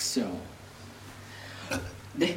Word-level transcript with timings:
Action. 0.00 0.32
Deh. 2.16 2.32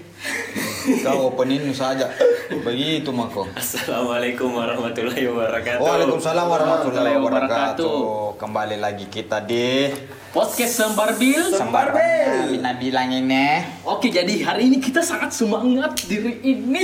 Kau 0.99 1.31
opening 1.31 1.71
saja. 1.71 2.12
Begitu 2.51 3.08
mako. 3.15 3.47
Assalamualaikum 3.56 4.51
warahmatullahi 4.51 5.24
wabarakatuh. 5.31 5.79
Waalaikumsalam 5.79 6.44
warahmatullahi 6.44 7.15
Wabarakatuh. 7.24 8.35
Kembali 8.35 8.84
lagi 8.84 9.07
kita 9.07 9.39
di 9.47 9.96
Podcast 10.35 10.76
Sembarbil. 10.76 11.56
Sembarbel. 11.56 12.52
Mina 12.52 12.76
bilang 12.76 13.15
ini 13.15 13.63
Oke, 13.88 14.11
jadi 14.11 14.43
hari 14.43 14.67
ini 14.67 14.84
kita 14.84 14.99
sangat 14.99 15.31
semangat 15.31 16.03
diri 16.03 16.43
ini. 16.43 16.84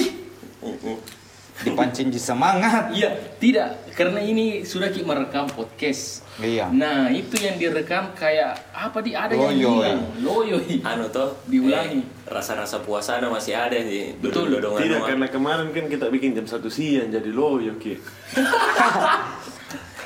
Dipancing 1.63 2.07
di 2.07 2.19
semangat. 2.19 2.91
Iya, 2.95 3.11
tidak, 3.35 3.91
karena 3.95 4.23
ini 4.23 4.63
sudah 4.63 4.87
kita 4.87 5.03
merekam 5.03 5.47
podcast. 5.51 6.23
Iya. 6.39 6.71
Nah, 6.71 7.11
itu 7.11 7.35
yang 7.35 7.59
direkam 7.59 8.15
kayak 8.15 8.71
apa 8.71 9.03
di 9.03 9.11
ada 9.11 9.35
yang 9.35 9.59
Loyo, 9.59 9.71
hilang. 9.75 9.99
Loyo. 10.23 10.57
Anu 10.87 11.11
toh 11.11 11.35
Diulangi. 11.51 11.99
eh, 11.99 12.31
rasa-rasa 12.31 12.79
puasa 12.79 13.19
masih 13.27 13.59
ada 13.59 13.75
sih. 13.75 14.15
Betul. 14.23 14.55
Dodongan 14.55 14.79
Tidak, 14.79 15.01
karena 15.03 15.27
kemarin 15.27 15.67
kan 15.75 15.85
kita 15.91 16.07
bikin 16.07 16.31
jam 16.31 16.47
satu 16.47 16.71
siang 16.71 17.11
jadi 17.11 17.29
loyo 17.31 17.75
ki. 17.75 17.99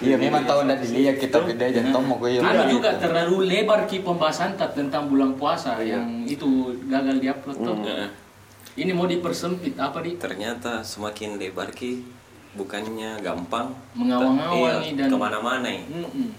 Iya 0.03 0.19
memang 0.19 0.43
tahu 0.43 0.67
ndak 0.67 0.83
dilihat 0.83 1.15
kita 1.15 1.39
beda 1.39 1.63
aja 1.63 1.79
tomo 1.95 2.19
gue 2.19 2.35
Anu 2.43 2.67
juga 2.67 2.99
terlalu 2.99 3.47
lebar 3.47 3.87
ki 3.87 4.03
pembahasan 4.03 4.59
tentang 4.59 5.07
bulan 5.07 5.39
puasa 5.39 5.79
yang 5.79 6.27
itu 6.27 6.75
gagal 6.91 7.23
diupload 7.23 7.57
tuh. 7.63 7.77
Heeh. 7.87 8.09
Ini 8.73 8.89
mau 8.89 9.05
dipersempit 9.05 9.77
apa 9.77 10.01
di 10.01 10.17
Ternyata 10.17 10.81
semakin 10.81 11.37
lebar 11.37 11.69
ki 11.69 12.01
bukannya 12.53 13.21
gampang 13.21 13.73
Mengawang-awang 13.93 14.57
Iya, 14.57 14.73
nih 14.83 14.91
dan- 14.97 15.09
ke 15.09 15.17
mana-mana 15.17 15.61
nih. 15.63 15.81
Mm-mm. 15.85 16.29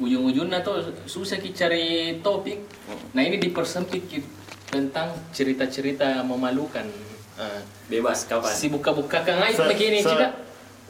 Ujung-ujungnya 0.00 0.64
tuh 0.64 0.80
susah 1.04 1.36
ki 1.36 1.52
cari 1.52 1.86
topik. 2.24 2.64
Nah 3.12 3.20
ini 3.20 3.36
dipersempit 3.36 4.08
ki 4.08 4.18
tentang 4.66 5.12
cerita-cerita 5.30 6.24
memalukan. 6.24 6.88
Ah. 7.36 7.60
Bebas 7.88 8.24
kapan? 8.24 8.48
Si 8.48 8.72
buka-buka 8.72 9.20
kang 9.20 9.40
aib 9.42 9.56
begini 9.68 10.00
sa- 10.00 10.16
juga. 10.16 10.28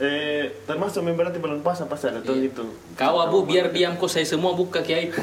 Eh, 0.03 0.67
termasuk 0.67 1.07
memang 1.07 1.23
berarti 1.23 1.39
belum 1.39 1.63
puasa 1.63 1.87
pas 1.87 2.03
ada 2.03 2.19
tuh 2.19 2.35
itu. 2.35 2.67
Kau 2.99 3.23
abu 3.23 3.47
biar 3.47 3.71
diam 3.71 3.95
kok 3.95 4.11
saya 4.11 4.27
semua 4.27 4.51
buka 4.51 4.83
ki 4.83 4.93
aib. 4.99 5.11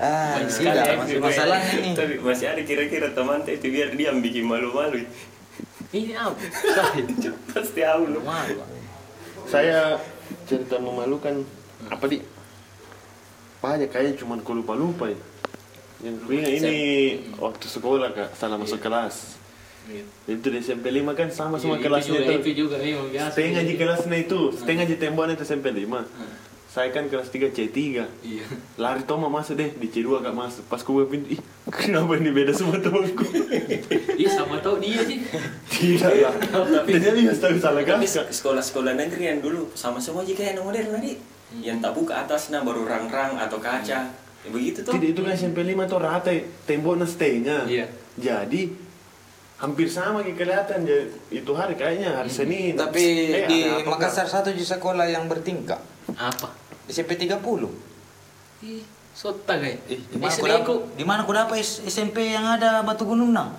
Ah, 0.00 0.40
tidak 0.48 0.80
ya, 0.80 0.96
masih 0.96 1.16
Ibu. 1.20 1.28
masalahnya 1.28 1.72
ini. 1.76 1.92
Tapi 1.92 2.14
masih 2.24 2.46
ada 2.48 2.64
kira-kira 2.64 3.12
teman 3.12 3.44
teh 3.44 3.60
itu 3.60 3.68
biar 3.68 3.92
dia 3.92 4.16
bikin 4.16 4.48
malu-malu. 4.48 5.04
Ini 5.92 6.16
apa? 6.16 6.40
Pasti 7.52 7.84
aku 7.84 8.08
lu. 8.08 8.24
Malu. 8.24 8.64
Saya 9.44 10.00
cerita 10.48 10.80
memalukan 10.80 11.44
apa 11.92 12.04
di? 12.08 12.24
Banyak 13.60 13.92
kayak 13.92 14.16
cuman 14.24 14.40
ku 14.40 14.56
lupa-lupa 14.56 15.12
ya. 15.12 15.20
Yang 16.00 16.16
ini 16.64 16.76
waktu 17.36 17.66
sekolah 17.68 18.08
kak 18.16 18.32
salah 18.40 18.56
masuk 18.56 18.80
kelas. 18.80 19.36
Itu 20.26 20.46
di 20.46 20.58
SMP 20.58 20.90
5 20.92 21.12
kan 21.12 21.28
sama 21.28 21.56
semua 21.56 21.74
Iya, 21.74 21.80
itu 21.80 21.86
kelasnya 21.86 22.12
juga, 22.12 22.22
itu. 22.22 22.32
itu 22.40 22.50
juga, 22.56 22.76
iya, 22.78 22.98
biasa. 23.00 23.30
Setengah 23.30 23.62
di 23.62 23.74
kelasnya 23.74 24.18
itu, 24.20 24.40
setengah 24.52 24.84
di 24.84 24.96
temboknya 24.96 25.34
itu 25.34 25.44
SMP 25.44 25.66
5. 25.70 26.06
Saya 26.70 26.86
kan 26.88 27.04
kelas 27.04 27.26
3 27.28 27.50
C3. 27.50 27.74
Iya. 28.22 28.46
Lari 28.76 29.02
Toma 29.02 29.26
masuk 29.26 29.58
deh, 29.58 29.74
di 29.74 29.86
C2 29.86 30.22
gak 30.22 30.30
masuk. 30.30 30.62
Pas 30.64 30.78
ku 30.78 31.02
pintu, 31.04 31.26
ih 31.28 31.40
kenapa 31.66 32.14
ini 32.14 32.30
beda 32.30 32.54
semua 32.54 32.78
temanku? 32.78 33.26
Iya 34.14 34.30
sama 34.30 34.62
tahu 34.62 34.78
dia 34.78 35.02
sih. 35.02 35.18
Tidak 35.66 36.14
lah. 36.22 36.34
Tapi- 36.78 36.94
Ternyata 36.94 37.18
dia 37.18 37.34
tahu 37.34 37.58
salah 37.58 37.82
Tapi 37.82 38.06
gak? 38.06 38.30
sekolah-sekolah 38.30 38.94
negeri 38.94 39.22
yang 39.26 39.40
dulu 39.42 39.66
sama 39.74 39.98
semua 39.98 40.22
jika 40.22 40.46
yang 40.46 40.62
modern 40.62 40.94
tadi. 40.94 41.18
Yang 41.58 41.82
tak 41.82 41.92
buka 41.92 42.14
atasnya 42.22 42.62
baru 42.62 42.86
rang-rang 42.86 43.34
atau 43.34 43.58
kaca. 43.58 44.06
Ya, 44.40 44.48
begitu 44.48 44.80
tuh. 44.80 44.94
Tidak 44.94 45.10
itu 45.10 45.20
kan 45.20 45.34
SMP 45.34 45.66
5 45.66 45.74
tuh 45.84 45.98
rata 45.98 46.30
temboknya 46.64 47.04
setengah. 47.04 47.66
Iya. 47.66 47.90
Jadi 48.14 48.70
hampir 49.60 49.86
sama 49.86 50.20
kayak 50.20 50.36
kelihatan 50.36 50.78
Jadi, 50.82 51.04
itu 51.30 51.52
hari 51.52 51.76
kayaknya 51.76 52.16
hari 52.16 52.28
Senin. 52.28 52.72
Tapi 52.74 53.04
Eh, 53.30 53.44
di 53.44 53.58
apa 53.62 53.84
Makassar 53.86 54.24
satu 54.24 54.50
di 54.50 54.64
sekolah 54.64 55.04
yang 55.04 55.28
bertingkat. 55.28 55.78
Apa? 56.10 56.48
SMP 56.88 57.14
30. 57.14 57.68
Ih, 58.60 58.82
sota 59.12 59.54
kayak. 59.54 59.84
Eh, 59.86 60.00
di 60.00 60.16
Eh, 60.16 60.18
mana 60.18 60.32
dapat? 60.32 60.56
aku. 60.58 60.74
Di 60.92 61.04
mana 61.04 61.20
kau 61.22 61.32
dapat 61.32 61.60
SMP 61.60 62.26
yang 62.26 62.48
ada 62.48 62.80
Batu 62.80 63.04
Gunung 63.04 63.30
nang? 63.30 63.52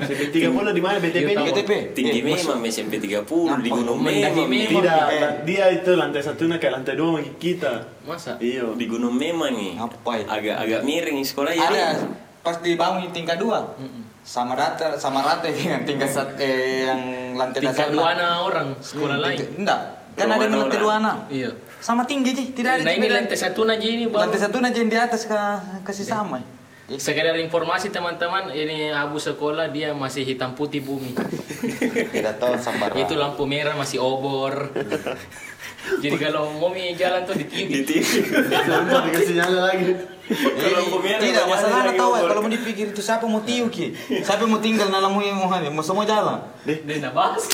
SMP 0.00 0.30
30 0.30 0.70
di 0.70 0.82
mana 0.82 0.98
BTP 0.98 1.26
Iya, 1.26 1.34
ini? 1.36 1.44
BTP. 1.48 1.70
Tinggi 1.92 2.18
Eh, 2.18 2.24
maksud- 2.24 2.54
memang 2.54 2.66
SMP 2.66 2.92
30 2.98 3.54
di? 3.56 3.70
Gunung 3.70 3.98
Memang. 3.98 4.34
Tidak, 4.46 5.04
Eh. 5.10 5.30
dia 5.44 5.64
itu 5.72 5.90
lantai 5.94 6.22
satu 6.22 6.46
kayak 6.48 6.74
lantai 6.74 6.94
dua 6.94 7.18
bagi 7.18 7.32
kita. 7.36 7.86
Masa? 8.02 8.34
Iya. 8.38 8.74
Di 8.74 8.84
Gunung 8.84 9.14
Memang 9.14 9.50
nih. 9.52 9.74
Apa 9.76 10.10
itu? 10.16 10.28
Agak 10.28 10.56
agak 10.58 10.80
miring 10.82 11.22
sekolah 11.22 11.50
ya. 11.50 11.66
Ada 11.66 11.86
pas 12.40 12.58
dibangun 12.58 13.06
di 13.06 13.10
tingkat 13.12 13.38
dua. 13.38 13.62
Sama 14.28 14.52
rata 14.52 14.92
sama 14.94 15.24
rata 15.24 15.48
dengan 15.56 15.80
tingkat 15.82 16.10
sat, 16.10 16.36
eh, 16.36 16.84
yang 16.84 17.00
lantai 17.32 17.64
Tingkat 17.64 17.88
dasar. 17.88 17.96
dua 17.96 18.06
anak 18.12 18.32
orang 18.44 18.68
sekolah 18.78 19.16
Hmm, 19.16 19.24
lain. 19.24 19.38
tingkat- 19.38 19.56
Enggak. 19.56 19.80
Kan 20.12 20.26
ada 20.28 20.44
yang 20.44 20.60
lantai 20.60 20.78
dua 20.78 20.94
anak. 21.00 21.16
Iya. 21.30 21.50
Sama 21.80 22.02
tinggi 22.04 22.30
sih, 22.34 22.46
tidak 22.52 22.70
ada 22.74 22.82
Nah 22.82 22.92
ini 22.92 23.06
lantai 23.08 23.38
satu 23.38 23.64
aja 23.64 23.80
ini 23.80 24.04
baru. 24.04 24.26
Lantai 24.26 24.40
satu 24.42 24.56
aja 24.58 24.74
yang 24.74 24.90
di 24.90 24.98
atas 24.98 25.24
ke 25.24 25.38
kasih 25.80 26.04
sama. 26.04 26.42
Sekedar 26.90 27.36
informasi 27.38 27.88
teman-teman, 27.88 28.48
ini 28.50 28.88
abu 28.90 29.16
sekolah 29.18 29.68
dia 29.68 29.92
masih 29.94 30.24
hitam 30.24 30.52
putih 30.52 30.80
bumi. 30.80 31.12
Tidak 32.08 32.34
tahu 32.36 32.56
sambar. 32.58 32.92
Itu 32.94 33.12
lampu 33.14 33.44
merah 33.44 33.76
masih 33.76 33.96
obor. 33.98 34.52
Jadi 35.98 36.16
kalau 36.16 36.52
mau 36.54 36.68
mi 36.68 36.92
jalan 36.92 37.24
tuh 37.24 37.34
di 37.34 37.44
Di 37.44 37.80
TV. 37.82 38.00
TV. 38.00 38.10
Sebentar 38.44 39.00
dikasih 39.04 39.34
nyala 39.36 39.60
lagi. 39.68 39.84
Merah 40.28 40.84
Tidak, 41.18 41.44
masalah 41.48 41.76
lagi 41.82 41.96
tahu 41.96 42.10
obor. 42.12 42.28
kalau 42.28 42.40
mau 42.44 42.52
dipikir 42.52 42.92
itu 42.92 43.00
siapa 43.00 43.24
mau 43.24 43.40
tiu 43.40 43.66
ki. 43.66 43.96
Siapa 44.20 44.44
mau 44.44 44.60
tinggal 44.60 44.92
dalam 44.92 45.08
mau 45.08 45.24
mau 45.48 45.82
semua 45.82 46.04
jalan. 46.04 46.44
Deh, 46.68 46.84
Dia 46.84 47.00
nak 47.00 47.16
bahas. 47.16 47.48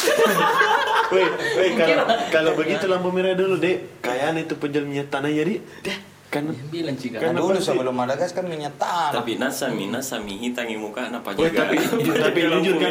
weh, 1.15 1.29
weh 1.55 1.71
kalau 1.79 2.05
kalau 2.35 2.51
begitu 2.59 2.91
lampu 2.91 3.15
merah 3.15 3.39
dulu, 3.39 3.63
Dek. 3.63 4.03
Kayaknya 4.03 4.41
itu 4.43 4.55
penjual 4.59 4.85
minyak 4.85 5.07
tanah 5.07 5.31
jadi. 5.31 5.55
Deh, 5.87 5.99
kan 6.27 6.51
Yang 6.51 6.69
bilang 6.69 6.97
cika. 6.99 7.17
Kan- 7.23 7.39
dulu 7.39 7.59
sebelum 7.63 7.95
Madagaskar 7.95 8.43
minyak 8.43 8.75
tanah. 8.75 9.23
Tapi 9.23 9.39
nasa 9.39 9.71
mi 9.71 9.87
nasa 9.87 10.19
mi 10.19 10.35
hitam 10.37 10.67
di 10.67 10.75
muka 10.75 11.07
apa 11.07 11.31
juga. 11.31 11.55
tapi 11.55 11.79
tapi 12.27 12.41
jujur 12.43 12.75
kan 12.75 12.91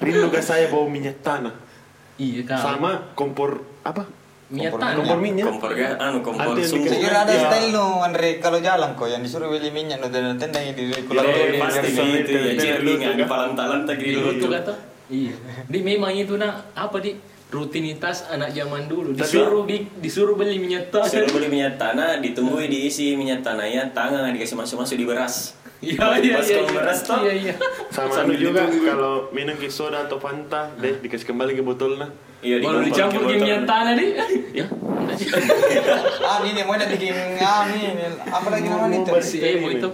rindu 0.00 0.26
ke 0.32 0.40
saya 0.40 0.72
bawa 0.72 0.88
minyak 0.88 1.20
tanah 1.20 1.52
Iya 2.16 2.46
kan. 2.46 2.56
sama 2.56 2.90
kompor 3.12 3.66
apa? 3.84 4.06
Minyak 4.54 4.70
Kompor 4.70 4.80
tanah. 4.80 4.96
Kompor 4.96 5.18
minyak. 5.18 5.44
Kompor 5.44 5.70
ga, 5.74 5.88
anu 5.98 6.18
kompor 6.22 6.54
sumbu. 6.56 6.86
Saya 6.86 6.94
dikasih- 6.94 7.02
kira 7.02 7.18
ada 7.20 7.32
Iya. 7.32 7.42
style 7.44 7.68
no 7.68 7.84
Andre 8.00 8.28
kalau 8.38 8.58
jalan 8.60 8.90
kok 8.94 9.08
yang 9.10 9.20
disuruh 9.20 9.48
beli 9.50 9.70
minyak 9.70 9.98
no 9.98 10.06
dan 10.08 10.38
tenda 10.38 10.58
yang 10.58 10.72
di 10.72 10.94
kulang 11.02 11.26
Eh, 11.26 11.34
Iya, 11.50 11.58
pasti 11.58 11.88
iya, 11.90 12.02
iya, 12.06 12.22
ya, 12.22 12.52
iya, 12.54 12.74
iya, 12.78 13.10
iya. 13.12 13.26
palantalan 13.26 13.82
gitu. 13.90 14.18
Itu 14.32 14.46
kata. 14.46 14.72
Iya. 15.06 15.34
Di 15.66 15.78
memang 15.82 16.14
itu 16.14 16.34
nak 16.34 16.70
apa 16.72 16.96
di 16.98 17.18
rutinitas 17.50 18.26
anak 18.28 18.50
zaman 18.50 18.86
dulu 18.86 19.10
disuruh 19.10 19.62
bi- 19.62 19.86
disuruh 19.96 20.34
beli 20.34 20.56
minyak 20.56 20.90
tanah. 20.90 21.06
Suruh 21.06 21.30
beli 21.30 21.46
minyak 21.48 21.74
tanah, 21.76 22.18
ditunggu 22.18 22.62
diisi 22.64 23.14
minyak 23.14 23.42
tanahnya, 23.42 23.90
tangan 23.90 24.30
dikasih 24.30 24.54
masuk-masuk 24.54 24.94
di 24.94 25.04
beras. 25.04 25.58
Iya 25.78 26.00
iya 26.16 26.34
Pas 26.34 26.48
iya. 26.48 26.56
kalau 26.56 26.70
beras 26.72 26.98
tuh. 27.02 27.18
Iya 27.20 27.32
iya. 27.36 27.54
Sama 27.90 28.16
anu 28.18 28.32
juga 28.32 28.64
kalau 28.64 29.28
minum 29.30 29.52
ke 29.54 29.68
soda 29.68 30.02
atau 30.02 30.16
Fanta, 30.16 30.72
deh 30.74 30.96
dikasih 30.96 31.26
kembali 31.26 31.52
ke 31.52 31.60
botolnya. 31.60 32.08
Iya, 32.44 32.56
Baru 32.60 32.84
dikompor 32.84 32.84
dicampur 32.84 33.20
minyak 33.26 33.64
tanah 33.64 33.92
di. 33.96 34.06
Ya. 34.52 34.66
Ah 36.24 36.42
ini 36.42 36.60
mau 36.60 36.74
ada 36.74 36.86
bikin 36.86 37.14
ah 37.38 37.64
ini 37.66 37.94
apa 38.24 38.48
lagi 38.50 38.66
namanya 38.66 38.98
itu? 38.98 39.10
Dikasih 39.10 39.40
Evo 39.46 39.68
itu. 39.70 39.88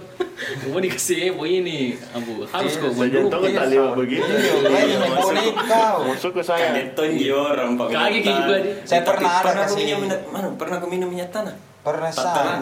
Mau 0.67 0.79
dikasih 0.79 1.17
Evo 1.29 1.43
ini, 1.45 1.93
Abu. 2.11 2.41
Harus 2.43 2.73
kok 2.75 2.89
Saya 2.89 3.07
jangan 3.07 3.29
tahu 3.29 3.41
mendukung. 3.43 3.53
tak 3.53 3.67
lewat 3.69 3.91
begitu. 3.95 4.31
Iya, 4.31 4.53
lagi 4.65 4.93
main 4.97 5.11
masuk. 5.11 5.21
boneka. 5.21 5.85
Masuk 6.01 6.31
ke 6.33 6.41
saya. 6.41 6.67
Kaneton 6.67 7.09
di 7.13 7.27
orang 7.29 7.69
Pak 7.77 7.87
minyak 7.87 8.23
juga 8.25 8.55
dia. 8.59 8.73
Saya 8.83 9.01
pernah 9.05 9.31
ada 9.31 9.51
kasih- 9.63 9.87
mana? 10.27 10.47
Pernah 10.57 10.75
aku 10.81 10.87
minum 10.89 11.07
minyak 11.07 11.29
tanah? 11.29 11.55
Pernah 11.81 12.09
sama. 12.09 12.53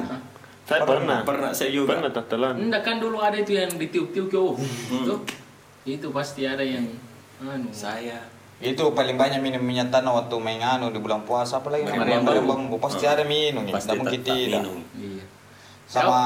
Saya 0.68 0.82
pernah. 0.86 1.18
Pernah 1.24 1.50
saya 1.50 1.70
juga. 1.72 1.96
Pernah 1.96 2.12
tatalan. 2.12 2.54
Enggak 2.60 2.82
kan 2.84 2.96
dulu 3.00 3.18
ada 3.18 3.38
itu 3.38 3.56
yang 3.56 3.72
ditiup-tiup 3.72 4.28
ke. 4.28 4.40
Itu. 4.94 5.16
Itu 5.88 6.08
pasti 6.12 6.44
ada 6.46 6.62
yang 6.62 6.86
anu. 7.40 7.72
Saya 7.72 8.20
Itu 8.60 8.92
paling 8.92 9.16
banyak 9.16 9.40
minum 9.40 9.60
minyak 9.60 9.88
tanah 9.88 10.12
waktu 10.14 10.36
main 10.36 10.60
anu 10.60 10.92
di 10.92 11.00
bulan 11.00 11.24
puasa 11.24 11.58
apalagi 11.58 11.88
Main 11.88 11.96
namanya 11.98 12.28
Palembang. 12.28 12.60
Palembang 12.68 12.82
pasti 12.82 13.06
ada 13.06 13.24
minum 13.24 13.64
ya. 13.64 13.74
Tidak 13.74 13.96
mungkin 13.96 14.20
tidak. 14.20 14.62
minum. 14.62 14.78
Iya. 14.94 15.24
Sama 15.90 16.22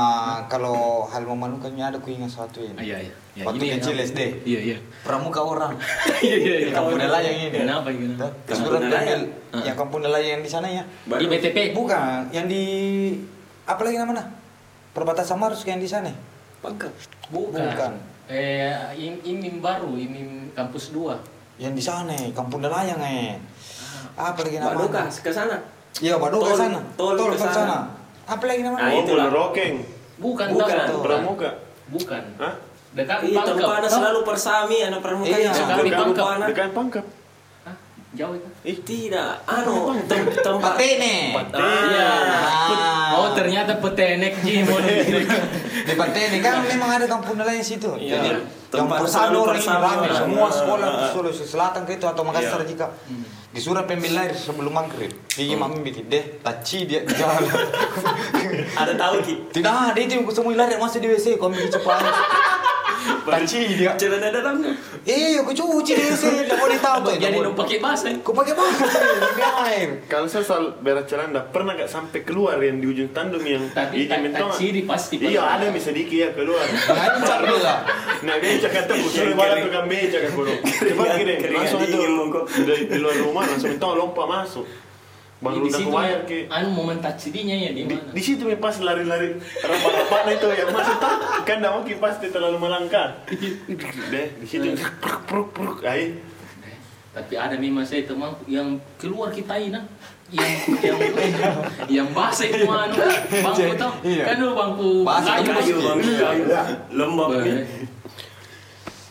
kalau 0.46 1.06
hal 1.06 1.24
memalukannya 1.24 1.86
ada 1.86 1.98
ku 1.98 2.10
ingat 2.10 2.28
satu 2.28 2.60
Ah, 2.60 2.68
ini. 2.68 2.80
Iya 2.84 2.98
iya. 3.00 3.16
Ya, 3.34 3.44
Waktu 3.48 3.64
ini 3.64 3.74
kecil 3.80 3.96
yang- 3.96 4.08
SD. 4.08 4.20
Iya 4.44 4.60
iya. 4.62 4.78
Pramuka 5.02 5.40
orang. 5.40 5.74
Iya 6.26 6.36
iya 6.38 6.56
iya. 6.60 6.72
Kampung 6.72 6.98
nelayan 6.98 7.34
ini. 7.40 7.50
Kenapa 7.56 7.88
ini? 7.90 8.06
Nelayan. 8.12 8.82
diambil 8.84 9.20
yang 9.62 9.76
kampung 9.78 10.02
nelayan 10.02 10.30
yang 10.32 10.44
di 10.44 10.52
sana 10.52 10.68
ya. 10.68 10.84
Di 11.06 11.26
BTP. 11.26 11.58
Bukan, 11.72 12.28
yang 12.30 12.46
di 12.46 12.64
apa 13.64 13.82
lagi 13.82 13.96
namanya? 13.96 14.26
Perbatasan 14.92 15.38
Marus 15.38 15.62
yang 15.64 15.78
di 15.78 15.88
sana. 15.88 16.10
Bangka. 16.60 16.90
Bukan. 17.30 17.62
Bukan. 17.64 17.94
Eh, 18.26 18.72
im- 18.96 19.22
imim 19.22 19.60
baru, 19.60 19.94
imim 19.94 20.50
kampus 20.52 20.92
2. 20.92 21.14
Yang 21.58 21.74
di 21.78 21.84
sana, 21.84 22.14
kampung 22.34 22.62
nelayan 22.62 22.98
eh. 23.00 23.38
Apa 24.14 24.42
lagi 24.42 24.58
namanya? 24.58 25.06
ke 25.10 25.30
sana. 25.30 25.58
Iya, 26.02 26.18
Baduka 26.18 26.50
Tol- 26.50 26.58
sana. 26.60 26.80
tol 26.98 27.14
ke 27.14 27.24
ke 27.34 27.38
sana. 27.40 27.78
Apa 28.26 28.44
lagi 28.46 28.62
namanya? 28.66 28.82
Nah, 28.82 28.90
Oh, 28.90 29.02
itulah. 29.02 29.26
Pulau 29.30 29.38
Rokeng. 29.50 29.76
Bukan, 30.18 30.48
Bukan. 30.50 30.78
Pramuka. 31.02 31.50
Bukan. 31.90 32.24
Hah? 32.40 32.54
Dekat 32.94 33.18
Iya, 33.26 33.42
pangkep. 33.42 33.58
tempatnya 33.58 33.90
selalu 33.90 34.20
persami 34.22 34.78
anak 34.80 35.02
pramuka 35.02 35.34
Iya, 35.34 35.50
yang 35.50 35.54
di 35.82 35.92
pangkep. 35.92 36.24
Pangkep. 36.24 36.48
Dekat 36.54 36.70
pangkap. 36.74 37.06
Jauh 38.14 38.38
itu. 38.38 38.48
Ih, 38.62 38.78
Tidak, 38.86 39.32
anu 39.50 39.98
tem 40.06 40.22
tempat 40.30 40.78
Patene. 40.78 41.34
Iya. 41.50 42.10
Ah. 42.70 43.18
Oh 43.18 43.30
ternyata 43.34 43.82
petenek 43.82 44.38
Ji 44.46 44.62
mau 44.62 44.78
Di 45.90 45.94
Patene 45.98 46.38
kan 46.38 46.62
memang 46.62 47.02
ada 47.02 47.10
kampung 47.10 47.42
nelayan 47.42 47.66
situ. 47.66 47.90
Iya. 47.98 48.22
Jadi 48.22 48.28
yang 48.30 48.42
Tempat 48.74 49.06
orang 49.06 50.02
ini 50.02 50.10
Ah, 50.10 50.18
semua 50.18 50.46
ah, 50.46 50.52
sekolah 50.54 50.88
ah, 50.90 51.02
ah. 51.06 51.10
Sulawesi 51.14 51.46
Selatan 51.46 51.86
ke 51.86 52.02
itu 52.02 52.06
atau 52.10 52.26
Makassar 52.26 52.66
jika 52.66 52.90
disuruh 53.54 53.86
pembeli 53.86 54.18
air 54.18 54.34
sebelum 54.34 54.74
maghrib. 54.74 55.14
Gigi 55.30 55.54
mami 55.54 55.86
bikin 55.86 56.10
deh, 56.10 56.42
taci 56.42 56.90
dia 56.90 57.06
di 57.06 57.14
jalan. 57.14 57.46
ada 58.82 58.94
tahu 58.98 59.22
ki. 59.22 59.54
Tidak 59.54 59.74
ada 59.94 60.00
itu 60.02 60.26
semua 60.34 60.58
lari 60.58 60.74
masuk 60.82 61.06
di 61.06 61.14
WC, 61.14 61.38
kau 61.38 61.54
ambil 61.54 61.70
cepat. 61.70 62.02
Taci 63.04 63.60
dia. 63.76 63.92
Celana 64.00 64.30
dalamnya. 64.32 64.72
Iya, 65.04 65.44
aku 65.44 65.52
cuci 65.52 65.94
di 66.00 66.04
WC, 66.08 66.24
tidak 66.48 66.58
mau 66.60 66.70
ditahu. 66.72 67.12
Jadi 67.20 67.38
nu 67.44 67.52
pakai 67.52 67.78
bahasa. 67.84 68.08
Kau 68.24 68.32
pakai 68.32 68.56
apa? 68.56 68.64
Pakai 68.64 69.52
air. 69.68 69.90
kalau 70.08 70.28
saya 70.28 70.44
selalu 70.48 70.70
berak 70.80 71.06
celana, 71.10 71.42
pernah 71.52 71.76
gak 71.76 71.92
sampai 71.92 72.24
keluar 72.24 72.56
yang 72.64 72.80
di 72.80 72.88
ujung 72.88 73.12
tanduk 73.12 73.44
yang 73.44 73.68
Tapi 73.76 74.08
taksi 74.08 74.66
di 74.72 74.82
pasti. 74.88 75.16
Iya, 75.20 75.44
ada 75.60 75.68
yang 75.68 75.76
sedikit 75.76 76.16
ya 76.16 76.30
keluar. 76.32 76.64
Ngancam 76.64 77.40
dia. 77.52 77.76
Nah, 78.24 78.36
kata 78.40 78.92
bu, 78.96 79.08
suruh 79.12 79.36
balik 79.36 79.68
tukang 79.68 79.88
beca 79.92 80.18
kan 80.24 80.32
bro. 80.32 80.54
Coba 80.64 81.04
gini, 81.20 81.34
keringat 81.40 81.60
langsung 81.60 81.82
itu 81.84 81.98
di, 82.90 82.98
luar 83.00 83.16
rumah 83.20 83.44
langsung 83.48 83.72
itu 83.72 83.88
lompat 83.88 84.26
masuk. 84.28 84.66
Baru 85.44 85.68
di 85.68 85.68
udah 85.68 85.80
situ 85.84 85.92
kebayar 85.92 86.20
ke 86.24 86.38
anu 86.48 86.68
momen 86.72 87.04
taksidinya 87.04 87.52
ya 87.52 87.76
di 87.76 87.84
di, 87.84 87.96
mana? 88.00 88.16
di 88.16 88.22
situ 88.24 88.48
mi 88.48 88.56
pas 88.56 88.72
lari-lari 88.80 89.36
rapat-rapat 89.60 90.40
itu 90.40 90.48
yang 90.56 90.70
masuk 90.72 90.98
tak 91.04 91.16
kan 91.44 91.58
dah 91.60 91.72
mungkin 91.76 92.00
pasti 92.00 92.32
terlalu 92.32 92.64
melangkah 92.64 93.20
deh 94.08 94.28
di 94.40 94.46
situ 94.48 94.72
pruk 95.04 95.22
pruk 95.28 95.48
pruk 95.52 95.80
ay 95.84 96.16
Tapi 97.14 97.36
ada 97.36 97.54
memang 97.54 97.84
saya 97.84 98.08
teman 98.08 98.34
yang 98.48 98.80
keluar 98.98 99.30
kita 99.30 99.54
ini 99.54 99.76
nah. 99.76 99.84
yang 100.34 100.50
yang 100.82 100.98
yang 101.86 102.08
basah 102.10 102.48
itu 102.48 102.66
anu 102.66 102.96
bangku 103.44 103.76
tau 103.78 103.92
Iya. 104.02 104.24
kan 104.26 104.36
dulu 104.40 104.54
bangku 104.56 104.90
Basah, 105.06 105.34
kayu 105.38 105.52
Kayu, 105.54 105.76
bang, 105.78 105.98
kayu. 106.18 106.44
Lembab. 106.90 107.30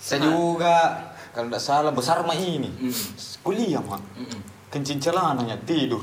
Saya 0.03 0.19
juga 0.27 0.77
kalau 1.31 1.47
tidak 1.47 1.63
salah 1.63 1.93
besar 1.95 2.21
mah 2.27 2.35
ini. 2.35 2.69
Kuliah 3.41 3.81
mah. 3.81 4.03
Kencing 4.69 4.99
celananya 4.99 5.55
tidur. 5.63 6.03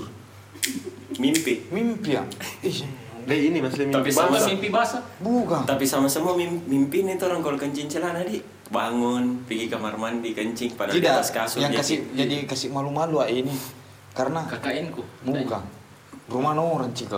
Mimpi. 1.20 1.54
Mimpi 1.70 2.16
ya. 2.16 2.24
Ih, 2.64 2.88
deh 3.28 3.40
ini 3.52 3.60
masih 3.62 3.92
tapi 3.92 4.10
mimpi 4.10 4.12
sama 4.16 4.34
basah 4.34 4.50
mimpi 4.50 4.70
basah 4.72 5.02
bukan. 5.20 5.62
Tapi 5.68 5.86
sama-sama 5.86 6.34
mim- 6.34 6.64
mimpi 6.66 7.04
nih 7.06 7.20
orang 7.20 7.44
kalau 7.44 7.60
kencing 7.60 7.86
celana 7.86 8.24
di 8.24 8.42
bangun 8.70 9.44
pergi 9.46 9.66
kamar 9.68 9.98
mandi 10.00 10.32
kencing 10.34 10.74
pada 10.74 10.94
di 10.94 11.02
Tidak, 11.02 11.14
atas 11.14 11.30
kasur 11.30 11.60
yang 11.62 11.70
jadi- 11.70 11.82
kasih 11.84 11.98
jadi 12.16 12.36
kasih 12.48 12.70
malu-malu 12.72 13.22
ah, 13.22 13.30
ini. 13.30 13.54
Karena 14.16 14.42
KKN 14.48 14.90
ku 14.90 15.06
bukan. 15.22 15.62
Rumah 16.30 16.54
orang 16.54 16.94
cika. 16.94 17.18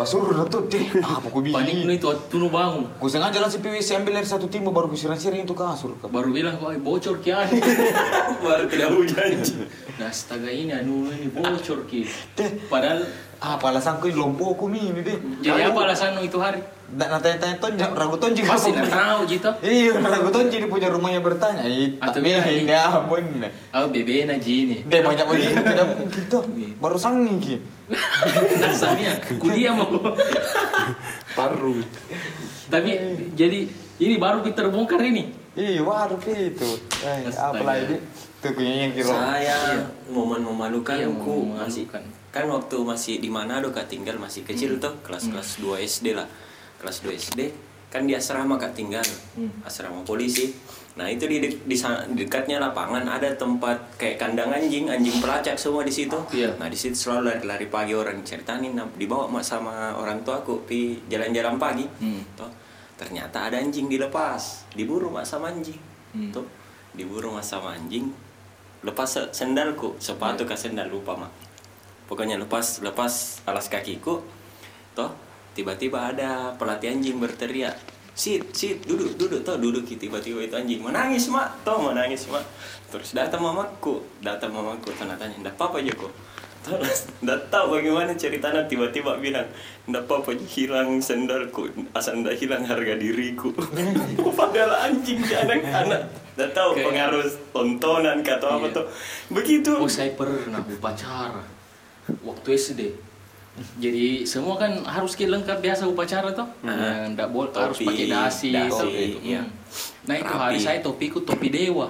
Kasur 0.00 0.32
tuh 0.48 0.64
deh. 0.68 0.84
Ah, 1.04 1.20
aku 1.20 1.44
panik 1.44 1.84
nu 1.84 1.92
bini. 1.92 2.00
itu 2.00 2.08
waktu 2.08 2.36
nu 2.40 2.48
bangun 2.48 2.84
Ku 2.96 3.08
sengaja 3.08 3.36
langsung 3.40 3.60
PWC 3.60 4.00
ambil 4.00 4.16
air 4.20 4.28
satu 4.28 4.48
timba 4.48 4.72
baru 4.72 4.88
ku 4.88 4.96
siram-siram 4.96 5.40
itu 5.40 5.52
kasur. 5.52 5.92
baru 6.00 6.32
bilang 6.32 6.56
kok 6.56 6.72
"Ay, 6.72 6.80
bocor 6.80 7.20
ki 7.20 7.32
anu." 7.32 7.52
baru 8.44 8.64
tidak 8.68 8.88
hujan. 8.92 9.28
nah 9.96 10.08
astaga 10.12 10.48
ini 10.52 10.72
anu 10.72 11.08
ini 11.08 11.32
bocor 11.32 11.88
ki 11.88 12.04
padahal 12.68 13.04
apa 13.40 13.64
alasanku 13.68 14.08
ini 14.12 14.16
lompo 14.16 14.52
nih 14.68 14.84
ini 14.92 15.00
deh. 15.00 15.16
jadi 15.40 15.72
apa 15.72 15.78
alasan 15.88 16.20
itu 16.20 16.36
hari 16.36 16.60
Dan 16.86 17.18
tanya-tanya 17.18 17.58
ton, 17.58 17.74
ragu 17.74 18.14
ton 18.14 18.30
juga. 18.30 18.54
tahu 18.54 19.26
gitu 19.26 19.50
Iya, 19.58 19.98
ragu 19.98 20.30
ton 20.30 20.46
jadi 20.46 20.66
punya 20.66 20.86
rumahnya 20.86 21.18
bertanya. 21.18 21.66
Atau 21.98 22.22
tapi 22.22 22.30
bilang, 22.30 22.46
ini 22.46 22.70
ampun. 22.70 23.24
oh 23.74 23.86
bebe 23.90 24.22
na 24.22 24.38
jini 24.38 24.86
Dia 24.86 25.02
banyak 25.02 25.26
begini 25.26 25.54
tidak 25.56 25.86
mungkin 25.88 26.08
gitu. 26.08 26.38
Baru 26.78 26.94
sang 26.94 27.26
nih 27.26 27.58
dasarnya 28.56 29.14
kuliah 29.38 29.70
mau 29.70 29.86
paru 31.32 31.78
tapi 32.66 32.98
jadi 33.32 33.70
ini 33.96 34.14
baru 34.16 34.42
kita 34.42 34.66
terbongkar 34.66 34.98
ini 35.00 35.46
Iya, 35.56 35.80
waduh 35.80 36.20
itu. 36.20 36.68
Eh, 37.00 37.24
Astaga. 37.24 37.56
apa 37.56 37.62
lagi? 37.64 37.96
Tuh 38.44 38.52
punya 38.52 38.76
yang 38.76 38.92
kira. 38.92 39.08
Saya 39.08 39.40
Iya. 39.40 39.88
momen 40.06 40.44
memalukan 40.44 40.92
Iya, 40.92 41.08
ku 41.16 41.48
masih 41.48 41.88
kan 41.88 42.04
waktu 42.44 42.76
masih 42.76 43.14
di 43.16 43.32
Manado 43.32 43.72
kak 43.72 43.88
tinggal 43.88 44.20
masih 44.20 44.44
kecil 44.44 44.76
tuh 44.76 44.92
kelas 45.00 45.32
kelas 45.32 45.56
2 45.56 45.80
SD 45.80 46.12
lah 46.12 46.28
kelas 46.86 47.02
2 47.02 47.10
SD 47.26 47.40
kan 47.88 48.02
di 48.02 48.14
asrama 48.14 48.54
kak 48.54 48.72
tinggal 48.72 49.02
Hmm. 49.34 49.50
asrama 49.60 50.02
polisi 50.02 50.54
nah 50.94 51.04
itu 51.04 51.26
di, 51.26 51.38
di, 51.38 51.48
di 51.60 51.76
dekatnya 52.14 52.56
lapangan 52.58 53.04
ada 53.04 53.28
tempat 53.32 53.76
kayak 53.96 54.16
kandang 54.16 54.48
anjing 54.48 54.86
anjing 54.86 55.18
pelacak 55.18 55.54
semua 55.54 55.82
di 55.82 55.90
situ 55.90 56.14
Iya. 56.30 56.54
nah 56.54 56.66
di 56.66 56.74
situ 56.74 56.94
selalu 56.96 57.34
lari-lari 57.36 57.66
pagi 57.66 57.92
orang 57.92 58.22
ceritain 58.22 58.64
nah, 58.70 58.86
dibawa 58.92 59.26
mak 59.26 59.42
sama 59.42 59.92
orang 59.92 60.22
tua 60.22 60.40
aku 60.40 60.62
pi 60.62 61.02
jalan-jalan 61.04 61.58
pagi 61.58 61.84
Hmm. 61.98 62.22
Toh, 62.32 62.48
ternyata 62.96 63.44
ada 63.44 63.58
anjing 63.58 63.86
dilepas 63.86 64.70
diburu 64.72 65.10
mak 65.10 65.26
sama 65.26 65.50
anjing 65.50 65.76
Hmm. 66.12 66.30
tuh 66.30 66.46
diburu 66.92 67.28
mak 67.28 67.44
sama 67.44 67.74
anjing 67.74 68.08
lepas 68.80 69.10
se- 69.10 69.30
sendalku 69.32 69.98
sepatu 69.98 70.42
ke 70.42 70.54
sendal 70.54 70.86
lupa 70.86 71.12
mak 71.14 71.32
pokoknya 72.06 72.38
lepas 72.38 72.80
lepas 72.80 73.12
alas 73.44 73.66
kakiku 73.66 74.22
toh 74.94 75.10
tiba-tiba 75.56 76.12
ada 76.12 76.52
pelatih 76.54 76.92
anjing 76.92 77.16
berteriak 77.16 77.74
sit 78.12 78.44
sit 78.52 78.84
duduk 78.84 79.16
duduk. 79.16 79.40
Toh 79.40 79.56
duduk 79.56 79.88
tiba-tiba 79.88 80.40
itu 80.40 80.52
anjing 80.52 80.80
menangis 80.80 81.28
mak? 81.28 81.64
Toh 81.64 81.80
menangis 81.80 82.28
mak. 82.28 82.44
Terus 82.92 83.12
datang 83.12 83.40
mamaku 83.40 84.04
datang 84.20 84.52
mamaku 84.52 84.92
tanya 84.94 85.16
tanya 85.16 85.34
ndak 85.42 85.56
apa 85.56 85.80
aja 85.80 85.90
kok 85.90 86.12
terus 86.66 87.06
ndak 87.22 87.46
tahu 87.46 87.78
bagaimana 87.78 88.10
ceritanya 88.18 88.66
tiba-tiba 88.66 89.14
bilang 89.22 89.46
ndak 89.86 90.02
apa 90.02 90.34
hilang 90.50 90.98
sendalku 90.98 91.70
asal 91.94 92.18
ndak 92.18 92.34
hilang 92.34 92.66
harga 92.66 92.98
diriku 92.98 93.54
padahal 94.38 94.90
anjing 94.90 95.22
anak-anak. 95.22 96.10
Ndak 96.36 96.50
tahu 96.52 96.70
Kayak- 96.74 96.86
pengaruh 96.90 97.26
tontonan 97.54 98.18
apa 98.20 98.66
Iya. 98.66 98.74
tuh. 98.74 98.86
Begitu. 99.30 99.72
Oh 99.78 99.86
saya 99.86 100.10
pernah 100.18 100.58
upacara 100.60 101.42
waktu 102.26 102.48
SD. 102.52 102.80
Jadi 103.76 104.22
semua 104.22 104.56
kan 104.56 104.84
harus 104.84 105.16
kita 105.16 105.32
lengkap 105.32 105.58
biasa 105.58 105.88
upacara 105.88 106.28
toh. 106.30 106.44
Nah, 106.60 107.08
nggak 107.08 107.28
boleh 107.32 107.50
harus 107.52 107.80
pakai 107.80 108.06
dasi, 108.06 108.52
dasi, 108.52 109.16
iya. 109.24 109.40
Hmm. 109.40 109.52
Nah 110.04 110.14
itu 110.14 110.28
Rapi. 110.28 110.44
hari 110.44 110.58
saya 110.60 110.78
topiku 110.80 111.24
topi 111.24 111.48
dewa. 111.48 111.88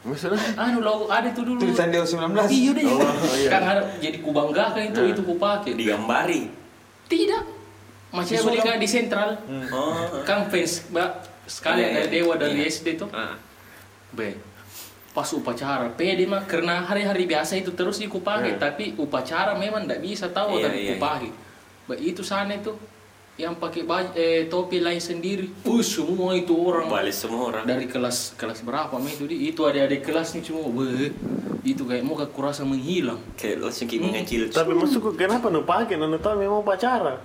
masalah 0.00 0.40
Anu 0.56 0.80
lo 0.80 1.12
ada 1.12 1.28
tuh 1.28 1.44
dulu. 1.44 1.60
Tulisan 1.60 1.92
Dewa 1.92 2.08
19. 2.08 2.48
Iya 2.48 2.70
deh. 2.72 2.84
Oh, 2.88 3.04
iya. 3.36 3.48
Kan 3.52 3.62
ada 3.62 3.82
jadi 4.00 4.16
kubanggakan 4.24 4.82
itu 4.88 4.96
Nah. 4.96 5.12
itu 5.12 5.20
ku 5.20 5.34
pakai. 5.36 5.76
digambari 5.76 6.48
Tidak. 7.04 7.42
Masih 8.10 8.40
beli 8.40 8.58
di 8.80 8.88
sentral. 8.88 9.36
oh 9.70 10.24
Kan 10.24 10.48
fans 10.48 10.88
mbak 10.88 11.10
sekali 11.44 11.84
Iya, 11.84 11.88
ada 11.90 12.00
iya. 12.00 12.08
dewa 12.08 12.32
dari 12.34 12.64
Iya. 12.64 12.72
SD 12.72 12.86
tuh. 12.96 13.10
Ah. 13.12 13.36
Be, 14.10 14.34
pas 15.10 15.26
upacara 15.34 15.90
pede 15.90 16.22
mah 16.22 16.46
karena 16.46 16.86
hari-hari 16.86 17.26
biasa 17.26 17.58
itu 17.58 17.74
terus 17.74 17.98
dikupakai 17.98 18.54
Hmm. 18.54 18.62
tapi 18.62 18.84
upacara 18.94 19.58
memang 19.58 19.82
tidak 19.82 20.00
bisa 20.00 20.26
tahu 20.30 20.62
Iya, 20.62 20.70
tapi 20.70 20.78
iya, 20.86 20.94
Be, 21.90 21.98
itu 21.98 22.22
sana 22.22 22.54
itu 22.54 22.70
yang 23.34 23.56
pakai 23.56 23.82
baju, 23.82 24.14
eh, 24.14 24.46
topi 24.46 24.78
lain 24.78 25.00
sendiri. 25.00 25.48
Uh 25.64 25.80
semua 25.80 26.36
itu 26.36 26.52
orang. 26.54 26.86
Balik 26.86 27.16
semua 27.16 27.50
orang. 27.50 27.64
Dari 27.66 27.88
kelas 27.88 28.36
kelas 28.36 28.62
berapa 28.62 28.94
mah 28.94 29.10
itu 29.10 29.26
di 29.26 29.48
itu 29.48 29.64
adik-adik 29.64 30.06
kelas 30.06 30.36
nih 30.38 30.44
semua 30.44 30.68
Be, 30.70 31.10
itu 31.64 31.82
kayak 31.82 32.04
mau 32.06 32.14
kurasa 32.30 32.62
menghilang. 32.62 33.18
Kayak 33.34 33.66
langsung 33.66 33.90
kayak 33.90 34.02
Hmm. 34.06 34.12
mengecil. 34.14 34.42
Tapi 34.52 34.72
maksudku 34.76 35.10
kenapa 35.18 35.50
nu 35.50 35.66
pakai? 35.66 35.98
Nu 35.98 36.06
tahu 36.20 36.38
memang 36.38 36.62
pacara 36.62 37.18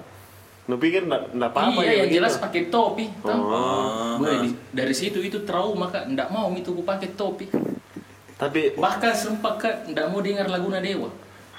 pikir 0.68 1.06
ndak 1.06 1.30
ndak 1.32 1.50
apa-apa 1.52 1.80
iya 1.80 1.92
ya 1.92 1.96
yang 2.02 2.10
jelas 2.12 2.36
pakai 2.36 2.68
topi 2.68 3.06
Oh. 3.22 4.18
Di- 4.18 4.58
dari 4.72 4.92
situ 4.92 5.20
itu 5.20 5.44
trauma 5.44 5.88
kak 5.88 6.10
ndak 6.10 6.28
mau 6.28 6.50
itu 6.52 6.70
ku 6.70 6.82
pakai 6.82 7.14
topi 7.14 7.46
tapi 8.36 8.74
bahkan 8.74 9.14
sempat 9.14 9.54
kak 9.56 9.76
ndak 9.88 10.10
mau 10.10 10.20
dengar 10.20 10.46
laguna 10.46 10.82
dewa 10.82 11.10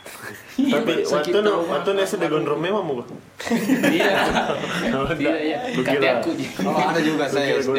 Iya, 0.57 0.81
tapi 0.81 1.03
Sakit 1.03 1.35
waktu 1.35 1.39
trauma. 1.41 1.67
waktu 1.69 1.89
nu 1.93 2.01
SD 2.01 2.23
gondrong 2.27 2.59
memang 2.59 2.81
mau 2.81 3.03
Iya. 3.97 4.11
Oh, 4.97 5.11
Iya, 5.13 5.35
iya. 5.37 5.59
Kata 5.77 6.23
aku. 6.23 6.31
Oh, 6.63 6.79
ada 6.79 7.01
juga 7.03 7.27
saya 7.27 7.59
SD. 7.59 7.79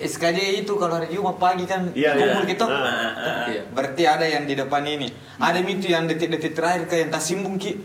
SKJ 0.00 0.38
itu 0.58 0.72
kalau 0.74 0.96
hari 0.96 1.12
Jumat 1.12 1.36
pagi 1.36 1.62
kan 1.62 1.92
Iya, 1.92 2.16
kumpul 2.16 2.42
iya. 2.42 2.50
gitu. 2.50 2.64
Ah, 2.64 3.46
Iya. 3.46 3.62
Berarti 3.70 4.02
ada 4.02 4.24
yang 4.24 4.44
di 4.44 4.56
depan 4.56 4.82
ini. 4.82 5.06
Ada 5.36 5.60
itu 5.60 5.86
yang 5.86 6.08
detik-detik 6.08 6.52
terakhir 6.52 6.88
kayak 6.88 7.00
yang 7.02 7.10
tas 7.12 7.22
simbung 7.22 7.54
ki. 7.54 7.76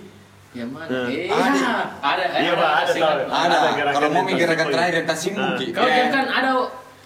Yang 0.50 0.70
mana? 0.72 0.90
Nah. 0.90 1.08
Eh, 1.08 1.30
Ada. 1.30 1.74
ada. 2.02 2.24
Iya, 2.36 2.52
Pak, 2.54 2.72
ada 2.76 2.92
tahu. 2.92 3.20
Ada. 3.28 3.58
gerakan 3.72 3.94
Kalau 3.94 4.10
mau 4.10 4.24
gerakan 4.26 4.40
simbung. 4.58 4.74
terakhir 4.74 4.94
yang 4.96 5.06
tas 5.06 5.20
simbung 5.20 5.46
Ah. 5.46 5.58
ki. 5.58 5.66
Kau 5.70 5.84
Ya. 5.84 5.96
yang 5.96 6.10
kan 6.10 6.26
ada 6.28 6.52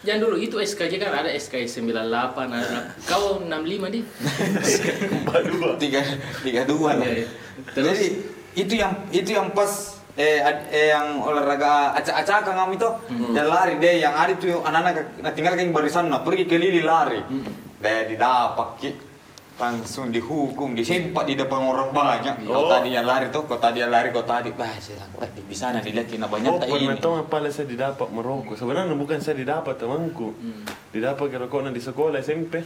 yang 0.03 0.19
dulu 0.19 0.35
itu 0.37 0.55
SKJ 0.57 0.93
kan 0.97 1.11
ada 1.13 1.29
SKJ 1.29 1.63
98 1.83 2.47
ada. 2.49 2.79
Kau 3.03 3.23
65 3.41 3.87
di. 3.89 3.99
Empat 5.13 5.41
dua. 5.45 5.69
tiga 5.83 6.01
tiga 6.39 6.61
dua 6.63 6.89
lah. 6.93 7.03
Iya, 7.03 7.15
iya. 7.19 7.27
Terus 7.69 7.87
Jadi 7.93 8.07
itu 8.55 8.73
yang 8.75 8.91
itu 9.09 9.29
yang 9.29 9.51
pas 9.51 9.71
eh, 10.13 10.39
ad- 10.39 10.69
eh 10.69 10.87
yang 10.89 11.19
olahraga 11.19 11.95
acak-acak 11.95 12.45
kami 12.45 12.75
itu 12.75 12.89
yang 13.33 13.49
lari 13.49 13.73
deh 13.75 13.95
yang 13.97 14.13
ada 14.13 14.29
tuh 14.33 14.61
anak-anak 14.61 15.03
tinggal 15.33 15.53
kan 15.53 15.73
barisan 15.73 16.05
nah 16.05 16.21
pergi 16.21 16.45
keliling 16.45 16.85
lari 16.85 17.17
deh 17.81 17.99
didapat 18.07 18.67
ki 18.77 18.89
langsung 19.53 20.09
dihukum 20.09 20.73
disempat 20.73 21.29
di 21.29 21.37
depan 21.37 21.61
orang 21.61 21.93
banyak 21.93 22.41
kau 22.43 22.65
Oh. 22.65 22.69
tadi 22.73 22.89
yang 22.89 23.05
lari 23.05 23.29
tuh 23.29 23.45
kau 23.45 23.61
tadi 23.61 23.85
yang 23.85 23.93
lari 23.93 24.09
kau 24.09 24.25
tadi 24.25 24.49
bah 24.49 24.73
saya 24.81 25.05
di 25.29 25.53
sana 25.53 25.77
dilihat 25.77 26.09
kena 26.09 26.25
banyak 26.25 26.49
Oh, 26.49 26.57
tak 26.57 26.73
ini 26.73 26.97
tahu 26.97 27.21
apa 27.21 27.37
saya 27.47 27.69
didapat 27.69 28.07
merokok. 28.09 28.57
Sebenarnya 28.57 28.97
bukan 28.97 29.21
saya 29.21 29.37
didapat 29.37 29.77
temanku. 29.77 30.33
Didapat 30.89 31.25
ke 31.29 31.37
rokoknya 31.37 31.69
di 31.69 31.79
sekolah 31.79 32.17
SMP. 32.17 32.65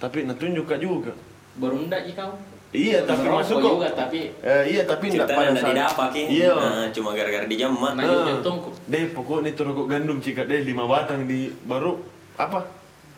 Tapi 0.00 0.24
natunjuk 0.24 0.66
juga. 0.80 1.12
Baru 1.54 1.84
ndak 1.84 2.16
kau. 2.16 2.32
Iya, 2.72 3.04
tapi 3.04 3.28
masuk 3.28 3.60
kok. 3.60 3.68
juga 3.76 3.88
tapi 3.92 4.32
Eh, 4.40 4.64
iya, 4.72 4.88
tapi 4.88 5.12
enggak 5.12 5.28
Ceritanya 5.28 5.44
pada 5.44 5.60
saat. 5.60 5.68
didapat 5.68 6.08
ki. 6.08 6.22
Iya. 6.32 6.52
Nah, 6.56 6.86
cuma 6.88 7.10
gara-gara 7.12 7.44
di 7.44 7.56
jam 7.60 7.72
mak. 7.76 7.92
nah 7.92 8.08
jantungku. 8.24 8.72
Deh, 8.88 9.12
pokoknya 9.12 9.52
itu 9.52 9.60
rokok 9.60 9.86
gandum 9.86 10.16
jika 10.18 10.48
deh 10.48 10.64
lima 10.64 10.88
batang 10.88 11.28
di 11.28 11.52
baru 11.62 12.00
apa? 12.34 12.64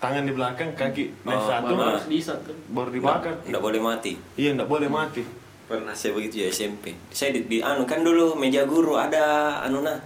Tangan 0.04 0.22
di 0.22 0.32
belakang, 0.32 0.68
kaki 0.74 1.02
naik 1.22 1.32
Oh, 1.34 1.46
satu, 1.46 1.72
Baru 1.72 1.80
harus 1.90 2.04
diisat 2.06 2.38
tuh. 2.40 2.52
baru 2.68 2.90
dibakar. 2.90 3.34
Enggak 3.42 3.62
boleh 3.62 3.80
mati. 3.80 4.12
Iya, 4.34 4.52
enggak 4.52 4.68
boleh 4.68 4.84
mati. 4.86 5.24
Pernah 5.64 5.92
saya 5.92 6.12
begitu 6.12 6.44
ya 6.44 6.48
SMP. 6.50 6.92
Saya 7.08 7.32
di, 7.32 7.40
di 7.46 7.58
anu 7.58 7.82
kan 7.82 8.00
dulu 8.00 8.36
meja 8.36 8.62
guru 8.64 8.94
ada 8.94 9.24
anu 9.60 9.80
nah 9.80 9.96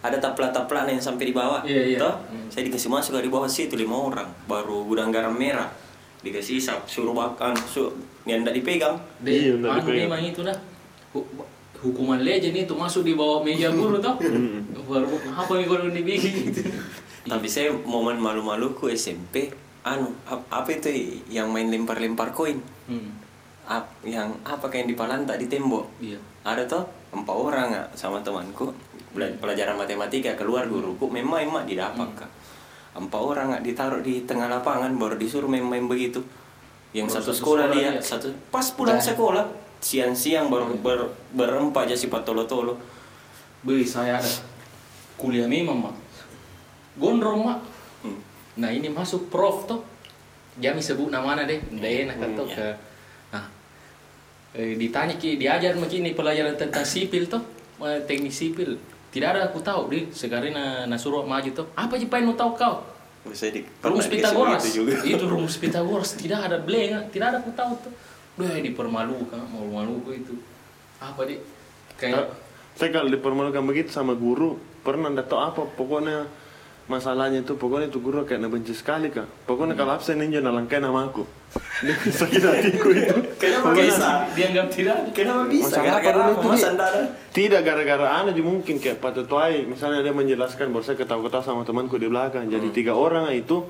ada 0.00 0.18
tapla-tapla 0.18 0.84
yang 0.86 0.98
sampai 0.98 1.24
di 1.24 1.32
bawah. 1.32 1.62
Iya, 1.62 1.82
iya. 1.86 1.98
Toh? 1.98 2.18
Hmm. 2.26 2.50
Saya 2.50 2.66
dikasih 2.66 2.90
masuk 2.90 3.14
dari 3.14 3.26
bawah 3.26 3.46
situ 3.46 3.72
lima 3.74 3.94
orang. 3.94 4.26
Baru 4.44 4.82
gudang 4.84 5.08
garam 5.08 5.32
merah. 5.32 5.70
Dikasih 6.20 6.58
isap, 6.58 6.82
suruh 6.84 7.12
makan, 7.12 7.54
suruh 7.64 7.94
yang 8.24 8.42
enggak 8.42 8.58
dipegang. 8.58 8.98
Iya, 9.20 9.54
Deh, 9.54 9.62
ndak 9.62 9.70
anu 9.70 9.78
dipegang. 9.86 10.02
memang 10.04 10.20
itu 10.24 10.40
dah. 10.42 10.56
Hu- 11.12 11.30
Hukuman 11.76 12.16
legend 12.18 12.56
itu 12.58 12.72
masuk 12.72 13.04
di 13.04 13.12
bawah 13.12 13.38
meja 13.38 13.68
guru 13.68 14.00
tuh. 14.00 14.16
Baru 14.88 15.04
apa 15.28 15.52
nih 15.52 15.66
kalau 15.68 15.86
dibikin 15.86 16.32
gitu. 16.48 16.64
Tapi 17.24 17.48
saya 17.48 17.72
momen 17.72 18.20
malu-maluku 18.20 18.92
SMP, 18.92 19.48
anu 19.80 20.12
ap- 20.24 20.44
apa 20.48 20.68
itu 20.70 20.92
yang 21.26 21.48
main 21.48 21.68
lempar-lempar 21.68 22.30
koin? 22.30 22.60
Hmm. 22.84 23.16
Ap, 23.64 23.88
yang 24.04 24.28
apa 24.44 24.68
kayak 24.68 24.84
yang 24.84 24.90
dipalantak 24.92 25.40
di 25.40 25.48
tembok? 25.48 25.88
Iya. 25.96 26.20
Ada 26.44 26.68
toh 26.68 26.84
empat 27.14 27.32
orang 27.32 27.66
nggak 27.72 27.88
sama 27.96 28.20
temanku 28.20 28.74
pelajaran 29.14 29.78
matematika 29.78 30.34
keluar 30.34 30.66
guruku 30.66 31.06
main-main 31.06 31.46
mak 31.46 31.70
didapat 31.70 32.08
kak 32.18 32.30
empat 32.98 33.20
orang 33.22 33.54
nggak 33.54 33.62
ditaruh 33.62 34.02
di 34.02 34.26
tengah 34.26 34.50
lapangan 34.50 34.90
baru 34.98 35.14
disuruh 35.14 35.46
main-main 35.46 35.86
begitu 35.86 36.18
yang 36.90 37.06
Baru 37.06 37.22
satu 37.22 37.30
satu 37.30 37.38
sekolah, 37.38 37.64
sekolah 37.70 37.78
dia 37.78 37.90
dia. 37.94 38.02
satu 38.02 38.26
pas 38.50 38.66
pulang 38.74 38.98
sekolah 38.98 39.44
siang-siang 39.78 40.50
baru 40.50 40.74
ber, 40.74 41.06
berempat 41.30 41.86
aja 41.86 41.94
si 41.94 42.10
patolo-tolo 42.10 42.74
Beuh, 43.62 43.80
saya 43.80 44.20
ada 44.20 44.28
kuliah 45.16 45.48
memang 45.48 45.88
mak. 45.88 45.94
Gondrong 46.94 47.40
mak. 47.42 47.58
Hmm. 48.06 48.18
Nah 48.60 48.70
ini 48.70 48.88
masuk 48.90 49.28
prof 49.28 49.66
tuh. 49.66 49.80
Jami 50.58 50.78
sebut 50.78 51.10
nama 51.10 51.42
deh. 51.42 51.58
Udah 51.74 51.90
enak 51.90 52.16
kan 52.22 52.30
tuh 52.38 52.46
iya. 52.50 52.56
ke. 52.56 52.68
Nah 53.34 53.44
eh, 54.54 54.72
ditanya 54.78 55.14
ki 55.18 55.36
diajar 55.36 55.74
begini 55.74 56.14
pelajaran 56.14 56.54
tentang 56.54 56.86
sipil 56.86 57.26
tuh 57.26 57.42
eh, 57.82 58.02
teknik 58.06 58.30
sipil. 58.30 58.78
Tidak 59.10 59.28
ada 59.30 59.50
aku 59.50 59.62
tahu 59.62 59.90
deh. 59.90 60.04
Sekarang 60.14 60.54
na, 60.54 60.86
na 60.86 60.96
suruh 60.98 61.26
maju 61.26 61.50
tuh. 61.50 61.66
Apa 61.74 61.98
sih 61.98 62.06
pengen 62.06 62.34
mau 62.34 62.38
tahu 62.38 62.54
kau? 62.54 62.94
bisa 63.24 63.48
di 63.48 63.64
Rumus 63.80 64.04
Pitagoras. 64.04 64.68
juga 64.68 65.00
Itu 65.08 65.24
rumus 65.24 65.56
Pitagoras. 65.62 66.12
Tidak 66.12 66.36
ada 66.36 66.60
blank. 66.60 67.08
Tidak 67.08 67.24
ada 67.24 67.40
aku 67.40 67.50
tahu 67.56 67.72
tuh. 67.80 67.92
Duh 68.36 68.50
dipermalukan. 68.60 69.38
Mau 69.54 69.80
maluku 69.80 70.12
itu. 70.12 70.34
Apa 71.00 71.24
deh? 71.24 71.40
Kayak 71.96 72.34
Saya 72.74 72.90
kalau 72.90 73.06
dipermalukan 73.06 73.62
begitu 73.62 73.94
sama 73.94 74.18
guru, 74.18 74.58
pernah 74.82 75.06
enggak 75.06 75.30
tahu 75.30 75.38
apa, 75.38 75.62
pokoknya 75.78 76.26
masalahnya 76.84 77.40
itu 77.40 77.56
pokoknya 77.56 77.88
itu 77.88 77.98
guru 78.00 78.28
kayak 78.28 78.44
benci 78.48 78.76
sekali 78.76 79.08
kak. 79.08 79.24
Pokoknya 79.48 79.72
kalau 79.72 79.96
absen 79.96 80.20
ninja 80.20 80.44
nalangkai 80.44 80.80
nama 80.80 81.08
aku. 81.08 81.24
Dia 81.86 81.94
sakit 81.94 82.42
hatiku 82.42 82.88
itu. 82.90 83.16
Kenapa 83.38 83.72
bisa. 83.78 84.26
Dianggap 84.34 84.66
tidak 84.74 84.98
kenapa 85.14 85.46
bisa. 85.46 85.78
gara-gara 85.78 86.20
apa? 86.34 86.42
Mas 86.42 86.64
Tidak 87.30 87.60
gara-gara 87.62 88.06
anu 88.20 88.30
juga 88.34 88.48
mungkin 88.50 88.76
kayak 88.82 88.98
Pak 88.98 89.26
Tuai 89.30 89.62
misalnya 89.66 90.02
dia 90.02 90.14
menjelaskan 90.14 90.74
bahwa 90.74 90.82
saya 90.82 90.98
ketawa-ketawa 90.98 91.42
sama 91.46 91.62
temanku 91.62 91.94
di 91.94 92.10
belakang. 92.10 92.50
Jadi 92.50 92.74
tiga 92.74 92.98
orang 92.98 93.30
itu 93.30 93.64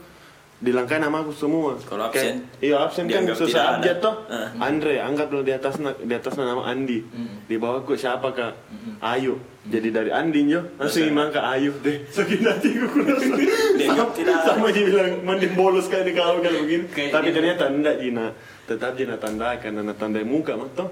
dilangkai 0.61 0.99
nama 0.99 1.21
aku 1.21 1.33
semua. 1.33 1.75
Kalau 1.81 2.09
Kayak- 2.09 2.39
absen? 2.41 2.63
Iya 2.63 2.77
absen 2.81 3.05
kan 3.07 3.23
susah 3.33 3.63
abjad 3.77 3.99
toh. 3.99 4.15
Ah. 4.29 4.55
Andre 4.61 4.99
anggaplah 4.99 5.43
di 5.43 5.51
atas 5.51 5.77
di 5.81 6.15
atas 6.15 6.33
nama 6.35 6.63
Andi. 6.65 7.03
Di 7.45 7.57
bawahku 7.59 7.95
siapa 7.95 8.31
kak? 8.31 8.55
Ayu. 9.03 9.37
Jadi 9.65 9.89
dari 9.89 10.13
Andi 10.13 10.45
jo 10.47 10.61
langsung 10.77 11.09
bilang 11.09 11.33
ke 11.33 11.41
Ayu 11.41 11.73
deh. 11.81 12.05
Sakit. 12.07 12.39
Dianggap 13.81 14.09
tidak 14.13 14.35
ada. 14.37 14.47
Sama 14.47 14.69
dia 14.71 14.85
bilang 14.85 15.25
mending 15.25 15.55
bolos 15.57 15.89
kayak 15.89 16.05
di 16.05 16.13
kau 16.13 16.37
kalau 16.39 16.61
begini. 16.65 16.85
Kayak 16.89 17.11
Tapi 17.13 17.29
ternyata 17.33 17.65
enggak 17.69 17.97
Jina. 17.99 18.27
Tetap 18.65 18.97
Jina 18.97 19.17
tanda 19.21 19.57
karena 19.61 19.93
tandai 19.93 20.25
muka 20.25 20.57
mah 20.57 20.69
toh. 20.73 20.89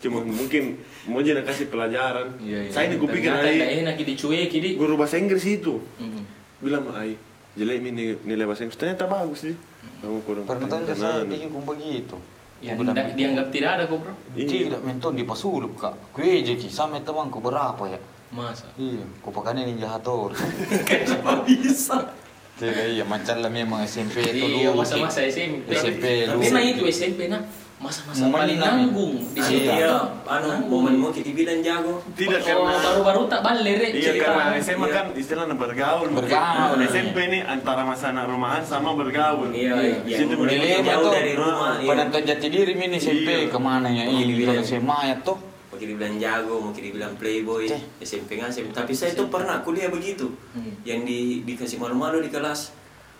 Cuma 0.00 0.20
mungkin 0.20 0.80
mau 1.06 1.20
Jina 1.20 1.40
kasih 1.40 1.68
pelajaran. 1.68 2.36
Iya, 2.40 2.68
iya. 2.68 2.70
Saya 2.72 2.92
ini 2.92 2.96
kupikir 2.96 3.32
enak 3.32 3.96
dicueki 3.96 4.56
di. 4.58 4.70
guru 4.76 4.96
bahasa 4.96 5.16
Inggris 5.16 5.44
itu 5.44 5.80
Mm. 5.96 6.22
bilang 6.60 6.84
ai 6.92 7.16
jelek 7.54 7.76
ini 7.82 8.18
nilai 8.26 8.44
bahasa 8.46 8.66
Inggris. 8.66 8.78
Ternyata 8.78 9.04
bagus 9.06 9.40
sih 9.46 9.54
kamu 10.02 10.20
kurang 10.26 10.44
Nah, 10.44 10.94
saya 10.94 11.24
bikin 11.24 11.48
begitu. 11.52 12.16
Ya, 12.64 12.72
tidak 12.80 13.12
dianggap 13.12 13.46
tidak 13.52 13.70
ada 13.76 13.84
kok 13.84 13.98
bro. 14.00 14.14
Iya. 14.32 14.48
tidak 14.48 14.80
menton 14.80 15.12
di 15.20 15.24
pasulup 15.28 15.76
kak 15.76 15.94
kue 16.16 16.40
jeki 16.40 16.68
sama 16.72 16.96
temanku 17.04 17.40
berapa 17.40 17.82
ya? 17.88 18.00
Masa? 18.32 18.66
iya. 18.80 19.04
Ku 19.20 19.28
pakai 19.28 19.62
ninja 19.62 19.86
hator 19.90 20.32
kenapa 20.88 21.44
bisa. 21.44 22.12
Tidak 22.54 22.94
iya 22.94 23.04
macam 23.04 23.42
lah 23.42 23.50
memang 23.50 23.82
SMP 23.82 24.22
itu 24.30 24.46
Iya, 24.46 24.70
masa-masa 24.70 25.26
SMP. 25.26 25.74
SMP 25.74 26.30
lu 26.30 26.38
Tapi 26.38 26.54
nah 26.54 26.62
itu 26.62 26.82
SMP 26.86 27.26
nah. 27.26 27.42
Masa-masa 27.74 28.24
paling 28.26 28.56
nanggung 28.56 29.18
di 29.30 29.40
situ. 29.40 29.66
Iya. 29.66 29.74
iya 29.76 29.94
anu 30.24 30.48
momenmu 30.64 31.10
kita 31.10 31.30
bilang 31.30 31.60
jago 31.60 32.00
tidak 32.14 32.40
Oh, 32.48 32.64
karena 32.64 32.80
baru-baru 32.80 33.20
tak 33.26 33.40
balik 33.40 33.74
Rek, 33.76 33.92
iya 33.92 34.02
cerita. 34.08 34.24
karena 34.26 34.44
SMA 34.56 34.86
Iya. 34.86 34.94
kan 34.94 35.04
istilahnya 35.12 35.54
bergaul 35.54 36.08
Bergaul. 36.08 36.74
Nah, 36.74 36.86
SMP 36.86 37.16
ini 37.26 37.38
antara 37.40 37.82
masa 37.82 38.08
anak 38.08 38.24
rumahan 38.26 38.62
sama 38.62 38.94
bergaul 38.94 39.50
iya 39.50 39.74
Iya. 39.74 40.00
yang 40.06 40.20
Situ 40.22 40.34
udah 40.34 40.48
Dilema 40.50 40.80
jauh 40.82 41.02
tuh 41.02 41.12
dari 41.12 41.32
rumah 41.34 41.72
iya. 41.76 41.88
penonton 41.90 42.22
jati 42.24 42.46
diri 42.48 42.72
ini 42.72 42.96
SMP 42.96 43.28
Iya. 43.28 43.48
ke 43.48 43.58
mana 43.58 43.88
ya 43.88 44.02
Iya, 44.02 44.04
ini 44.08 44.22
dibilang. 44.32 44.54
bilang 44.54 44.64
SMA 44.64 44.98
ya 45.04 45.16
tuh 45.20 45.36
mau 45.66 45.76
kita 45.76 45.92
bilang 45.92 46.16
jago 46.16 46.54
mau 46.60 46.70
kita 46.70 46.88
bilang 46.90 47.12
playboy 47.16 47.62
Cih. 47.66 47.82
SMP 48.00 48.38
ngasih 48.38 48.70
tapi 48.70 48.92
saya 48.92 49.12
tuh 49.12 49.26
pernah 49.26 49.60
kuliah 49.60 49.88
begitu 49.88 50.30
Hmm. 50.54 50.72
yang 50.82 51.02
di 51.02 51.42
dikasih 51.42 51.76
malu-malu 51.76 52.18
di 52.18 52.30
kelas 52.30 52.70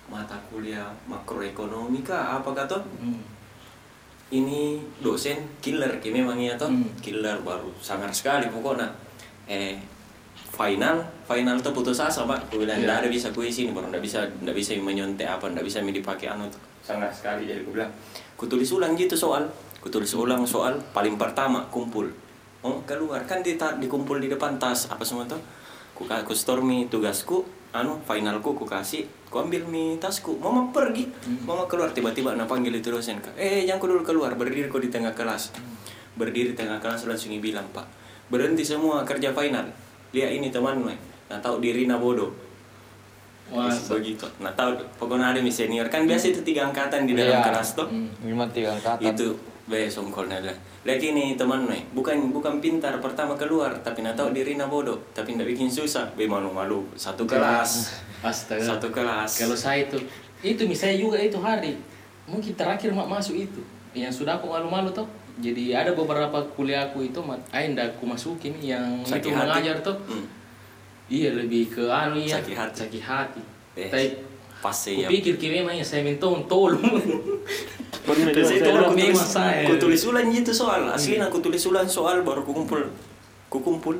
mata 0.06 0.38
kuliah 0.46 0.88
makroekonomi 1.04 2.00
kah 2.00 2.38
apa 2.38 2.50
kata 2.54 2.78
Hmm. 2.96 3.18
Ini 4.30 4.80
dosen 4.98 5.36
killer 5.58 6.00
kayak 6.00 6.14
memang 6.16 6.36
iya 6.36 6.54
toh 6.54 6.68
Hmm. 6.68 6.88
killer 6.98 7.36
baru. 7.40 7.68
Sangar 7.78 8.08
sekali 8.10 8.48
pokoknya. 8.48 8.88
Eh 9.44 9.76
final 10.54 11.02
final 11.24 11.56
tuh 11.58 11.70
putus 11.70 11.98
asa 11.98 12.24
pak. 12.24 12.48
Aku 12.48 12.58
bilang 12.58 12.78
nggak 12.78 13.02
ada 13.02 13.08
bisa 13.08 13.28
kue 13.30 13.46
sini 13.46 13.70
baru 13.70 13.90
nggak 13.90 14.00
bisa 14.00 14.22
nggak 14.40 14.54
bisa 14.54 14.74
menyontek 14.76 15.26
apa 15.26 15.46
nggak 15.46 15.62
bisa 15.62 15.82
dipakai 15.82 16.28
anu 16.28 16.46
tuh 16.46 16.62
sangar 16.80 17.10
sekali 17.10 17.44
jadi 17.44 17.60
aku 17.60 17.74
bilang. 17.74 17.90
Ku 18.34 18.44
tulis 18.44 18.70
ulang 18.70 18.94
gitu 18.94 19.14
soal. 19.14 19.44
Ku 19.78 19.88
tulis 19.88 20.10
ulang 20.12 20.42
soal 20.44 20.80
paling 20.90 21.14
pertama 21.14 21.66
kumpul. 21.68 22.08
Oh 22.60 22.80
keluar. 22.82 23.20
Kan 23.24 23.40
di 23.40 23.54
dikumpul 23.54 24.18
di 24.18 24.28
depan 24.28 24.56
tas 24.56 24.88
apa 24.88 25.02
semua 25.02 25.24
tuh. 25.24 25.38
Ku 25.92 26.04
ka- 26.04 26.22
ku 26.22 26.32
stormi 26.32 26.88
tugasku 26.88 27.44
anu 27.74 27.98
finalku 28.06 28.54
ku 28.54 28.62
kasih 28.62 29.02
ku 29.26 29.42
ambil 29.42 29.66
mi 29.66 29.98
tasku. 29.98 30.38
Mama 30.38 30.70
pergi. 30.70 31.10
Mama 31.42 31.66
keluar 31.66 31.90
tiba-tiba 31.90 32.38
nak 32.38 32.46
panggil 32.46 32.70
itu 32.70 32.94
dosen 32.94 33.18
kak. 33.18 33.34
Eh 33.34 33.66
jangan 33.66 33.82
ku 33.82 33.86
dulu 33.90 34.02
keluar 34.06 34.30
berdiri 34.38 34.70
kau 34.70 34.78
di 34.78 34.88
tengah 34.88 35.10
kelas. 35.10 35.50
Berdiri 36.14 36.54
di 36.54 36.56
tengah 36.56 36.78
kelas 36.78 37.10
langsung 37.10 37.34
bilang 37.42 37.66
pak 37.74 37.84
berhenti 38.30 38.62
semua 38.62 39.02
kerja 39.02 39.34
final. 39.34 39.66
Lihat 40.14 40.30
ini 40.38 40.48
teman 40.54 40.86
nah 41.26 41.38
tahu 41.42 41.58
diri 41.58 41.90
na 41.90 41.98
bodoh. 41.98 42.30
Masa? 43.50 43.98
begitu. 43.98 44.24
Nah 44.38 44.54
tahu 44.54 44.78
pokoknya 44.96 45.34
ada 45.34 45.40
mi 45.42 45.50
senior. 45.50 45.90
Kan 45.90 46.06
biasa 46.06 46.30
itu 46.30 46.40
tiga 46.46 46.70
angkatan 46.70 47.04
di 47.04 47.12
dalam 47.12 47.42
Iya. 47.42 47.44
kelas 47.44 47.74
tuh. 47.74 47.90
Hmm. 47.90 48.08
lima 48.22 48.46
tiga 48.54 48.72
angkatan. 48.72 49.02
Itu 49.02 49.34
be 49.66 49.90
songkolnya 49.90 50.40
lah 50.44 50.56
lagi 50.84 51.16
nih 51.16 51.32
teman 51.32 51.64
nih 51.64 51.80
bukan 51.96 52.28
bukan 52.28 52.60
pintar 52.60 53.00
pertama 53.00 53.32
keluar 53.34 53.72
tapi 53.80 54.04
nak 54.04 54.14
tahu 54.14 54.36
diri 54.36 54.54
na 54.54 54.68
bodoh 54.68 55.00
tapi 55.16 55.32
ndak 55.32 55.48
bikin 55.48 55.66
susah 55.66 56.12
be 56.12 56.28
malu 56.28 56.52
malu 56.52 56.84
satu 56.92 57.24
kelas 57.24 57.88
Astaga. 58.20 58.60
satu 58.64 58.88
kelas 58.88 59.36
Kalau 59.36 59.52
saya 59.52 59.84
itu, 59.84 60.00
itu 60.40 60.64
misalnya 60.64 60.96
juga 60.96 61.20
itu 61.20 61.36
hari, 61.36 61.76
mungkin 62.24 62.56
terakhir 62.56 62.88
mak 62.88 63.04
masuk 63.04 63.36
itu, 63.36 63.60
yang 63.92 64.08
sudah 64.08 64.40
aku 64.40 64.48
malu-malu 64.48 64.88
tuh. 64.88 65.04
Jadi 65.44 65.76
ada 65.76 65.92
beberapa 65.92 66.40
kuliah 66.56 66.88
aku 66.88 67.04
itu, 67.04 67.20
mat, 67.20 67.36
ayo 67.52 67.76
ndak 67.76 68.00
aku 68.00 68.08
masukin 68.08 68.56
yang 68.64 69.04
Sakit 69.04 69.28
itu 69.28 69.36
hati. 69.36 69.44
mengajar 69.44 69.76
tuh. 69.84 69.96
Hmm. 70.08 70.24
Iya 71.04 71.36
lebih 71.36 71.68
ke 71.68 71.84
anu 71.84 72.16
iya. 72.16 72.40
Sakit 72.40 72.56
hati. 72.56 72.76
Sakit 72.80 73.02
hati. 73.04 73.42
Eh, 73.76 73.92
Tapi 73.92 74.06
pasti 74.64 75.04
ya 75.04 75.08
kupikir 75.12 75.36
ki 75.36 75.48
memang 75.52 75.76
ya 75.76 75.84
saya 75.84 76.00
minta 76.00 76.24
tolong. 76.24 76.80
Terus 78.04 78.20
itu 78.20 78.40
saya 78.44 78.60
tolong 78.68 78.92
aku 78.92 79.00
tulis, 79.00 79.22
aku 79.40 79.74
tulis 79.80 80.02
ulang 80.04 80.28
gitu 80.28 80.52
soal 80.52 80.80
asli 80.92 81.16
aku 81.16 81.38
tulis 81.40 81.62
ulang 81.64 81.88
soal 81.88 82.20
baru 82.20 82.44
ku 82.44 82.52
kumpul 82.52 82.92
ku 83.48 83.58
kumpul 83.64 83.96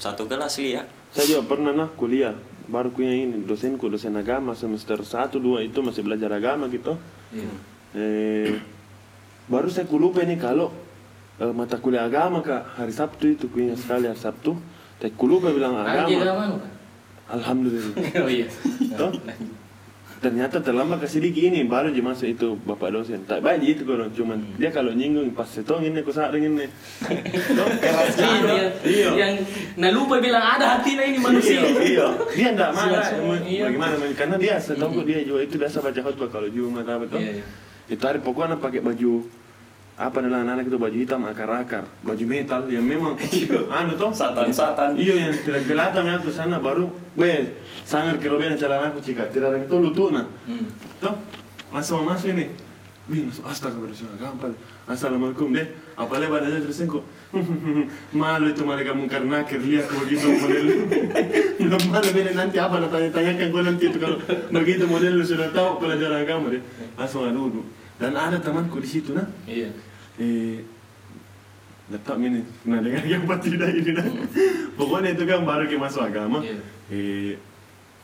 satu 0.00 0.24
kelas 0.24 0.56
lihat 0.64 0.88
Saya 1.12 1.36
juga 1.36 1.42
pernah 1.52 1.76
nah 1.76 1.90
kuliah 1.92 2.32
baru 2.70 2.88
kuliah 2.94 3.26
ini 3.26 3.42
dosenku 3.42 3.90
dosen 3.90 4.14
agama 4.14 4.54
semester 4.54 5.02
1 5.02 5.36
2 5.36 5.66
itu 5.66 5.78
masih 5.82 6.06
belajar 6.06 6.30
agama 6.30 6.70
gitu. 6.70 6.94
Iya. 7.34 7.50
Eh, 7.98 8.54
baru 9.50 9.66
saya 9.66 9.90
lupa 9.90 10.22
ini 10.22 10.38
kalau 10.38 10.70
eh, 11.42 11.50
mata 11.50 11.82
kuliah 11.82 12.06
agama 12.06 12.40
kak 12.46 12.78
hari 12.78 12.94
Sabtu 12.94 13.34
itu 13.34 13.50
kuliah 13.50 13.74
sekali 13.74 14.06
hari 14.06 14.22
Sabtu. 14.22 14.54
Saya 15.02 15.10
lupa 15.18 15.50
bilang 15.50 15.74
agama. 15.74 16.62
Alhamdulillah. 17.30 17.94
Oh 18.22 18.30
iya. 18.30 18.46
Ternyata 20.20 20.60
terlambat 20.60 21.00
kasih 21.00 21.24
dikit 21.24 21.48
ini 21.48 21.64
baru 21.64 21.88
aja 21.88 22.02
masuk 22.04 22.28
itu 22.28 22.52
bapak 22.60 22.92
dosen. 22.92 23.24
Tak 23.24 23.40
baik 23.40 23.64
itu 23.64 23.82
kalau 23.82 24.04
cuman 24.12 24.36
dia 24.60 24.68
kalau 24.68 24.92
nyinggung 24.92 25.32
pas 25.32 25.48
setong 25.48 25.80
ini 25.80 26.04
aku 26.04 26.12
saat 26.12 26.36
ini. 26.36 26.68
Keras 27.80 28.14
Iya, 28.14 28.36
yang, 28.44 28.68
Iya. 28.84 29.08
yang 29.16 29.32
nah 29.76 29.88
lupa 29.88 30.20
bilang 30.20 30.44
ada 30.44 30.76
hatinya 30.76 31.00
ini 31.02 31.16
manusia. 31.16 31.64
iya 31.80 32.12
dia 32.30 32.48
enggak 32.52 32.70
marah 32.70 33.06
iya. 33.42 33.64
bagaimana 33.64 33.94
karena 34.12 34.36
dia 34.36 34.54
setahu 34.60 35.00
dia 35.02 35.24
juga 35.24 35.40
itu 35.40 35.56
biasa 35.56 35.80
baca 35.80 36.00
khutbah 36.02 36.28
kalau 36.28 36.48
Jumat 36.48 36.84
apa 36.84 37.04
tuh 37.06 37.16
Iya, 37.16 37.40
iya. 37.40 37.44
itu 37.88 38.02
hari 38.04 38.20
pokoknya 38.20 38.60
pakai 38.60 38.84
baju 38.84 39.24
apa 39.96 40.16
adalah 40.16 40.40
anak-anak 40.42 40.64
itu 40.64 40.76
baju 40.76 40.96
hitam 40.96 41.20
akar-akar 41.24 41.84
baju 42.00 42.24
metal 42.24 42.60
yang 42.68 42.84
memang 42.84 43.16
anu 43.76 43.92
toh 43.96 44.12
Satan-satan. 44.12 44.96
iya 44.96 45.28
yang 45.28 45.32
tidak 45.38 45.64
kelihatan 45.64 46.02
ya 46.04 46.16
ke 46.16 46.28
sana 46.28 46.56
baru 46.56 46.88
be 47.90 47.96
sangat 47.96 48.16
kerobean 48.22 48.54
celana 48.54 48.94
aku 48.94 49.02
cika 49.02 49.26
tidak 49.34 49.50
ada 49.50 49.58
itu 49.58 49.74
lutuna 49.74 50.22
Hmm. 50.46 50.70
toh 51.02 51.18
masuk 51.74 52.06
masuk 52.06 52.30
ini 52.38 52.46
Wih, 53.10 53.26
masuk 53.26 53.42
astaga 53.42 53.74
berdoa 53.74 54.14
gampang. 54.22 54.54
Assalamualaikum 54.86 55.50
deh. 55.50 55.66
Apalagi 55.98 56.30
badannya 56.30 56.62
terus 56.62 56.78
kok. 56.86 57.02
Malu 58.14 58.54
itu 58.54 58.62
mereka 58.62 58.94
mungkar 58.94 59.26
nakir 59.26 59.58
lihat 59.58 59.90
begitu 59.90 60.30
model. 60.30 60.66
Belum 61.58 61.82
malu 61.90 62.08
beda 62.14 62.38
nanti 62.38 62.62
apa 62.62 62.78
nak 62.78 62.94
tanya 62.94 63.10
tanyakan 63.10 63.50
kau 63.50 63.62
nanti 63.66 63.90
itu 63.90 63.98
kalau 63.98 64.14
begitu 64.54 64.86
model 64.86 65.18
lu 65.18 65.24
sudah 65.26 65.50
tahu 65.50 65.82
pelajaran 65.82 66.22
agama 66.22 66.54
deh. 66.54 66.62
Langsung 66.94 67.26
adu 67.26 67.66
Dan 67.98 68.14
ada 68.14 68.38
temanku 68.38 68.78
di 68.78 68.86
situ 68.86 69.10
nah. 69.10 69.26
Iya. 69.42 69.74
Eh, 70.14 70.62
letak 71.90 72.14
ini 72.22 72.46
nah 72.62 72.78
dengan 72.78 73.02
yang 73.10 73.26
tidak 73.26 73.74
ini 73.74 73.90
nah. 73.90 74.06
Pokoknya 74.78 75.18
itu 75.18 75.26
kan 75.26 75.42
baru 75.42 75.66
kita 75.66 75.82
masuk 75.82 76.06
agama. 76.06 76.46
Iya. 76.46 76.62
Eh, 76.94 77.34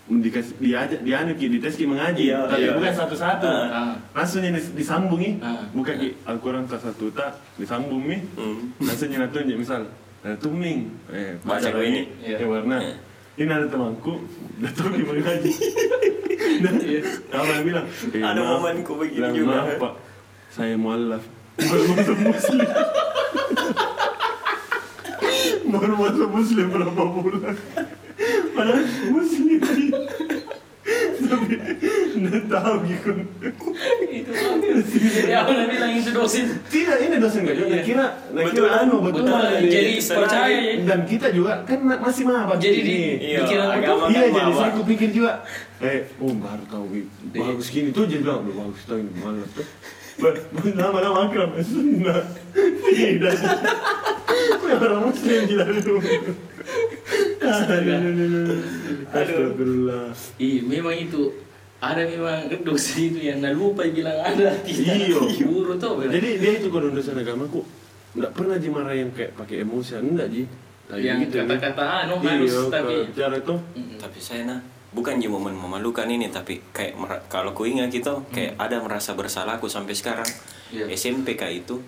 dikasih 0.07 0.55
diajak 0.57 1.01
dianu 1.03 1.35
ki 1.35 1.51
dites 1.51 1.75
ki 1.75 1.83
mengaji 1.83 2.31
Iya, 2.31 2.47
tapi 2.47 2.63
iya. 2.63 2.73
bukan 2.73 2.95
satu-satu 2.95 3.51
Ah. 3.51 3.99
langsung 4.13 4.39
ini 4.41 4.55
disambung 4.73 5.19
nih 5.19 5.35
Ah. 5.41 5.67
bukan 5.73 5.95
ki 5.97 6.09
Al-Quran 6.25 6.63
tas 6.65 6.79
satu 6.79 7.11
tak 7.11 7.35
disambung 7.55 8.07
nih 8.07 8.23
Hmm. 8.35 8.71
langsung 8.79 9.09
ini 9.09 9.27
tunjuk 9.27 9.59
misal 9.59 9.83
ada 10.21 10.37
tuming 10.37 10.87
eh 11.09 11.35
Baca 11.41 11.71
ini. 11.77 11.83
ini 11.85 12.03
Iya. 12.25 12.37
ya 12.39 12.47
warna 12.47 12.77
Iya. 12.79 12.95
ini 13.37 13.51
ada 13.53 13.67
temanku 13.67 14.15
datang 14.57 14.91
di 14.91 15.03
mengaji 15.03 15.51
nah, 16.63 16.73
apa 17.35 17.51
yang 17.53 17.65
bilang 17.67 17.87
eh, 18.09 18.23
Ada 18.23 18.41
maaf. 18.41 18.51
momenku 18.57 18.93
begitu 18.97 19.19
Bilang, 19.19 19.35
juga. 19.35 19.51
maaf 19.59 19.75
pak 19.77 19.93
saya 20.49 20.75
mualaf 20.75 21.23
masuk 21.59 22.17
muslim 22.23 22.63
baru 25.67 25.95
masuk 25.99 26.29
muslim 26.31 26.67
berapa 26.71 26.95
bulan 26.95 27.57
padahal 28.55 28.85
muslim 29.11 29.59
tapi 31.27 31.55
nggak 32.17 32.43
tahu 32.47 32.75
gitu. 32.85 33.11
Itu 34.09 34.31
Jadi 34.33 35.33
apa 35.33 35.51
nak 35.51 35.67
bilang 35.69 35.93
itu 35.93 36.11
dosen? 36.11 36.45
tidak 36.67 36.97
ini 36.99 37.17
dosen 37.17 37.41
gak 37.43 37.55
juga. 37.55 37.69
Iya. 37.69 37.83
kira 37.83 38.07
nah 38.29 38.43
Betul. 38.43 38.55
kira 38.57 38.69
anu 38.79 38.97
betul, 39.01 39.23
Betul. 39.23 39.41
Jadi- 39.43 39.69
Jadi 39.69 39.93
percaya. 40.03 40.49
ya. 40.49 40.73
dan 40.83 41.01
kita 41.05 41.27
juga 41.31 41.53
kan 41.63 41.79
ma- 41.81 42.01
masih 42.01 42.25
maba 42.25 42.55
Jadi 42.57 42.79
di 42.81 42.97
Iya, 43.23 43.39
pikiran 43.43 43.67
aku 43.69 43.93
iya 44.07 44.21
kan 44.23 44.31
jadi 44.31 44.31
maba. 44.33 44.57
saya 44.57 44.71
aku 44.71 44.83
pikir 44.87 45.09
juga 45.11 45.33
eh 45.79 45.99
oh 46.17 46.33
baru 46.33 46.65
tahu 46.67 46.85
bagus 47.31 47.67
gini. 47.69 47.89
Tuh 47.91 48.05
jadi 48.05 48.23
bilang 48.23 48.41
"Duh, 48.43 48.55
bagus 48.57 48.83
tahu 48.85 48.99
ini 48.99 49.11
Ba- 50.17 50.33
lama-lama 50.75 51.29
akrab 51.29 51.51
nah 52.01 52.23
tidak. 52.87 53.37
Orang 54.67 55.07
muslim 55.07 55.47
tidak 55.47 55.69
dulu 55.79 56.01
Astagfirullah 59.13 60.13
Iya, 60.37 60.61
memang 60.65 60.97
itu 60.97 61.33
ada 61.77 62.03
memang 62.09 62.49
dosen 62.65 63.05
itu 63.13 63.21
yang 63.21 63.45
nak 63.45 63.53
lupa 63.53 63.85
bilang 63.85 64.17
ada. 64.17 64.49
Iya. 64.65 65.21
Guru 65.45 65.77
tuh. 65.77 66.01
Jadi 66.09 66.41
dia 66.41 66.53
itu 66.57 66.69
kalau 66.73 66.89
dosen 66.91 67.17
agamaku 67.17 67.61
nggak 68.17 68.33
pernah 68.33 68.57
dimarahin 68.57 69.07
yang 69.07 69.11
kayak 69.13 69.37
pakai 69.37 69.61
emosi, 69.61 70.01
enggak 70.01 70.29
ji. 70.33 70.49
Yang 70.87 71.29
gitu, 71.29 71.35
kata-kata 71.45 72.07
anu 72.07 72.23
halus 72.23 72.55
kalau 72.55 72.71
tapi 72.71 72.95
cara 73.11 73.35
itu 73.35 73.55
tapi 73.99 74.19
saya 74.23 74.47
nah 74.47 74.63
bukan 74.95 75.19
di 75.19 75.27
momen 75.27 75.51
memalukan 75.51 76.07
ini 76.07 76.31
tapi 76.31 76.63
kayak 76.71 76.95
kalau 77.27 77.51
ku 77.51 77.67
ingat 77.67 77.91
gitu 77.91 78.23
kayak 78.31 78.55
ada 78.55 78.79
merasa 78.79 79.19
bersalah 79.19 79.59
aku 79.59 79.67
sampai 79.67 79.99
sekarang 79.99 80.31
Iya. 80.71 80.91
SMP 80.95 81.35
kak 81.39 81.51
itu. 81.51 81.79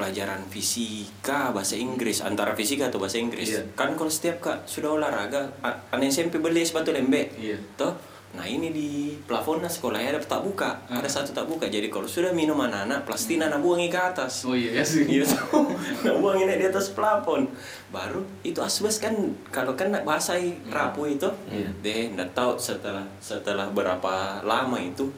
Pelajaran 0.00 0.40
fisika 0.48 1.52
bahasa 1.52 1.76
Inggris 1.76 2.24
antara 2.24 2.56
fisika 2.56 2.88
atau 2.88 2.96
bahasa 2.96 3.20
Inggris 3.20 3.52
Iya. 3.52 3.62
kan 3.76 3.92
kalau 3.92 4.08
setiap 4.08 4.40
kak 4.40 4.64
sudah 4.64 4.96
olahraga 4.96 5.44
anak 5.92 6.08
SMP 6.08 6.40
beli 6.40 6.64
sepatu 6.64 6.88
lembek 6.90 7.36
Iya. 7.36 7.60
toh 7.76 7.92
nah 8.30 8.46
ini 8.46 8.70
di 8.70 8.88
plafonnya 9.20 9.66
sekolahnya 9.66 10.14
ada 10.14 10.20
tak 10.22 10.40
buka 10.40 10.78
Ah. 10.86 10.96
ada 10.96 11.10
satu 11.10 11.34
tak 11.34 11.44
buka 11.44 11.66
jadi 11.66 11.90
kalau 11.90 12.06
sudah 12.06 12.30
minum 12.30 12.54
anak-anak 12.56 13.02
plastik 13.02 13.36
anak 13.36 13.58
buangi 13.58 13.86
ke 13.86 13.98
atas 13.98 14.46
Oh 14.46 14.54
iya, 14.54 14.70
ya 14.78 14.84
sih. 14.86 15.02
Iya, 15.04 15.26
so, 15.26 15.36
nah 16.06 16.14
buangin 16.14 16.46
di 16.48 16.62
atas 16.62 16.94
plafon. 16.94 17.50
Baru 17.90 18.22
itu 18.40 18.62
asbes 18.62 18.96
kan 18.96 19.10
kalau 19.50 19.74
kan 19.74 19.90
nak 19.90 20.06
basahi 20.06 20.54
rapuh 20.70 21.10
itu, 21.10 21.26
Iya. 21.50 21.74
deh 21.82 22.14
nggak 22.14 22.30
tahu 22.30 22.54
setelah 22.54 23.02
setelah 23.18 23.66
berapa 23.68 24.14
lama 24.40 24.78
itu 24.78 25.10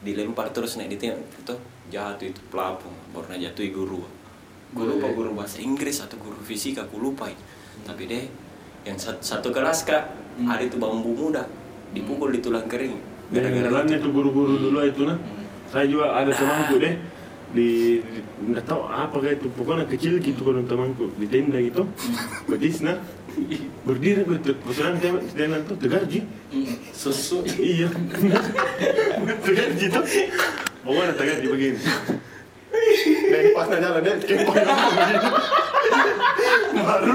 dilempar 0.00 0.54
terus 0.54 0.78
naik 0.78 0.94
di 0.94 0.98
tiang 1.02 1.18
itu 1.18 1.54
jatuh 1.90 2.22
itu 2.24 2.38
plafon 2.48 2.94
baru 3.10 3.34
nak 3.34 3.50
jatuh 3.50 3.66
guru. 3.68 4.06
Guru 4.70 4.96
apa 4.96 5.08
guru 5.10 5.30
bahasa 5.32 5.58
Inggris 5.58 5.98
atau 5.98 6.14
guru 6.16 6.38
fisika 6.40 6.84
aku 6.84 6.96
lupa. 6.96 7.26
itu. 7.26 7.42
Tapi 7.82 8.02
deh 8.04 8.24
yang 8.82 8.96
satu, 8.96 9.18
satu 9.18 9.48
kelas 9.50 9.82
kak 9.82 10.04
ada 10.40 10.60
itu 10.60 10.76
bambu 10.76 11.10
muda 11.10 11.44
dipukul 11.90 12.30
di 12.30 12.38
tulang 12.38 12.64
kering. 12.64 12.94
Gara-gara 13.28 13.66
Gara-gara 13.72 13.96
itu 13.96 14.08
guru-guru 14.08 14.54
dulu 14.56 14.78
itu 14.82 15.02
nah. 15.04 15.18
Saya 15.66 15.86
juga 15.86 16.12
ada 16.12 16.30
temanku 16.30 16.78
deh 16.78 16.94
di 17.50 17.98
di- 17.98 18.22
nggak 18.46 18.62
tahu 18.62 18.86
apa 18.86 19.16
kayak 19.16 19.36
itu 19.36 19.50
pokoknya 19.50 19.82
kecil 19.84 20.14
gitu 20.18 20.38
kalau 20.40 20.62
temanku 20.62 21.10
di 21.12 21.26
tenda 21.26 21.58
gitu 21.58 21.82
betis 22.46 22.78
nah 22.78 22.94
berdiri 23.82 24.22
betul 24.22 24.54
kebetulan 24.56 24.94
tenda 25.28 25.58
itu 25.58 25.74
tegar 25.76 26.02
ji 26.06 26.22
Hmm. 26.50 26.78
Susu. 26.92 27.42
iya 27.52 27.90
tegar 29.44 29.70
ji 29.72 29.86
tuh 29.86 30.04
pokoknya 30.80 31.14
tegar 31.14 31.36
ji 31.38 31.46
begini 31.46 31.78
dan 33.30 33.44
pas 33.54 33.66
nanya 33.66 33.88
jalan 33.88 34.02
dia 34.02 34.14
begini 34.18 34.44
baru 36.80 37.14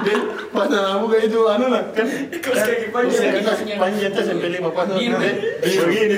dia 0.00 0.16
pas 0.50 0.66
nanya 0.66 1.06
kayak 1.06 1.24
itu 1.28 1.40
anu 1.44 1.66
lah 1.68 1.82
kan. 1.92 2.06
Kaos 2.40 2.60
kaki 2.64 2.86
panjang. 2.88 3.30
kan 3.44 3.54
panjang 3.76 4.10
tuh 4.12 4.24
sampai 4.24 4.48
lima 4.50 4.70
pas 4.72 4.86
Begini. 4.88 5.30
dia 5.60 5.80
begini 5.84 6.14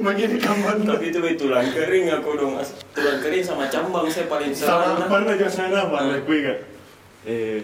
begini 0.00 0.36
kamar 0.40 0.80
Tapi 0.80 1.12
itu 1.12 1.20
be 1.20 1.36
tulang 1.36 1.68
kering 1.76 2.08
aku 2.08 2.30
dong. 2.32 2.56
Tulang 2.96 3.18
kering 3.20 3.44
sama 3.44 3.68
cambang 3.68 4.08
saya 4.08 4.32
paling 4.32 4.52
sama 4.56 4.96
serang. 4.96 5.12
pernah 5.12 5.34
juga 5.36 5.48
sana 5.52 5.80
mana 5.84 6.16
gue 6.16 6.38
kan 6.40 6.58
eh 7.28 7.58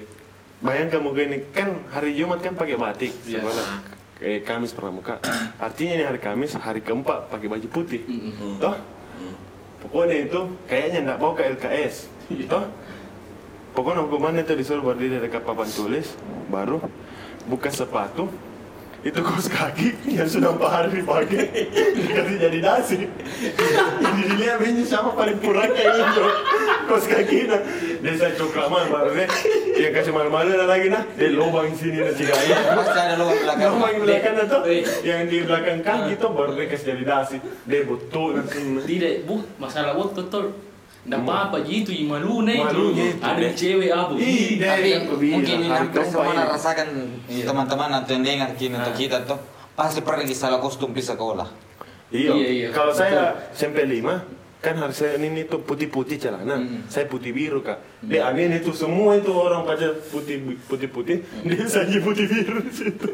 bayangkan 0.61 1.01
mau 1.01 1.17
gini 1.17 1.49
kan 1.49 1.81
hari 1.89 2.13
Jumat 2.13 2.45
kan 2.45 2.53
pakai 2.53 2.77
batik 2.77 3.13
sekolah. 3.25 3.97
Eh 4.21 4.41
Kamis 4.41 4.73
pramuka. 4.73 5.17
Artinya 5.57 5.93
ini 5.97 6.05
hari 6.05 6.21
Kamis 6.21 6.57
hari 6.57 6.81
keempat 6.81 7.33
pakai 7.33 7.49
baju 7.49 7.69
putih. 7.69 8.05
Mm-mm. 8.05 8.61
toh 8.61 8.77
pokoknya 9.97 10.29
itu 10.29 10.41
kayaknya 10.69 10.99
nggak 11.09 11.19
mau 11.25 11.33
ke 11.33 11.57
LKS 11.57 12.13
toh 12.53 12.69
pokoknya 13.73 14.05
hukumannya 14.05 14.45
itu 14.45 14.53
disuruh 14.53 14.85
berdiri 14.85 15.25
dekat 15.25 15.41
papan 15.41 15.65
tulis 15.73 16.13
baru 16.53 16.85
buka 17.49 17.73
sepatu 17.73 18.29
itu 19.05 19.21
kaos 19.23 19.47
kaki 19.47 19.93
yang 20.09 20.27
sudah 20.27 20.57
dipakai 20.89 21.69
dikasih 21.95 22.37
jadi 22.41 22.59
nasi 22.65 22.99
jadi 24.01 24.23
dilihat 24.25 24.61
ini 24.65 24.83
siapa 24.83 25.13
paling 25.13 25.39
kurang 25.39 25.71
kayak 25.77 25.93
gitu 25.95 26.25
kaos 26.91 27.07
kaki 27.07 27.47
nah 27.47 27.61
desa 28.03 28.33
coklaman 28.35 28.89
baru 28.89 29.11
deh 29.15 29.29
yang 29.77 29.93
kasih 29.95 30.13
malu-malu 30.17 30.57
nah 30.57 30.67
lagi 30.67 30.89
nah 30.91 31.03
dia 31.15 31.31
lubang 31.31 31.71
sini 31.77 32.03
nah 32.03 32.15
cigai 32.17 32.51
Pasti 32.57 32.99
ada 32.99 33.15
lubang 33.21 33.39
belakang. 33.45 33.69
lubang 33.77 33.97
belakang 34.03 34.35
itu 34.41 34.59
yang 35.07 35.21
di 35.29 35.39
belakang 35.45 35.79
kaki 35.85 36.13
tuh 36.19 36.31
baru 36.33 36.53
dia 36.57 36.67
kasih 36.73 36.87
jadi 36.97 37.05
nasi 37.05 37.37
dia 37.69 37.81
betul 37.85 38.41
nanti 38.41 38.59
Tidak, 38.87 39.29
bu, 39.29 39.43
masalah 39.61 39.93
waktu 39.99 40.27
tuh. 40.33 40.66
Nggak 41.07 41.21
apa-apa 41.23 41.57
gitu, 41.63 41.91
i 41.91 42.03
malu 42.03 42.43
nih 42.43 42.59
Malu 42.59 42.91
itu. 42.91 42.99
gitu, 42.99 43.23
Ada 43.23 43.49
cewek 43.55 43.91
apa? 43.91 44.13
Ih, 44.17 44.59
Tapi 44.59 44.89
yang 44.91 45.03
aku 45.07 45.15
bilang, 45.17 45.35
mungkin 45.39 45.57
ini 45.57 45.69
hampir 45.71 46.03
semua 46.05 46.35
rasakan 46.49 46.89
Iya. 47.27 47.45
teman-teman 47.47 47.91
atau 47.95 48.11
yang 48.11 48.23
dengar 48.23 48.51
kini 48.55 48.75
untuk 48.75 48.91
Ah. 48.91 48.99
kita 48.99 49.17
tuh 49.23 49.39
pasti 49.73 50.01
pernah 50.01 50.27
salah 50.29 50.59
kostum 50.59 50.91
di 50.91 51.01
sekolah. 51.01 51.47
Iya, 52.09 52.31
Iya, 52.33 52.49
iya. 52.49 52.69
Kalau 52.71 52.91
saya 52.91 53.39
SMP 53.51 53.83
5, 53.85 54.19
kan 54.57 54.75
harus 54.75 54.97
saya 54.97 55.15
ini 55.17 55.47
tuh 55.47 55.61
putih-putih 55.61 56.19
celana, 56.19 56.59
saya 56.87 57.07
putih 57.07 57.31
biru 57.31 57.63
kak. 57.63 57.79
Dia 58.03 58.27
aneh 58.27 58.51
itu 58.53 58.71
semua 58.73 59.15
itu 59.15 59.31
orang 59.31 59.63
pada 59.63 59.95
putih 60.11 60.43
putih 60.67 60.89
putih, 60.89 61.17
dia 61.45 61.67
saja 61.67 61.99
putih 61.99 62.27
biru 62.27 62.67
situ. 62.69 63.07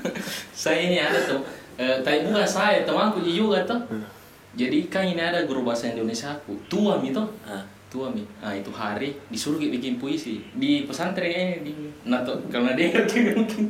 saya 0.54 0.80
ini 0.80 0.96
ada 0.96 1.20
tuh 1.20 1.40
eh, 1.74 2.00
tapi 2.00 2.24
bukan 2.24 2.46
saya 2.46 2.84
temanku 2.84 3.20
juga 3.20 3.60
tuh 3.64 3.80
jadi 4.54 4.78
kan 4.86 5.04
ini 5.04 5.18
ada 5.18 5.42
guru 5.42 5.62
bahasa 5.62 5.86
Indonesia 5.86 6.30
aku. 6.30 6.54
Tua 6.66 6.96
mi 6.96 7.10
tuh 7.10 7.26
Ah. 7.42 7.62
tua 7.86 8.10
mi 8.10 8.26
nah 8.38 8.50
itu 8.50 8.70
hari 8.70 9.14
disuruh 9.28 9.58
bikin 9.58 9.96
puisi. 9.96 10.42
Di 10.52 10.82
pesantren 10.82 11.30
ini 11.30 11.54
di 11.60 11.72
nah 12.04 12.22
tuh 12.22 12.38
karena 12.48 12.74
dia 12.74 12.90
ngerti 12.90 13.18
mungkin 13.32 13.64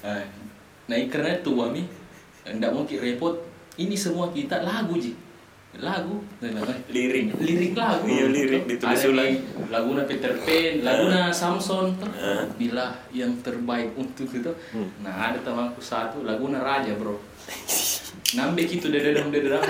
nah, 0.00 0.20
nah 0.86 0.96
karena 1.08 1.32
tua 1.40 1.68
mi 1.68 1.84
enggak 2.42 2.72
mungkin 2.72 2.98
repot. 2.98 3.34
Ini 3.72 3.96
semua 3.96 4.28
kita 4.28 4.60
lagu 4.60 4.96
ji. 4.96 5.16
Lagu. 5.80 6.20
Lirik. 6.92 7.32
lirik 7.40 7.72
lagu. 7.72 8.04
Iya, 8.04 8.28
lirik, 8.28 8.68
ditulis 8.68 8.92
Ada 8.92 9.08
ulang. 9.08 9.24
di 9.24 9.40
laguna 9.72 10.02
Peter 10.04 10.32
Pan 10.36 10.72
Samson 11.32 11.96
tuh 11.96 12.12
Ah. 12.12 12.44
bila 12.52 12.92
yang 13.08 13.32
terbaik 13.40 13.96
untuk 13.96 14.28
itu. 14.28 14.52
Nah 15.00 15.32
ada 15.32 15.40
temanku 15.40 15.80
satu 15.80 16.20
laguna 16.22 16.60
Raja 16.60 16.92
bro 16.92 17.16
nambah 18.32 18.64
gitu 18.64 18.86
dededam 18.88 19.28
dededam 19.28 19.60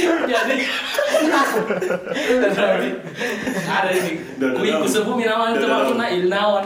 jadi 0.00 0.64
ada 3.68 3.90
ini. 3.92 4.12
Kuiku 4.38 4.86
sebumi 4.88 5.24
namanya 5.26 5.60
temanku 5.60 5.94
na 5.98 6.06
Ilnawan. 6.08 6.64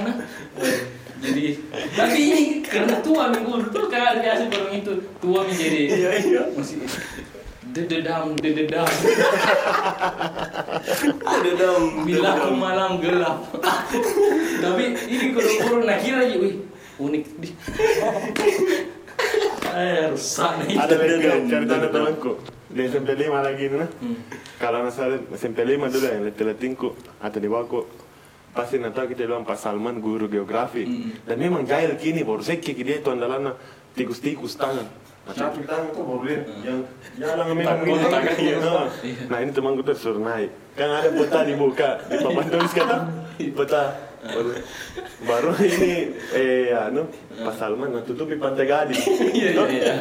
Jadi 1.25 1.57
tapi 1.97 2.19
ini 2.21 2.43
karena 2.61 3.01
tua 3.01 3.33
minggu 3.33 3.73
tuh 3.73 3.89
kan? 3.89 4.21
Biasa 4.21 4.45
orang 4.53 4.77
itu. 4.77 4.93
Tua 5.19 5.41
menjadi 5.49 5.81
Iya, 5.89 6.11
iya. 6.21 6.43
masih 6.53 6.85
dededam 7.75 8.37
dededam. 8.39 8.87
Dong. 11.55 11.85
bila 12.05 12.29
aku 12.37 12.51
malam 12.55 13.01
gelap. 13.01 13.49
Tapi 14.61 14.85
ini 15.09 15.27
kurung-kurung 15.33 15.89
nah 15.89 15.97
kira 15.99 16.29
aja 16.29 16.37
wih 16.39 16.74
unik. 17.01 17.25
Di 17.41 17.49
eh 19.75 20.07
rusak 20.11 20.53
nih. 20.65 20.77
Ada 20.79 20.95
lagi 20.95 21.49
cerita 21.51 21.73
ada 21.79 21.89
temanku 21.91 22.33
di 22.75 22.81
SMP 22.91 23.15
5 23.15 23.31
lagi 23.31 23.65
nah. 23.71 23.91
Kalau 24.59 24.79
nggak 24.83 24.95
salah 24.95 25.19
SMP 25.39 25.63
5 25.63 25.95
dulu 25.95 26.07
yang 26.11 26.23
letih-letihku 26.27 26.89
atau 27.23 27.39
di 27.39 27.49
bawahku. 27.49 27.81
Pasti 28.55 28.79
nanti 28.79 29.03
kita 29.11 29.27
bilang 29.27 29.43
Pak 29.43 29.59
Salman 29.59 29.99
guru 29.99 30.27
geografi. 30.31 30.87
Dan 31.27 31.39
memang 31.39 31.67
jahil 31.67 31.95
kini 31.99 32.23
baru 32.23 32.43
sekki 32.43 32.75
dia 32.83 33.03
itu 33.03 33.11
andalannya 33.11 33.55
tikus-tikus 33.95 34.59
tangan. 34.59 34.87
Nah 35.25 35.33
tapi 35.33 35.63
tangan 35.67 35.91
tuh 35.95 36.05
baru 36.05 36.23
lihat 36.27 36.43
yang 36.63 36.81
jalan 37.17 37.45
memang 37.57 37.81
gitu. 37.81 38.07
tangan, 38.13 38.35
iya. 38.37 38.57
Nah, 38.61 38.87
nah 39.31 39.39
ini 39.41 39.51
temanku 39.57 39.81
tuh 39.87 39.97
suruh 39.97 40.23
naik. 40.23 40.51
Kan 40.75 40.91
ada 40.91 41.09
peta 41.15 41.41
dibuka 41.47 41.91
di 42.11 42.17
papan 42.21 42.47
tulis 42.51 42.73
kata. 42.75 42.97
Peta 43.39 43.83
baru, 44.25 44.51
baru 45.29 45.51
ini 45.61 46.17
eh 46.33 46.73
anu 46.73 47.05
Pak 47.37 47.55
Salman 47.61 47.93
nah 47.93 48.03
tutupi 48.07 48.41
pantai 48.41 48.65
gading 48.65 49.03
Iya, 49.35 49.51
iya, 49.53 49.65
iya. 49.69 49.95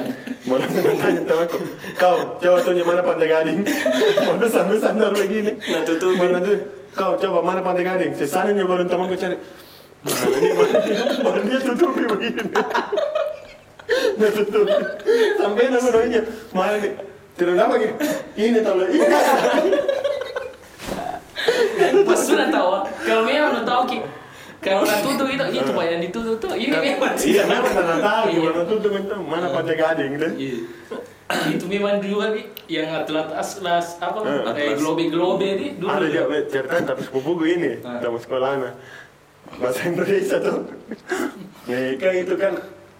Malah 0.43 0.67
tanya 0.67 1.21
temanku, 1.23 1.57
kau 1.95 2.35
coba 2.35 2.59
tunjuk 2.67 2.83
mana 2.83 2.99
Pantai 2.99 3.31
Gading. 3.31 3.63
Baru 4.27 4.47
sambil 4.51 4.75
sandar 4.75 5.15
begini. 5.15 5.55
Nah, 5.55 5.81
tutupi. 5.87 6.19
Mana 6.19 6.43
tuh? 6.43 6.59
Kau 6.91 7.15
coba 7.15 7.39
mana 7.39 7.63
Pantai 7.63 7.87
Gading? 7.87 8.11
Saya 8.19 8.27
sana 8.27 8.49
nyoba 8.51 8.83
temanku 8.83 9.15
cari. 9.15 9.39
Mana 10.03 10.25
ini 10.35 10.49
mana 10.51 10.77
baru 11.23 11.41
dia 11.47 11.59
tutupi 11.63 12.03
begini. 12.03 12.43
Nah 14.19 14.29
tutupi. 14.35 14.75
Sampai 15.39 15.71
nunggu 15.71 15.89
nanya, 15.95 16.21
mana 16.51 16.75
nih? 16.83 16.91
Tidak 17.39 17.55
apa 17.55 17.73
gini. 17.79 17.93
Ini 18.35 18.59
tahu 18.61 18.83
ini. 18.83 18.99
Pas 22.03 22.19
sudah 22.19 22.47
tahu 22.47 22.69
kalau 23.01 23.23
memang 23.23 23.51
udah 23.53 23.65
tahu 23.65 23.81
ki 23.85 23.97
kalau 24.59 24.79
udah 24.81 24.97
tutup 25.01 25.27
itu 25.27 25.43
itu 25.51 25.69
pak 25.69 25.85
yang 25.85 26.01
ditutup 26.01 26.35
tuh 26.39 26.53
ini 26.53 26.71
memang 26.71 27.13
Iya, 27.15 27.43
memang 27.43 27.67
tidak 27.69 27.99
tahu 27.99 28.23
Iya. 28.23 28.33
gimana 28.33 28.61
tutup 28.63 28.91
itu 28.93 29.15
mana 29.19 29.47
Pantai 29.49 29.75
Gading 29.75 30.11
tuh. 30.15 30.31
Iya. 30.35 30.57
itu 31.49 31.65
memang 31.65 31.97
juga 31.97 32.25
nih 32.31 32.45
yang 32.69 32.87
atlas 32.93 33.27
atlas 33.33 33.87
apa 33.97 34.17
Eh, 34.21 34.43
kayak 34.45 34.75
globe 34.77 35.03
globe 35.09 35.43
ini 35.45 35.67
dulu 35.75 35.89
Ada 35.89 36.05
juga 36.07 36.37
cerita 36.45 36.75
tapi 36.85 37.01
sepupuku 37.01 37.43
ini 37.51 37.71
Ah. 37.81 37.99
sama 37.99 38.17
sekolah 38.17 38.49
anak 38.53 38.73
bahasa 39.53 39.81
Indonesia 39.85 40.37
tuh. 40.39 40.59
Nih 41.65 41.95
kan 41.95 42.13
itu 42.15 42.33
kan 42.35 42.53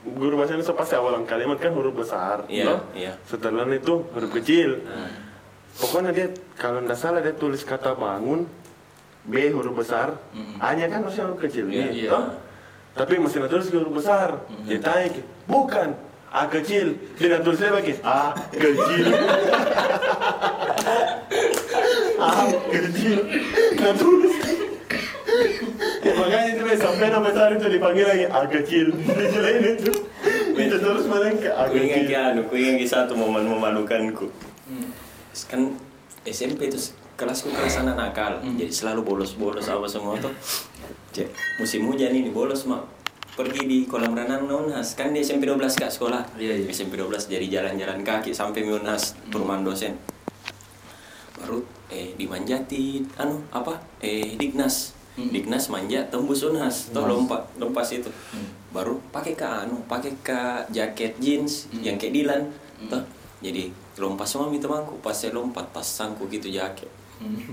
guru 0.04 0.36
bahasa 0.36 0.54
Indonesia 0.54 0.76
pasti 0.76 0.94
awalan 0.94 1.24
kalimat 1.24 1.58
kan 1.58 1.72
huruf 1.72 1.96
besar. 1.96 2.44
Iya, 2.46 2.84
iya. 2.94 3.16
Setelah 3.24 3.64
itu 3.70 4.04
huruf 4.06 4.32
kecil. 4.34 4.84
Pokoknya 5.74 6.12
dia 6.12 6.28
kalau 6.54 6.80
nggak 6.80 6.94
salah 6.96 7.20
dia 7.20 7.34
tulis 7.34 7.64
kata 7.64 7.96
bangun 7.96 8.46
B 9.24 9.34
huruf 9.56 9.76
besar, 9.80 10.20
A-nya 10.60 10.92
kan 10.92 11.08
harusnya 11.08 11.32
huruf 11.32 11.40
kecil 11.40 11.72
Iya, 11.72 11.86
nih, 11.88 12.12
toh? 12.12 12.26
Tapi 12.94 13.14
mesti 13.18 13.40
tulis 13.40 13.68
huruf 13.72 13.94
besar. 13.96 14.44
Dia 14.68 14.80
tanya, 14.84 15.24
bukan 15.48 15.96
A 16.34 16.50
kecil. 16.50 16.98
Dia 17.18 17.40
tulis 17.46 17.62
lagi 17.62 17.94
A 18.02 18.34
kecil. 18.54 19.06
A 22.18 22.30
kecil. 22.74 23.18
Nah 23.78 23.94
tulis. 23.94 24.34
Ya 26.04 26.12
makanya 26.20 26.48
itu 26.58 26.64
sampai 26.82 27.08
nama 27.14 27.24
besar 27.30 27.54
itu 27.54 27.68
dipanggil 27.70 28.06
lagi 28.10 28.26
A 28.34 28.42
kecil. 28.50 28.98
Dijelain 29.18 29.78
itu. 29.78 29.94
Itu 30.58 30.76
terus 30.82 31.06
ke 31.38 31.50
A 31.54 31.70
kecil. 31.70 32.10
ya, 32.10 32.34
anu, 32.34 32.50
ku 32.50 32.58
ingat 32.58 32.90
satu 32.90 33.14
momen 33.14 33.46
memalukanku. 33.46 34.34
Kan 35.50 35.78
SMP 36.26 36.74
itu 36.74 36.78
kelasku 37.14 37.54
kelas 37.54 37.86
anak 37.86 37.96
nakal, 37.96 38.42
jadi 38.58 38.74
selalu 38.74 39.06
bolos-bolos 39.06 39.70
apa 39.70 39.86
semua 39.86 40.18
tuh. 40.18 40.34
Cek, 41.14 41.30
musim 41.62 41.86
hujan 41.86 42.10
ini 42.10 42.34
bolos 42.34 42.66
mak. 42.66 42.82
Pergi 43.34 43.66
di 43.66 43.80
kolam 43.90 44.14
renang 44.14 44.46
Unhas 44.46 44.94
kan 44.94 45.10
di 45.10 45.22
SMP 45.22 45.50
12 45.50 45.78
kak 45.78 45.90
sekolah. 45.90 46.38
Iya, 46.38 46.54
iya. 46.62 46.70
SMP 46.70 46.98
12 47.02 47.30
jadi 47.30 47.46
jalan-jalan 47.50 48.06
kaki 48.06 48.30
sampai 48.34 48.66
Unhas 48.66 49.18
perumahan 49.30 49.66
dosen. 49.66 49.98
Baru 51.38 51.66
eh 51.90 52.14
dimanjatin 52.18 53.10
anu 53.18 53.42
apa? 53.50 53.82
Eh 54.02 54.38
Dignas. 54.38 54.94
Dignas 55.14 55.70
manja 55.70 56.06
tembus 56.10 56.46
Unhas 56.46 56.94
toh 56.94 57.06
lompat 57.06 57.46
lompat 57.58 57.86
itu. 57.94 58.10
Baru 58.74 59.02
pakai 59.14 59.34
ke 59.34 59.46
anu 59.46 59.82
pakai 59.86 60.14
ke 60.22 60.40
jaket 60.74 61.18
jeans 61.18 61.70
yang 61.82 61.98
kayak 61.98 62.14
Dilan. 62.14 62.42
Toh 62.90 63.02
jadi 63.42 63.70
lompat 63.98 64.30
semua 64.30 64.50
temanku. 64.54 64.98
Pas 65.02 65.14
saya 65.14 65.34
lompat 65.34 65.70
pasangku 65.74 66.26
gitu 66.30 66.54
jaket 66.54 67.03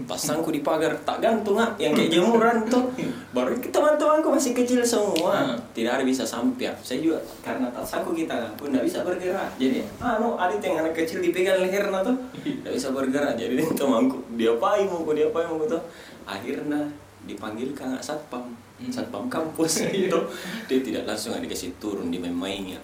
pasangku 0.04 0.50
di 0.50 0.60
pagar. 0.60 0.92
Tak 1.06 1.22
gantung 1.22 1.58
ah. 1.58 1.70
Yang 1.78 1.92
kayak 1.96 2.10
jemuran 2.10 2.56
tuh 2.66 2.84
baru 3.30 3.54
teman-temanku 3.58 4.28
masih 4.34 4.52
kecil 4.52 4.82
semua. 4.82 5.54
Tidak 5.72 5.90
ada 5.90 6.04
bisa 6.04 6.26
sampai 6.26 6.72
saya 6.82 6.98
juga 6.98 7.18
karena 7.40 7.70
tak 7.70 7.86
saku 7.86 8.12
kita 8.12 8.34
pun 8.58 8.74
tidak 8.74 8.86
bisa 8.86 8.98
bergerak. 9.06 9.50
Jadi 9.56 9.86
anu 10.02 10.34
ada 10.34 10.54
yang 10.58 10.82
anak 10.82 10.94
kecil 10.98 11.22
dipegang 11.22 11.62
lehernya 11.62 12.00
tuh 12.02 12.16
tidak 12.42 12.72
bisa 12.74 12.88
bergerak. 12.90 13.34
Jadi 13.38 13.54
temanku 13.78 14.18
dia 14.34 14.52
pakai 14.58 14.86
mau 14.90 15.06
dia 15.14 15.28
pakai 15.30 15.48
mau 15.48 15.62
tuh 15.64 15.82
akhirnya 16.26 16.90
dipanggil 17.24 17.70
kakak 17.76 18.02
satpam 18.02 18.50
satpam 18.90 19.30
kampus. 19.30 19.86
Itu 19.94 20.20
dia 20.66 20.78
tidak 20.82 21.04
langsung 21.06 21.36
dikasih 21.38 21.76
turun 21.78 22.10
di 22.10 22.18
main-mainnya. 22.18 22.80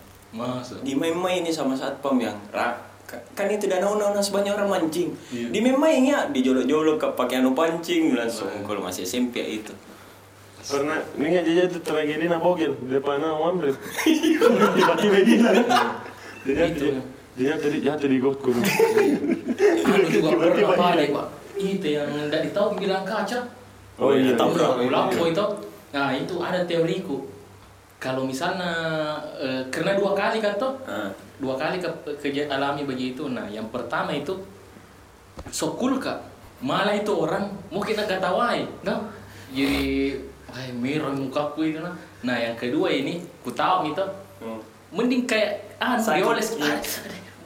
Di 0.85 0.92
main-main 0.92 1.40
ini 1.40 1.51
sama 1.55 1.72
satpam 1.72 2.20
yang 2.20 2.37
rak 2.53 2.95
kan 3.07 3.47
itu 3.47 3.64
danau 3.64 3.95
danau 3.95 4.11
banyak 4.12 4.53
orang 4.53 4.66
mancing 4.69 5.14
Iya. 5.29 5.49
di 5.49 5.59
main 5.62 6.03
ya 6.03 6.27
dijolok-jolok 6.27 6.97
ke 6.97 7.07
pakai 7.14 7.38
anu 7.38 7.53
pancing 7.53 8.12
langsung 8.12 8.51
kalau 8.62 8.81
masih 8.81 9.03
SMP 9.03 9.38
itu 9.57 9.71
Pernah, 10.66 10.99
ini 11.14 11.38
aja 11.38 11.62
itu 11.62 11.79
tragedi 11.79 12.27
na 12.27 12.42
bogel 12.42 12.75
depan 12.83 13.23
na 13.23 13.31
Wamble. 13.31 13.71
Tiba-tiba 14.03 15.19
gila. 15.23 15.51
Dia 16.42 16.66
Itu. 16.66 16.90
dia 16.90 16.99
dia 17.37 17.55
tadi 17.55 17.79
jatuh 17.81 18.09
di 18.09 18.19
got 18.19 18.35
juga 18.38 18.66
Tiba-tiba 19.55 20.27
pernah 20.27 20.51
hilang. 20.51 20.79
ada 20.90 21.05
pak 21.07 21.27
itu 21.55 21.87
yang 21.88 22.11
tidak 22.27 22.42
ditahu 22.47 22.69
bilang 22.75 23.03
kaca 23.03 23.38
Oh 23.97 24.11
iya, 24.11 24.35
tabrak. 24.35 24.83
Lampu 24.83 25.23
itu 25.27 25.45
nah 25.90 26.11
itu 26.11 26.35
ada 26.38 26.61
teoriku 26.62 27.23
kalau 27.97 28.23
misalnya 28.23 28.73
eh, 29.37 29.62
karena 29.71 29.95
dua 29.95 30.12
kali 30.12 30.38
kan 30.38 30.55
toh 30.57 30.75
Ah, 30.83 31.09
dua 31.37 31.55
kali 31.55 31.77
ke, 31.77 31.88
keja- 32.18 32.49
alami 32.49 32.83
begitu 32.83 33.29
nah 33.29 33.44
yang 33.46 33.68
pertama 33.68 34.11
itu 34.11 34.33
sokul 35.51 35.99
kak 35.99 36.16
malah 36.59 36.96
itu 36.96 37.12
orang 37.12 37.44
mungkin 37.68 37.94
agak 37.94 38.18
tawai 38.18 38.64
nah. 38.83 39.01
Jadi 39.46 40.11
ay 40.51 40.75
merah 40.75 41.12
mukaku 41.12 41.70
itu 41.70 41.79
nah 41.79 41.94
nah 42.20 42.35
yang 42.35 42.57
kedua 42.57 42.90
ini 42.90 43.22
ku 43.40 43.53
tahu 43.53 43.92
itu 43.92 44.03
hmm. 44.42 44.59
mending 44.90 45.22
kayak 45.22 45.77
ah 45.79 45.94
dioles. 45.94 46.57
Iya. 46.57 46.75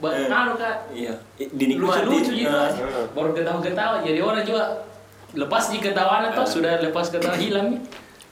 ah, 0.01 0.09
Eh. 0.09 0.25
anu 0.25 0.57
kak. 0.57 0.75
Iya. 0.89 1.13
I- 1.37 1.51
dinikmati. 1.53 2.09
Lucu-lucu 2.09 2.31
gitu 2.33 2.49
Ah, 2.49 2.73
baru 3.13 3.37
ketawa-ketawa 3.37 4.01
jadi 4.01 4.17
orang 4.17 4.41
juga 4.41 4.81
lepas 5.31 5.69
di 5.69 5.77
ketawaan 5.77 6.33
atau 6.33 6.41
sudah 6.41 6.81
lepas 6.81 7.13
ketawa 7.13 7.37
hilang. 7.37 7.77
nih 7.77 7.81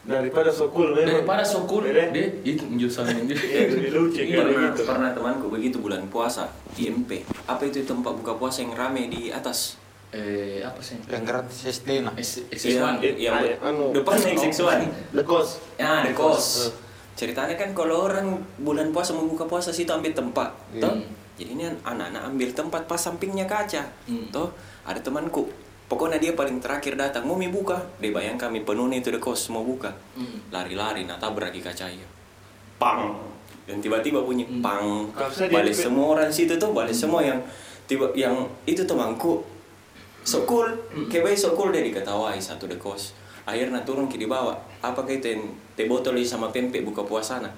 daripada 0.09 0.49
sokul 0.49 0.91
memang. 0.91 1.21
Daripada 1.21 1.43
sokul 1.45 1.85
deh 1.85 2.09
itu 2.41 2.65
jurusan 2.67 3.05
Iya, 3.05 3.21
ini 3.21 3.33
lebih 3.69 3.91
lucu 3.93 4.21
kan 4.25 4.35
pernah 4.35 4.49
begitu 4.65 4.81
pernah 4.83 5.09
temanku 5.13 5.45
begitu 5.47 5.77
bulan 5.77 6.01
puasa 6.07 6.43
di 6.71 6.89
MP 6.89 7.21
apa 7.45 7.61
itu 7.61 7.83
tempat 7.83 8.13
buka 8.15 8.33
puasa 8.33 8.59
yang 8.59 8.73
rame 8.73 9.05
di 9.07 9.29
atas? 9.29 9.77
Eh 10.09 10.59
apa 10.59 10.81
sih? 10.81 10.97
Yang 11.05 11.23
gratis 11.23 11.57
SD 11.71 12.01
nah. 12.01 12.13
S 12.17 12.41
Iya, 12.49 12.97
S1 12.97 13.05
yang 13.15 13.29
Ah, 13.31 13.41
ya, 13.43 13.55
anu. 13.61 13.93
depan 13.93 14.17
yang 14.19 14.41
seksual 14.41 14.81
the 15.11 15.21
cost 15.21 15.61
ya 15.75 16.01
the 16.01 16.11
kos 16.11 16.73
ceritanya 17.13 17.53
kan 17.53 17.69
kalau 17.71 18.07
orang 18.07 18.31
bulan 18.57 18.89
puasa 18.89 19.11
mau 19.11 19.23
buka 19.23 19.45
puasa 19.45 19.69
situ 19.69 19.87
ambil 19.87 20.09
tempat 20.11 20.49
Iya. 20.71 20.81
toh? 20.81 20.95
Jadi 21.37 21.53
ini 21.53 21.63
anak-anak 21.79 22.25
ambil 22.25 22.49
tempat 22.51 22.81
pas 22.83 22.97
sampingnya 22.97 23.45
kaca 23.45 23.85
Hmm. 24.03 24.25
toh? 24.29 24.49
Ada 24.81 24.97
temanku 24.99 25.45
pokoknya 25.89 26.21
dia 26.21 26.37
paling 26.37 26.61
terakhir 26.61 26.93
datang 26.95 27.25
mau 27.25 27.33
mi 27.33 27.49
buka. 27.49 27.81
Dia 27.97 28.13
bayang 28.13 28.37
kami 28.37 28.61
penuh 28.61 28.85
nih 28.87 29.01
itu 29.01 29.09
the 29.09 29.17
kos 29.17 29.49
mau 29.49 29.65
buka. 29.65 29.89
Hmm. 30.13 30.39
lari-lari 30.53 31.09
nah 31.09 31.17
tabrak 31.17 31.49
di 31.49 31.59
kacanya 31.59 32.05
pang. 32.77 33.17
Dan 33.65 33.81
tiba-tiba 33.81 34.21
bunyi 34.21 34.45
Hmm. 34.45 34.61
pang. 34.61 35.09
Balik 35.49 35.73
semua 35.73 36.15
orang 36.15 36.29
situ 36.29 36.55
tuh 36.55 36.71
balik 36.71 36.93
semua 36.93 37.25
yang 37.25 37.41
tiba 37.89 38.05
yang 38.13 38.45
itu 38.69 38.85
temanku 38.85 39.41
sokul 40.21 40.69
kebe 41.09 41.33
sokul 41.33 41.73
dia 41.73 41.81
diketawai 41.81 42.37
satu 42.37 42.69
the 42.69 42.77
kos 42.77 43.17
akhirnya 43.49 43.81
turun 43.81 44.05
ke 44.05 44.21
di 44.21 44.29
bawah 44.29 44.53
apakah 44.85 45.09
itu 45.09 45.33
yang 45.33 45.41
teh 45.73 45.89
botol 45.89 46.13
sama 46.21 46.53
pempek 46.53 46.85
buka 46.85 47.01
puasa 47.01 47.41
nah 47.41 47.49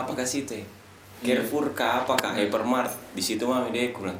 apakah 0.00 0.24
sih 0.24 0.48
teh? 0.48 0.64
Carrefour 1.18 1.74
kah 1.74 2.06
apakah 2.06 2.30
Hypermart? 2.38 2.94
Di 3.10 3.18
situ 3.18 3.42
mami 3.42 3.74
dia 3.74 3.90
bilang. 3.90 4.14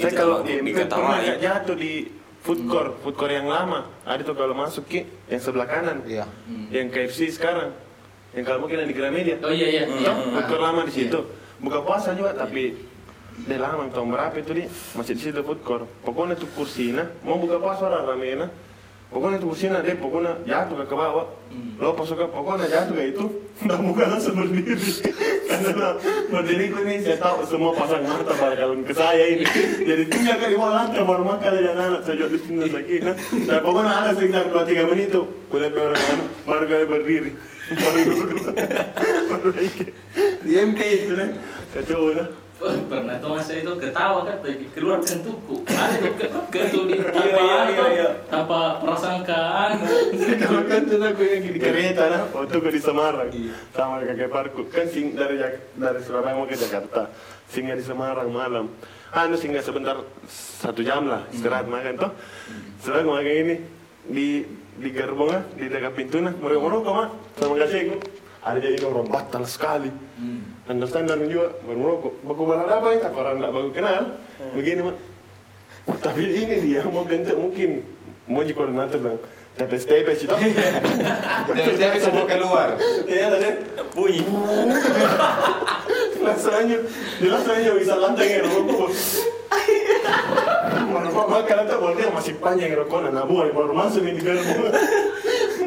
Saya 0.00 0.08
itu 0.08 0.16
kalau 0.16 0.40
temanku 0.40 0.64
di 0.64 0.72
pernah 0.72 1.20
diketawai 1.20 1.26
jatuh 1.36 1.76
di 1.76 1.92
food 2.40 2.64
court 2.68 3.00
food 3.04 3.16
court 3.16 3.32
yang 3.32 3.48
lama. 3.48 3.86
Ada 4.04 4.24
tuh 4.24 4.36
kalau 4.36 4.56
masuk 4.56 4.88
ki 4.88 5.00
yang 5.28 5.40
sebelah 5.40 5.68
kanan. 5.68 6.04
Iya. 6.04 6.26
yang 6.72 6.88
KFC 6.88 7.32
sekarang. 7.32 7.72
Yang 8.32 8.44
kalau 8.46 8.58
mungkin 8.62 8.84
yang 8.84 8.90
di 8.90 8.96
Gramedia. 8.96 9.36
Oh 9.42 9.52
iya 9.52 9.68
iya. 9.68 9.84
Hmm. 9.84 10.00
iya. 10.00 10.12
Food 10.38 10.46
court 10.48 10.62
lama 10.62 10.80
di 10.86 10.92
situ. 10.92 11.20
Buka 11.60 11.84
puasa 11.84 12.16
juga 12.16 12.32
tapi 12.32 12.76
dia 13.44 13.58
lama. 13.60 13.88
Tahun 13.92 14.08
berapa 14.08 14.36
itu 14.40 14.52
di? 14.56 14.64
Masih 14.96 15.12
di 15.16 15.22
situ 15.28 15.40
food 15.44 15.60
court. 15.60 15.84
Pokoknya 16.04 16.36
tuh 16.36 16.48
kursinya 16.56 17.04
mau 17.24 17.36
buka 17.36 17.60
puasa 17.60 17.88
orang 17.88 18.04
rame 18.16 18.28
nah 18.46 18.50
pokoknya 19.98 20.32
jatuh 20.46 20.86
ke 20.86 20.94
bawah 20.94 21.26
lo 21.82 21.90
pas 21.98 22.06
suka 22.06 22.30
pokoknya 22.30 22.70
jatuh 22.70 22.94
ke 22.94 23.04
itu 23.10 23.24
udah 23.66 23.78
buka 23.82 24.04
langsung 24.06 24.38
berdiri 24.38 24.78
karena 25.50 25.98
berdiri 26.30 26.64
itu 26.70 26.80
nih 26.86 26.96
saya 27.02 27.18
tahu 27.18 27.42
semua 27.42 27.74
pasang 27.74 28.06
mata 28.06 28.30
bakal 28.38 28.70
ke 28.86 28.94
saya 28.94 29.24
ini 29.34 29.44
jadi 29.82 30.04
tinggal 30.06 30.38
di 30.38 30.54
bawah 30.54 30.72
lantai 30.78 31.02
baru 31.02 31.24
makan 31.26 31.50
dan 31.58 31.76
anak 31.76 32.02
saya 32.06 32.22
jual 32.22 32.30
di 32.30 32.38
sini 32.38 32.70
lagi 32.70 32.96
nah 33.02 33.14
dan 33.50 33.58
pokoknya 33.66 33.92
ada 33.98 34.10
sekitar 34.14 34.46
dua 34.46 34.62
tiga 34.62 34.86
menit 34.86 35.10
tuh 35.10 35.26
kulihat 35.50 35.74
orang 35.74 35.98
anak 35.98 36.28
baru 36.46 36.64
kali 36.70 36.86
berdiri 36.86 37.30
baru 37.74 37.98
baru 39.26 39.50
itu 40.78 41.12
nih 41.18 41.28
kacau 41.74 42.14
nah 42.14 42.39
Oh, 42.60 42.76
pernah 42.92 43.16
tuh 43.16 43.32
masa 43.32 43.56
itu 43.56 43.72
ketawa 43.80 44.20
kan 44.28 44.36
tapi 44.44 44.68
keluar 44.76 45.00
kentuku 45.00 45.64
ada 45.64 45.96
tuh 46.04 46.12
ke 46.12 46.26
kentu 46.52 46.84
di 46.92 47.00
tanpa 47.00 47.24
Iya, 47.24 47.40
iya, 47.40 47.60
iya, 47.72 47.86
iya. 47.88 48.08
tanpa 48.28 48.76
prasangkaan. 48.84 49.80
Kalau 50.44 50.62
kan 50.68 50.80
tuh 50.84 51.00
aku 51.00 51.22
yang 51.24 51.40
di 51.40 51.56
kereta 51.56 52.12
nah 52.12 52.22
waktu 52.28 52.52
aku 52.60 52.68
di 52.68 52.82
Semarang. 52.84 53.32
Sama 53.72 54.04
kakek 54.04 54.28
parku. 54.28 54.68
Kan 54.68 54.92
sing 54.92 55.16
dari 55.16 55.40
dari 55.72 56.00
Surabaya 56.04 56.36
mau 56.36 56.44
ke 56.44 56.60
Jakarta. 56.60 57.08
Singgah 57.48 57.80
di 57.80 57.84
Semarang 57.88 58.28
malam. 58.28 58.68
Anu 59.16 59.40
singgah 59.40 59.64
sebentar 59.64 59.96
satu 60.60 60.84
jam 60.84 61.08
lah 61.08 61.24
istirahat 61.32 61.64
makan 61.64 61.96
toh. 61.96 62.12
Setelah 62.84 63.08
aku 63.08 63.10
makan 63.16 63.34
ini 63.40 63.54
di 64.04 64.28
di 64.76 64.88
gerbong 64.92 65.32
ah, 65.32 65.42
di 65.56 65.64
dekat 65.64 65.96
pintu 65.96 66.20
nah. 66.20 66.36
Mereka 66.36 66.60
merokok 66.60 66.92
mah 66.92 67.08
sama 67.40 67.56
kasihku 67.56 67.96
ada 68.44 68.60
jadi 68.60 68.84
orang 68.84 69.08
batal 69.08 69.48
sekali. 69.48 69.88
Understand 69.88 70.59
dan 70.70 71.26
juga 71.26 71.50
baru 71.66 71.78
merokok. 71.82 72.14
Baku 72.22 72.42
balad 72.46 72.70
apa 72.70 72.94
ya 72.94 72.98
tak 73.02 73.18
orang 73.18 73.42
tidak 73.42 73.50
baku 73.50 73.70
kenal. 73.74 74.02
Begini 74.54 74.80
mah 74.86 74.96
tapi 75.98 76.22
ini 76.30 76.54
dia 76.62 76.86
mau 76.94 77.02
bentuk 77.02 77.34
mungkin. 77.34 77.82
Mau 78.30 78.46
jadi 78.46 78.54
koordinator 78.54 79.02
bang 79.02 79.18
tetes 79.58 79.82
tepes 79.82 80.22
itu 80.22 80.30
Jadi 80.30 81.70
dia 81.74 81.90
bisa 81.90 82.14
mau 82.14 82.22
keluar. 82.22 82.78
Iya 83.10 83.26
tadi 83.34 83.48
bunyi. 83.98 84.22
Aja 86.30 86.76
dia 87.18 87.34
aja 87.34 87.70
bisa 87.74 87.94
lantai 87.98 88.38
yang 88.38 88.46
rokok. 88.46 88.94
Mana 90.90 91.10
makan 91.10 91.66
itu 91.66 91.74
boleh 91.78 92.06
masih 92.14 92.34
panjang 92.38 92.74
rokoknya 92.78 93.10
nabu 93.10 93.42
baru 93.50 93.74
masuk 93.74 94.06
ini 94.06 94.22
gerbong 94.22 94.70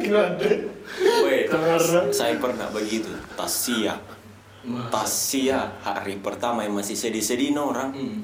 gila 0.04 0.24
deh 0.39 0.58
Weh, 1.24 1.48
saya 2.12 2.36
pernah 2.38 2.68
begitu 2.70 3.10
tasia 4.63 4.88
tasia 4.89 5.60
hari 5.84 6.15
pertama 6.23 6.63
yang 6.63 6.76
masih 6.80 6.95
sedih-sedih 6.95 7.52
no 7.52 7.71
orang. 7.76 7.91
Hmm. 7.91 8.19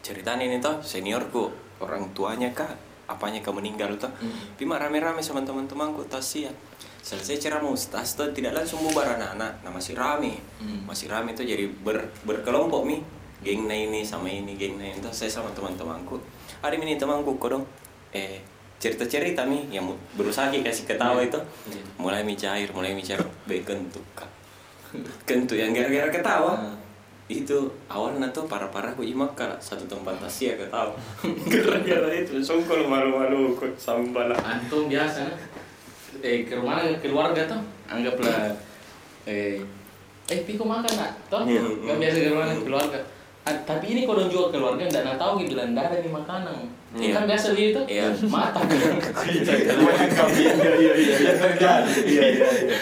ceritanya 0.00 0.48
ini 0.48 0.64
toh 0.64 0.80
seniorku 0.80 1.52
orang 1.80 2.12
tuanya 2.12 2.52
kak. 2.52 2.88
Apanya 3.08 3.42
kau 3.42 3.56
meninggal 3.56 3.96
toh. 3.96 4.12
Hmm. 4.20 4.56
Pima 4.56 4.76
rame-rame 4.76 5.24
sama 5.24 5.42
teman-temanku 5.44 6.04
tasia 6.08 6.52
selesai 7.00 7.40
ceramah 7.40 7.72
ustaz 7.72 8.12
tuh 8.12 8.28
tidak 8.36 8.52
langsung 8.52 8.84
bubar 8.84 9.16
anak-anak. 9.16 9.64
Nah 9.64 9.72
masih 9.72 9.96
rame. 9.96 10.40
Hmm. 10.60 10.84
masih 10.84 11.08
rame 11.08 11.32
tuh 11.32 11.48
jadi 11.48 11.68
ber, 11.68 12.12
berkelompok 12.28 12.84
mi. 12.84 13.00
Geng 13.40 13.64
na 13.64 13.72
ini 13.72 14.04
sama 14.04 14.28
ini 14.28 14.52
geng 14.60 14.76
na 14.76 14.84
ini. 14.92 15.00
Tuh 15.00 15.12
saya 15.16 15.32
sama 15.32 15.48
teman-temanku 15.56 16.20
ada 16.60 16.76
ini 16.76 17.00
temanku 17.00 17.40
kok 17.40 17.56
dong. 17.56 17.64
Eh 18.12 18.44
cerita-cerita 18.80 19.44
mi 19.44 19.68
yang 19.72 19.88
berusaha 20.16 20.52
kasih 20.52 20.84
ketawa 20.84 21.24
itu. 21.24 21.40
Iya. 21.68 21.84
mulai 21.96 22.20
mi 22.24 22.36
cair 22.36 22.68
mulai 22.76 22.92
mi 22.92 23.00
cair. 23.00 23.24
Be 23.48 23.64
kentu 23.64 24.00
kak 24.12 24.39
kentu 25.28 25.54
yang 25.54 25.70
gara-gara 25.72 26.10
ketawa. 26.10 26.54
Hmm. 26.56 26.76
itu 27.30 27.54
awalnya 27.86 28.26
tuh 28.34 28.50
parah-parah 28.50 28.90
ku 28.98 29.06
imak 29.06 29.38
kala 29.38 29.54
satu 29.62 29.86
tempat 29.86 30.18
Asia 30.18 30.58
ketawa 30.58 30.90
gara-gara 31.52 32.10
itu 32.10 32.42
songkol 32.42 32.90
malu-malu 32.90 33.54
kok 33.54 33.70
sampah 33.78 34.26
lah. 34.26 34.38
Antum 34.42 34.90
biasa. 34.90 35.30
Eh 36.18 36.42
ke 36.42 36.58
rumah 36.58 36.82
keluarga 36.98 37.46
tuh 37.46 37.62
anggaplah 37.86 38.50
eh 39.30 39.62
eh 40.26 40.38
piko 40.42 40.66
makan 40.66 40.90
nak. 40.90 41.14
Toh? 41.30 41.46
Iya. 41.46 41.62
kan 41.62 41.96
biasa 42.02 42.16
ke 42.18 42.28
rumah 42.34 42.50
keluarga. 42.66 42.98
Ah, 43.46 43.54
tapi 43.62 43.94
ini 43.94 44.10
kalau 44.10 44.26
juga 44.26 44.58
keluarga 44.58 44.90
nggak 44.90 45.14
tahu 45.14 45.38
gitu 45.46 45.54
nggak 45.54 45.86
ada 45.86 45.96
nih 46.02 46.10
makanan. 46.10 46.56
Iya. 46.98 47.14
kan 47.14 47.24
biasa 47.30 47.54
gitu 47.54 47.80
Iya. 47.86 48.10
mata. 48.26 48.58
Iya 49.30 49.54
iya 49.54 50.92
iya 50.98 51.14
iya 51.14 51.74
iya 52.10 52.26
iya 52.26 52.78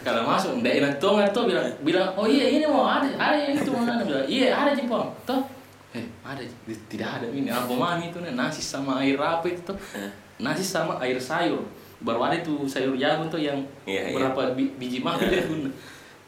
kalau 0.00 0.22
masuk 0.24 0.58
nggak 0.58 0.74
enak 0.78 0.92
tuh 0.96 1.14
nggak 1.14 1.30
tuh 1.30 1.44
bilang 1.44 1.66
bilang 1.80 2.08
oh 2.12 2.24
iya 2.24 2.46
ini 2.50 2.64
mau 2.64 2.84
ada 2.84 3.06
ada 3.10 3.36
yang 3.36 3.54
itu 3.54 3.70
mana? 3.70 4.02
Bilang 4.02 4.26
iya 4.26 4.50
ada 4.52 4.70
jepang 4.72 5.06
toh 5.22 5.40
eh 5.90 6.02
ada 6.20 6.42
tidak 6.86 7.08
ada 7.08 7.26
ini 7.28 7.46
apa 7.46 7.70
mami 7.70 8.08
itu 8.08 8.18
nih 8.18 8.32
nasi 8.32 8.58
sama 8.58 8.98
air 8.98 9.14
apa 9.16 9.46
itu 9.46 9.62
tuh 9.62 9.78
Eh. 9.94 10.10
nasi 10.36 10.60
sama 10.60 10.98
air 10.98 11.14
sayur. 11.16 11.62
Baru 11.98 12.18
ada 12.20 12.34
tuh 12.38 12.66
sayur 12.66 12.92
jagung 12.94 13.28
tuh 13.28 13.38
yang 13.38 13.62
Iya, 13.84 14.10
iya. 14.10 14.14
berapa 14.14 14.52
bi- 14.52 14.74
biji 14.74 14.98
makan 14.98 15.24
dia 15.24 15.40
tuh 15.40 15.70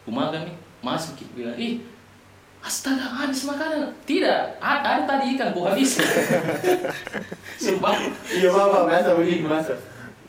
kumakan 0.02 0.46
nih 0.46 0.54
masuk 0.78 1.18
bilang 1.32 1.58
ih 1.58 1.82
astaga 2.62 3.02
habis 3.02 3.42
makanan 3.42 3.90
tidak 4.02 4.58
ada, 4.58 4.98
ada 4.98 5.02
tadi 5.04 5.34
ikan 5.34 5.50
ku 5.50 5.62
habis. 5.62 5.98
Sumpah. 7.62 7.94
Iya 8.28 8.48
bapak 8.50 8.82
biasa 8.86 9.10
begitu 9.16 9.46
biasa 9.46 9.74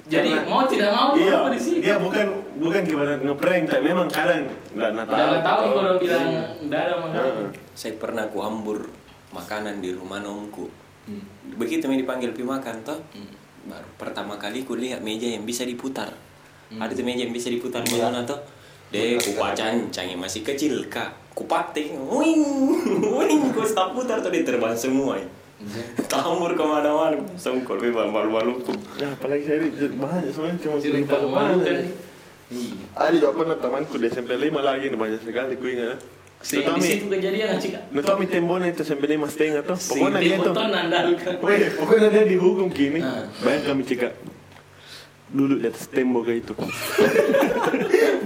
jadi 0.08 0.30
Karena- 0.34 0.48
mau 0.48 0.64
tidak 0.64 0.90
mau 0.90 1.12
iya. 1.14 1.36
apa 1.38 1.50
di 1.50 1.60
sini? 1.60 1.78
Dia 1.80 1.96
bukan 1.98 2.26
bukan 2.58 2.82
gimana 2.82 3.12
ngeprank 3.18 3.64
tapi 3.68 3.84
memang 3.86 4.08
kadang 4.08 4.48
nggak 4.72 4.90
nggak 4.90 5.06
tahu 5.06 5.20
Udah 5.28 5.42
tahu 5.42 5.64
kalau 5.74 5.94
bilang 5.98 6.26
nggak 6.64 6.82
ada 6.82 6.96
makanan. 6.98 7.46
Saya 7.74 7.94
pernah 7.96 8.24
ku 8.26 8.40
hambur 8.40 8.88
makanan 9.30 9.78
di 9.78 9.92
rumah 9.92 10.20
nongku. 10.20 10.68
Hmm. 11.04 11.24
begitu 11.54 11.88
mi 11.88 11.96
dipanggil 11.98 12.32
pi 12.32 12.44
makan 12.44 12.84
toh 12.84 13.00
Hmm. 13.12 13.32
baru 13.66 13.88
pertama 13.96 14.36
kali 14.36 14.64
ku 14.64 14.76
lihat 14.76 15.00
meja 15.00 15.24
yang 15.26 15.44
bisa 15.44 15.64
diputar. 15.64 16.12
Hmm. 16.68 16.80
ada 16.80 16.92
tuh 16.92 17.02
meja 17.02 17.24
yang 17.24 17.32
bisa 17.32 17.48
diputar 17.48 17.80
mana 17.86 18.24
tuh 18.24 18.36
deh 18.90 19.16
ku 19.16 19.32
pacancang 19.34 20.04
yang 20.06 20.18
masih 20.18 20.40
kecil 20.42 20.84
kak. 20.88 21.12
Ku 21.30 21.44
pating 21.44 21.96
wing 22.02 22.44
wing 23.18 23.40
ku 23.50 23.62
stop 23.62 23.92
putar 23.92 24.20
tuh 24.20 24.28
dia 24.30 24.42
terbang 24.42 24.72
semua. 24.74 25.16
ya. 25.16 25.28
Tambur 26.06 26.54
ke 26.54 26.64
mana-mana 26.64 27.18
songkol 27.36 27.82
pi 27.82 27.90
malu-malu 27.90 28.62
tuh 28.62 28.78
ya 29.02 29.10
apalagi 29.14 29.44
saya 29.46 29.58
ini 29.66 29.70
banyak 29.98 30.30
sebenarnya 30.30 30.60
cuma 30.62 30.76
cerita 30.78 31.16
lupa 31.18 31.28
memalukan 31.28 31.58
lupa 31.58 31.72
nih 31.82 31.92
Iya. 32.48 32.80
ada 32.96 33.12
juga 33.12 33.36
pernah 33.36 33.58
temanku 33.60 34.00
di 34.00 34.08
SMP 34.08 34.32
5 34.40 34.56
lagi 34.64 34.88
nih 34.88 34.96
banyak 34.96 35.20
sekali 35.20 35.60
ku 35.60 35.68
ingat 35.68 36.00
Si, 36.38 36.62
di 36.62 36.64
Nutami, 36.64 36.86
situ 36.86 37.06
kejadian 37.10 37.58
cika 37.60 37.80
Nutami 37.92 38.24
tembona 38.30 38.66
itu 38.70 38.86
SMP 38.88 39.04
5 39.10 39.28
setengah 39.28 39.62
tuh 39.68 39.76
si 39.76 39.98
pokoknya 40.00 40.20
dia 40.22 40.38
tuh 40.40 40.54
Timotton 40.56 40.70
nandalkan 40.72 41.34
Weh, 41.44 41.68
pokoknya 41.76 42.08
dia 42.14 42.24
dihukum 42.30 42.68
kini. 42.72 43.02
Ah. 43.04 43.26
Bayang 43.44 43.64
kami 43.68 43.82
cika 43.84 44.14
duduk 45.28 45.60
di 45.60 45.68
atas 45.68 45.92
tembok 45.92 46.24
kayak 46.24 46.40
itu. 46.40 46.54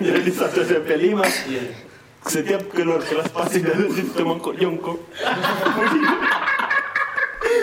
Jadi 0.05 0.29
satu 0.29 0.61
SMP 0.61 0.89
lima. 1.01 1.25
Iya. 1.25 1.73
Setiap 2.21 2.69
keluar 2.69 3.01
kelas 3.01 3.33
pasti 3.33 3.65
dari 3.65 3.89
situ 3.89 4.13
teman 4.13 4.37
kok 4.37 4.53
jongkok. 4.53 5.01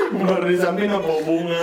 Baru 0.08 0.44
di 0.44 0.56
samping 0.56 0.88
apa 0.88 1.12
bunga. 1.20 1.62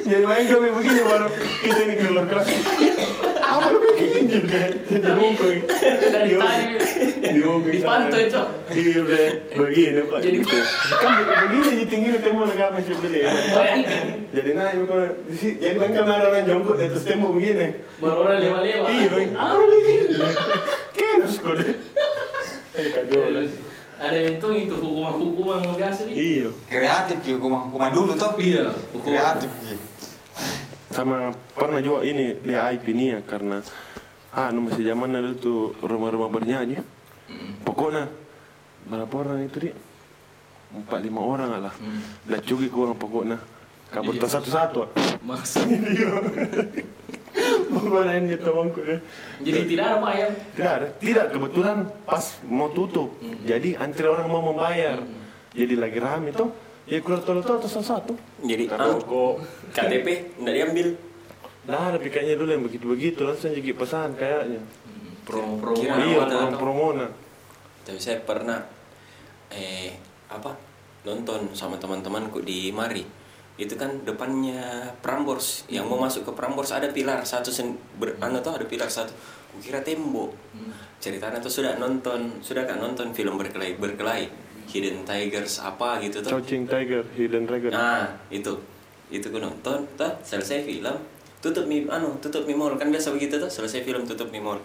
Jadi 0.00 0.22
main 0.22 0.46
kami 0.46 0.68
begini 0.70 1.02
baru 1.02 1.26
kita 1.60 1.80
ini 1.82 1.94
keluar 1.98 2.24
kelas. 2.26 2.46
Apa 3.42 3.66
lu 3.68 3.78
bikin 3.84 4.24
juga? 4.26 4.60
Jadi 4.86 5.08
bungkung. 5.12 5.58
Dari 5.66 6.30
tadi 6.32 6.64
Di 7.26 7.40
bungkung. 7.42 7.72
dipantau 7.74 8.18
itu. 8.18 8.42
Iya 8.70 8.98
udah 9.02 9.24
begini 9.56 10.00
pak. 10.06 10.18
Jadi- 10.20 10.38
Gitu. 10.38 10.56
kan 10.94 11.12
begini 11.46 11.70
di 11.74 11.86
tinggi 11.86 12.08
tembok 12.22 12.46
negara 12.48 12.70
masih 12.72 12.94
begini. 12.96 13.18
ya. 13.20 13.30
Jadi 14.30 14.50
nah 14.54 14.68
itu 14.70 14.84
kalau 14.86 15.06
di 15.26 15.34
sini 15.36 15.54
jadi 15.58 15.76
kan 15.76 15.90
karena 15.92 16.12
ada 16.14 16.26
orang 16.30 16.44
jongkok 16.46 16.74
di 16.78 16.84
atas 16.86 17.02
tembok 17.02 17.30
begini. 17.34 17.66
Baru 17.98 18.16
orang 18.22 18.38
lewat-lewat. 18.40 18.88
Iya, 18.88 19.06
Bang. 19.10 19.28
Apa 19.34 19.54
begini? 19.58 20.16
Kenus 20.94 21.34
kok 21.36 21.54
deh. 21.58 21.70
Eh 22.76 22.88
kagak. 22.94 23.65
Ada 23.96 24.18
itu 24.36 24.48
itu 24.52 24.74
hukuman-hukuman 24.76 25.64
yang 25.64 25.74
biasa 25.76 26.00
nih. 26.04 26.14
Iya. 26.14 26.48
Kreatif 26.68 27.16
ki 27.24 27.30
hukuman 27.40 27.60
hukuman 27.72 27.90
dulu 27.96 28.12
toh. 28.12 28.32
Iya, 28.36 28.72
hukuman. 28.92 29.14
Kreatif 29.16 29.50
ki. 29.64 29.74
sama 30.96 31.28
pernah 31.52 31.84
juga 31.84 32.08
ini 32.08 32.40
lihat 32.40 32.72
IP 32.80 32.96
nih 32.96 33.08
ya 33.12 33.20
karena 33.20 33.60
ah 34.32 34.48
nu 34.48 34.64
masih 34.64 34.80
zaman 34.80 35.12
ada 35.12 35.36
tuh 35.36 35.76
rumah-rumah 35.84 36.32
bernyanyi 36.32 36.80
pokoknya 37.68 38.08
berapa 38.88 39.12
orang 39.12 39.44
itu 39.44 39.68
dia 39.68 39.74
empat 40.72 41.04
lima 41.04 41.20
orang 41.20 41.68
lah 41.68 41.74
dan 42.24 42.40
cugi 42.40 42.72
kurang 42.72 42.96
pokoknya 42.96 43.36
kabur 43.92 44.16
Iya. 44.16 44.24
satu-satu 44.24 44.88
ah. 44.88 44.90
Ini 47.36 48.36
temanku 48.40 48.80
ya 48.80 48.98
Jadi 49.44 49.60
tidak 49.68 49.84
ada 49.86 49.98
bayar. 50.00 50.30
tidak 50.56 50.72
ada 50.72 50.86
tidak 50.96 51.26
kebetulan 51.30 51.76
pas 52.02 52.24
mau 52.42 52.68
tutup 52.68 53.12
jadi 53.44 53.76
antri 53.76 54.08
orang 54.08 54.26
mau 54.26 54.42
membayar 54.42 55.04
jadi 55.52 55.74
lagi 55.76 55.98
rame 56.00 56.32
tuh 56.32 56.50
ya 56.86 57.02
keluar 57.02 57.20
tol-tol 57.20 57.58
tas 57.58 57.76
satu 57.76 58.14
Jadi 58.40 58.64
Karena 58.66 58.94
anu, 58.94 59.02
kok 59.02 59.32
KTP 59.74 60.06
nggak 60.38 60.54
diambil. 60.54 60.88
Nah, 61.66 61.90
tapi 61.90 62.14
kayaknya 62.14 62.38
dulu 62.38 62.50
yang 62.54 62.62
begitu-begitu 62.62 63.26
langsung 63.26 63.50
jadi 63.50 63.74
pesan 63.74 64.14
kayaknya. 64.14 64.62
Promo-promo. 65.26 65.74
Kira- 65.74 65.98
iya, 65.98 66.22
atau- 66.22 66.38
orang 66.38 66.54
promona. 66.54 67.06
Tapi 67.82 67.98
saya 67.98 68.22
pernah 68.22 68.62
eh 69.50 69.98
apa 70.30 70.54
nonton 71.02 71.50
sama 71.58 71.74
teman-temanku 71.74 72.38
di 72.38 72.70
Mari. 72.70 73.02
Itu 73.56 73.72
kan 73.80 74.04
depannya 74.04 74.92
Prambors 75.00 75.64
yang 75.72 75.88
mau 75.88 75.96
masuk 75.96 76.28
ke 76.28 76.32
Prambors 76.36 76.76
ada 76.76 76.92
pilar 76.92 77.24
satu 77.24 77.48
sen 77.48 77.72
ber, 77.96 78.12
anu 78.20 78.40
tuh 78.44 78.52
ada 78.52 78.68
pilar 78.68 78.88
satu. 78.88 79.12
Kukira 79.56 79.80
tembok. 79.80 80.36
Ceritanya 81.00 81.40
tuh 81.40 81.48
sudah 81.48 81.80
nonton, 81.80 82.36
sudah 82.44 82.68
kan 82.68 82.76
nonton 82.76 83.16
film 83.16 83.40
berkelahi 83.40 83.80
berkelahi 83.80 84.28
Hidden 84.68 85.08
Tigers 85.08 85.64
apa 85.64 86.02
gitu 86.04 86.20
tuh. 86.20 86.36
Crouching 86.36 86.68
Tiger, 86.68 87.06
Hidden 87.16 87.48
Dragon. 87.48 87.70
Nah, 87.72 88.12
itu. 88.28 88.52
Itu 89.06 89.30
gue 89.30 89.38
nonton, 89.38 89.86
tuh 89.94 90.12
selesai 90.26 90.66
film, 90.66 90.96
tutup 91.38 91.64
mi 91.70 91.86
anu, 91.86 92.18
tutup 92.18 92.42
mi 92.42 92.58
mall 92.58 92.74
kan 92.74 92.90
biasa 92.90 93.14
begitu 93.14 93.38
tuh, 93.38 93.46
selesai 93.46 93.86
film 93.86 94.02
tutup 94.02 94.26
mi 94.34 94.42
mall. 94.42 94.58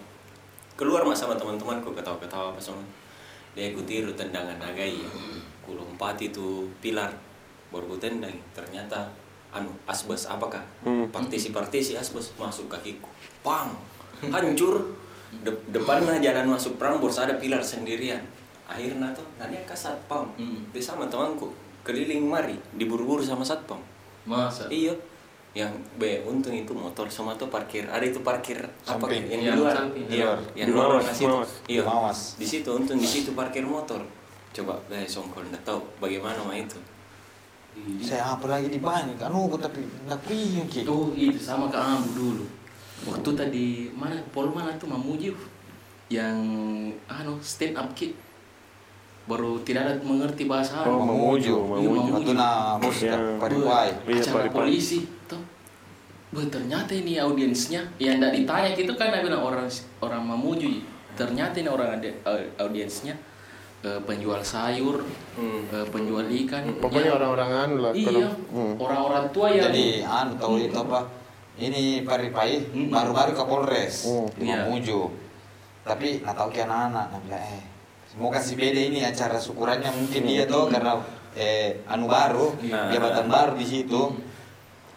Keluar 0.74 1.06
mas 1.06 1.22
sama 1.22 1.38
teman-temanku 1.38 1.94
ketawa-ketawa 1.94 2.50
apa 2.50 2.58
semua. 2.58 2.82
Dia 3.54 3.70
ku 3.70 3.86
tiru 3.86 4.10
tendangan 4.18 4.58
nagai 4.58 4.98
ya. 4.98 5.10
Ku 5.62 5.78
lompati 5.78 6.34
tuh 6.34 6.66
pilar. 6.82 7.14
Baru 7.72 7.88
ku 7.88 7.96
tendang, 7.96 8.36
ternyata 8.52 9.08
anu 9.50 9.72
asbes 9.88 10.28
apakah? 10.28 10.62
Hmm. 10.84 11.08
Partisi-partisi 11.10 11.96
asbes 11.96 12.36
masuk 12.36 12.68
kakiku. 12.68 13.08
Pang, 13.42 13.72
hancur. 14.22 15.00
De- 15.32 15.64
depannya 15.72 16.20
jalan 16.20 16.52
masuk 16.52 16.76
Prambors 16.76 17.16
ada 17.16 17.40
pilar 17.40 17.64
sendirian. 17.64 18.20
Akhirnya 18.68 19.08
tuh 19.16 19.24
nanya 19.40 19.64
ke 19.64 19.72
satpam. 19.72 20.28
Hmm. 20.36 20.68
Dia 20.76 20.84
sama 20.84 21.08
temanku 21.08 21.48
keliling 21.82 22.28
mari 22.28 22.60
diburu-buru 22.76 23.24
sama 23.24 23.44
satpam. 23.44 23.80
Masa. 24.28 24.68
Iya. 24.68 24.92
Yang 25.52 25.72
be 25.96 26.24
untung 26.24 26.56
itu 26.56 26.72
motor 26.72 27.08
semua 27.08 27.36
tuh 27.36 27.48
parkir. 27.48 27.88
Ada 27.88 28.08
itu 28.08 28.20
parkir 28.20 28.60
apa 28.88 29.00
Samping. 29.00 29.24
yang 29.28 29.40
di 29.40 29.48
Yang 29.48 29.58
luar. 29.60 29.74
samping. 29.74 30.06
Iya, 30.08 30.32
yang 30.56 30.68
Di 30.68 30.72
luar 30.72 30.88
kasih 31.00 31.26
itu. 31.28 31.36
Iya. 31.68 31.84
Di 32.36 32.48
situ 32.48 32.70
untung 32.72 32.98
di 33.00 33.08
situ 33.08 33.32
parkir 33.32 33.64
motor. 33.64 34.00
Coba 34.52 34.76
be 34.88 35.04
songkol 35.04 35.48
enggak 35.48 35.64
tahu 35.64 35.80
bagaimana 36.00 36.40
mah 36.40 36.56
itu. 36.56 36.76
Saya 38.04 38.36
apa 38.36 38.46
lagi 38.52 38.68
di 38.68 38.78
banyak 38.78 39.16
kan 39.16 39.32
oh 39.32 39.48
tapi 39.56 39.82
ndak 40.06 40.20
piye 40.28 40.62
ki. 40.68 40.84
Itu 40.84 41.16
itu 41.16 41.40
sama 41.40 41.72
ke 41.72 41.80
Ambu 41.80 42.10
dulu. 42.14 42.46
Waktu 43.08 43.30
tadi 43.34 43.66
mana 43.96 44.14
pol 44.30 44.52
mana 44.54 44.76
tuh 44.78 44.86
Mamuji 44.92 45.34
yang 46.12 46.36
anu 47.08 47.40
stand 47.42 47.74
up 47.80 47.90
kid 47.96 48.14
baru 49.26 49.56
tidak 49.64 49.88
ada 49.88 49.94
mengerti 50.04 50.44
bahasa 50.46 50.84
Oh, 50.84 51.00
Arab. 51.00 51.08
Mamuju, 51.08 51.56
Iya, 51.56 51.90
Mamuju. 51.90 52.12
Atau 52.28 52.34
na 52.36 52.50
bos 52.78 52.98
Ya. 53.00 53.16
pariwai. 53.40 53.90
Iya, 54.06 54.22
acara 54.22 54.50
polisi 54.52 55.08
tuh 55.26 55.40
Bah, 56.32 56.44
ternyata 56.48 56.96
ini 56.96 57.20
audiensnya 57.20 57.84
yang 58.00 58.16
tidak 58.20 58.32
ditanya 58.32 58.70
gitu 58.72 58.92
kan 58.96 59.12
bilang 59.20 59.44
orang 59.44 59.68
orang 60.04 60.22
Mamuju 60.28 60.84
ternyata 61.16 61.60
ini 61.60 61.68
orang 61.72 62.00
ada 62.00 62.08
audiensnya 62.60 63.16
eh, 63.82 64.00
penjual 64.02 64.42
sayur 64.42 65.02
Hmm. 65.34 65.66
eh, 65.68 65.86
penjual 65.90 66.26
ikan 66.46 66.64
Pokoknya 66.78 67.12
Ya, 67.12 67.18
orang-orang 67.18 67.52
anu 67.52 67.76
lah. 67.82 67.94
iya 67.94 68.30
Hmm. 68.50 68.74
orang-orang 68.78 69.26
tua 69.30 69.48
yang 69.50 69.70
Jadi 69.70 70.04
anu 70.04 70.34
tahu 70.38 70.56
itu 70.60 70.78
apa? 70.78 71.00
Ini 71.58 72.06
paripai 72.06 72.62
Hmm. 72.72 72.90
baru-baru 72.90 73.32
ke 73.34 73.44
Polres 73.44 73.96
Oh. 74.08 74.26
di 74.34 74.48
Iya. 74.48 74.66
Mamuju. 74.66 75.10
Tapi 75.82 76.22
nak 76.22 76.38
tahu 76.38 76.50
ke 76.50 76.62
anak-anak, 76.62 77.06
nak 77.10 77.22
bilang 77.26 77.42
eh 77.44 77.64
mau 78.20 78.28
kasih 78.28 78.60
beda 78.60 78.82
ini 78.82 79.00
acara 79.02 79.40
syukurannya 79.40 79.88
mungkin 79.88 80.28
dia 80.28 80.44
tuh 80.44 80.68
karena 80.68 81.00
eh 81.32 81.80
anu 81.88 82.06
baru, 82.06 82.54
Iya. 82.60 82.92
jabatan 82.92 83.28
baru 83.28 83.54
di 83.56 83.66
situ. 83.66 84.02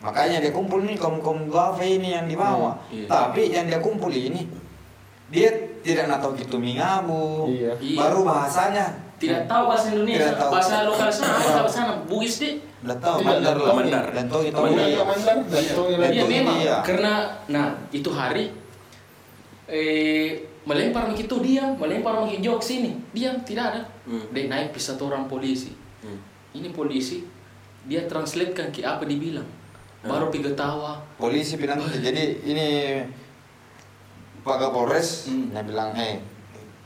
Makanya 0.03 0.43
dia 0.43 0.53
kumpul 0.53 0.85
nih 0.85 1.01
kaum 1.01 1.23
kaum 1.25 1.49
ini 1.81 2.13
yang 2.13 2.29
dibawa. 2.29 2.77
Hmm, 2.91 2.93
iya. 2.93 3.07
Tapi 3.09 3.43
yang 3.49 3.65
dia 3.65 3.81
kumpul 3.81 4.13
ini 4.13 4.45
dia 5.35 5.51
tidak 5.83 6.07
nak 6.07 6.23
tahu 6.23 6.33
gitu 6.39 6.57
mingabu. 6.57 7.51
Iya. 7.51 7.75
Iya. 7.77 7.99
Baru 7.99 8.23
bahasanya 8.23 8.87
tidak 9.15 9.47
tahu 9.47 9.67
bahasa 9.67 9.87
Indonesia 9.91 10.21
Tidak 10.27 10.37
tahu. 10.37 10.51
bahasa 10.53 10.75
lokal 10.85 11.09
sana 11.09 11.37
bahasa 11.39 11.71
sana 11.71 11.93
Bugis 12.05 12.35
deh 12.39 12.55
Tidak 12.61 12.99
tahu 12.99 13.17
mandar 13.21 13.57
lah. 13.57 13.73
Mandar. 13.73 14.05
Dan 14.11 14.25
tahu 14.27 14.43
itu 14.45 14.59
Mandar. 14.59 14.87
iya. 14.87 15.03
Mandar, 15.03 15.37
dan 15.43 15.63
yang 15.65 15.77
Dan 15.97 16.11
Iya 16.13 16.23
tuh 16.23 16.29
memang 16.31 16.57
iya. 16.59 16.77
karena 16.83 17.13
nah 17.47 17.67
itu 17.91 18.11
hari 18.11 18.45
eh 19.65 20.29
melempar 20.65 21.09
begitu 21.09 21.41
dia 21.41 21.65
melempar 21.73 22.21
begitu 22.21 22.53
jokes 22.53 22.69
ini 22.75 22.93
diam 23.11 23.41
tidak 23.43 23.65
ada 23.73 23.81
Hmm. 24.05 24.21
dia 24.29 24.45
naik 24.45 24.77
satu 24.77 25.09
orang 25.09 25.25
polisi 25.25 25.73
Hmm. 26.05 26.21
ini 26.53 26.69
polisi 26.69 27.25
dia 27.85 28.05
translatekan 28.05 28.69
ke 28.69 28.85
apa 28.85 29.05
dibilang 29.05 29.49
baru 30.03 30.29
pergi 30.29 30.53
ketawa 30.53 31.01
polisi 31.17 31.57
bilang 31.57 31.81
jadi 31.81 32.45
ini 32.45 32.69
Pak 34.45 34.57
Kapolres 34.59 35.27
Hmm. 35.27 35.49
dia 35.51 35.63
bilang 35.63 35.91
eh 35.95 36.21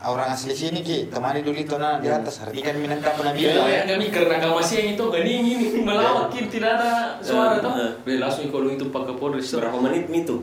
orang 0.01 0.31
asli 0.31 0.55
sini 0.55 0.81
ki 0.81 1.11
temani 1.11 1.42
dulu 1.42 1.59
itu 1.59 1.75
nah 1.75 1.99
di 1.99 2.07
atas 2.07 2.38
artikan 2.40 2.79
minat 2.79 3.03
apa 3.03 3.18
nabi 3.21 3.42
Iya, 3.42 3.66
ya, 3.66 3.81
kami 3.85 4.07
karena 4.09 4.38
kau 4.38 4.55
masih 4.55 4.77
yang 4.79 4.88
itu 4.94 5.05
gak 5.05 5.23
ini 5.23 5.53
melawat 5.81 6.31
kin 6.31 6.47
tidak 6.47 6.79
ada 6.79 6.90
suara 7.18 7.59
Eh, 7.59 7.61
toh. 7.61 7.75
eh. 7.75 7.92
Dia 8.07 8.16
langsung 8.21 8.47
kalau 8.47 8.68
itu 8.68 8.87
Pak 8.87 9.03
Kapolres. 9.05 9.51
Berapa 9.51 9.75
menit 9.77 10.07
itu? 10.09 10.38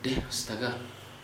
Deh, 0.00 0.16
astaga. 0.22 0.70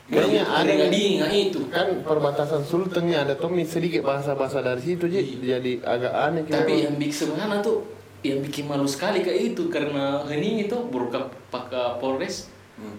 Kayaknya 0.07 0.43
ada 0.43 0.65
nggak 0.65 0.91
yang- 0.91 1.31
di 1.31 1.45
itu. 1.47 1.61
kan 1.69 2.01
perbatasan 2.01 2.65
Sultannya 2.65 3.19
ada 3.21 3.37
Tommy 3.37 3.63
sedikit 3.63 4.03
bahasa-bahasa 4.03 4.59
dari 4.59 4.81
situ 4.81 5.05
Ji. 5.07 5.39
jadi 5.39 5.79
agak 5.79 6.13
aneh 6.17 6.43
kira- 6.43 6.65
Tapi 6.65 6.75
yang 6.83 6.97
bikin 6.97 7.15
sebenarnya 7.15 7.61
tuh 7.61 7.85
yang 8.21 8.41
bikin 8.41 8.65
malu 8.65 8.83
sekali 8.85 9.21
kayak 9.21 9.53
itu 9.53 9.69
karena 9.69 10.25
hening 10.25 10.65
itu 10.65 10.75
buruka 10.85 11.23
Pak 11.47 11.69
Kapolres 11.69 12.49
Hmm. 12.75 12.97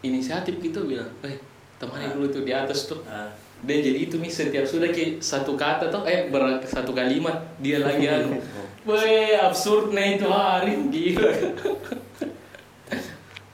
inisiatif 0.00 0.58
gitu 0.58 0.82
bilang, 0.84 1.08
eh 1.22 1.38
temani 1.78 2.04
Ah. 2.04 2.12
dulu 2.12 2.26
tuh 2.28 2.42
di 2.42 2.52
atas 2.52 2.86
tuh. 2.86 3.00
Ah. 3.04 3.30
Dan 3.58 3.78
jadi 3.78 3.98
itu 4.00 4.16
nih 4.16 4.30
setiap 4.30 4.62
sudah 4.62 4.86
ke 4.86 5.18
satu 5.18 5.54
kata 5.54 5.86
tuh 5.88 6.02
eh 6.04 6.26
ber 6.26 6.42
satu 6.60 6.90
kalimat 6.92 7.34
dia 7.58 7.78
lagi 7.78 8.06
anu. 8.12 8.38
Weh 8.84 9.34
absurdnya 9.34 10.14
itu 10.14 10.26
hari 10.26 10.78
gila. 10.88 11.26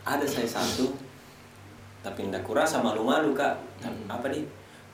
ada 0.04 0.24
saya 0.24 0.44
satu 0.46 0.92
tapi 2.00 2.28
ndak 2.28 2.44
kurasa 2.44 2.78
malu-malu 2.78 3.32
kak 3.32 3.56
Hmm. 3.80 4.04
apa 4.06 4.28
nih 4.28 4.44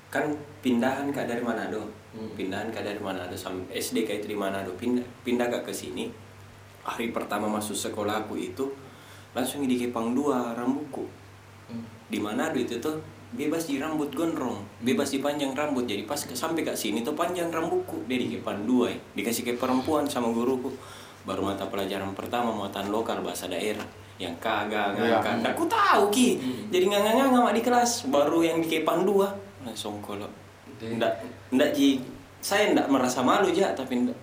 kan 0.09 0.27
pindahan 0.61 1.11
kak 1.11 1.27
dari 1.27 1.39
Manado 1.41 1.87
Hmm. 2.11 2.31
pindahan 2.35 2.67
kak 2.69 2.83
dari 2.83 2.99
Manado 2.99 3.35
sampai 3.35 3.71
SD 3.73 4.03
kak 4.03 4.19
itu 4.21 4.27
di 4.29 4.37
Manado 4.37 4.75
pindah 4.75 5.03
pindah 5.21 5.47
kak 5.49 5.63
ke 5.63 5.73
sini 5.73 6.11
hari 6.81 7.11
pertama 7.11 7.47
masuk 7.47 7.75
sekolahku 7.77 8.35
itu 8.35 8.67
langsung 9.31 9.63
di 9.63 9.75
Kepang 9.77 10.11
dua 10.13 10.55
rambutku 10.55 11.07
Hmm. 11.67 11.83
di 12.07 12.19
Manado 12.19 12.55
itu 12.57 12.79
tuh 12.79 12.99
bebas 13.31 13.71
di 13.71 13.79
rambut 13.79 14.11
gondrong 14.11 14.63
bebas 14.83 15.15
di 15.15 15.23
panjang 15.23 15.55
rambut 15.55 15.87
jadi 15.87 16.03
pas 16.03 16.19
ke, 16.19 16.35
sampai 16.35 16.67
ke 16.67 16.75
sini 16.75 17.07
tuh 17.07 17.15
panjang 17.15 17.47
rambutku 17.51 18.03
dia 18.11 18.19
di 18.19 18.27
Kepang 18.35 18.67
dua 18.67 18.91
ya 18.91 18.99
dikasih 19.15 19.47
ke 19.47 19.53
perempuan 19.55 20.07
sama 20.11 20.35
guruku 20.35 20.75
baru 21.23 21.47
mata 21.47 21.69
pelajaran 21.69 22.11
pertama 22.17 22.51
muatan 22.51 22.91
lokal 22.91 23.23
bahasa 23.23 23.47
daerah 23.47 23.87
yang 24.19 24.35
kagak 24.43 24.99
Iya. 24.99 25.23
ngangkat 25.23 25.55
aku 25.55 25.65
tahu 25.71 26.03
ki 26.11 26.29
Hmm. 26.37 26.63
jadi 26.75 26.85
nggak 26.91 27.01
nggak 27.31 27.55
di 27.55 27.63
kelas 27.63 27.93
baru 28.11 28.39
yang 28.43 28.59
di 28.59 28.69
Kepang 28.69 29.07
dua 29.07 29.31
langsung 29.63 30.03
kalau 30.03 30.27
ndak 30.81 31.13
ndak 31.55 31.71
ji 31.77 32.01
saya 32.41 32.73
ndak 32.73 32.89
merasa 32.89 33.21
malu 33.21 33.53
ya 33.53 33.71
tapi 33.77 34.01
ndak 34.09 34.17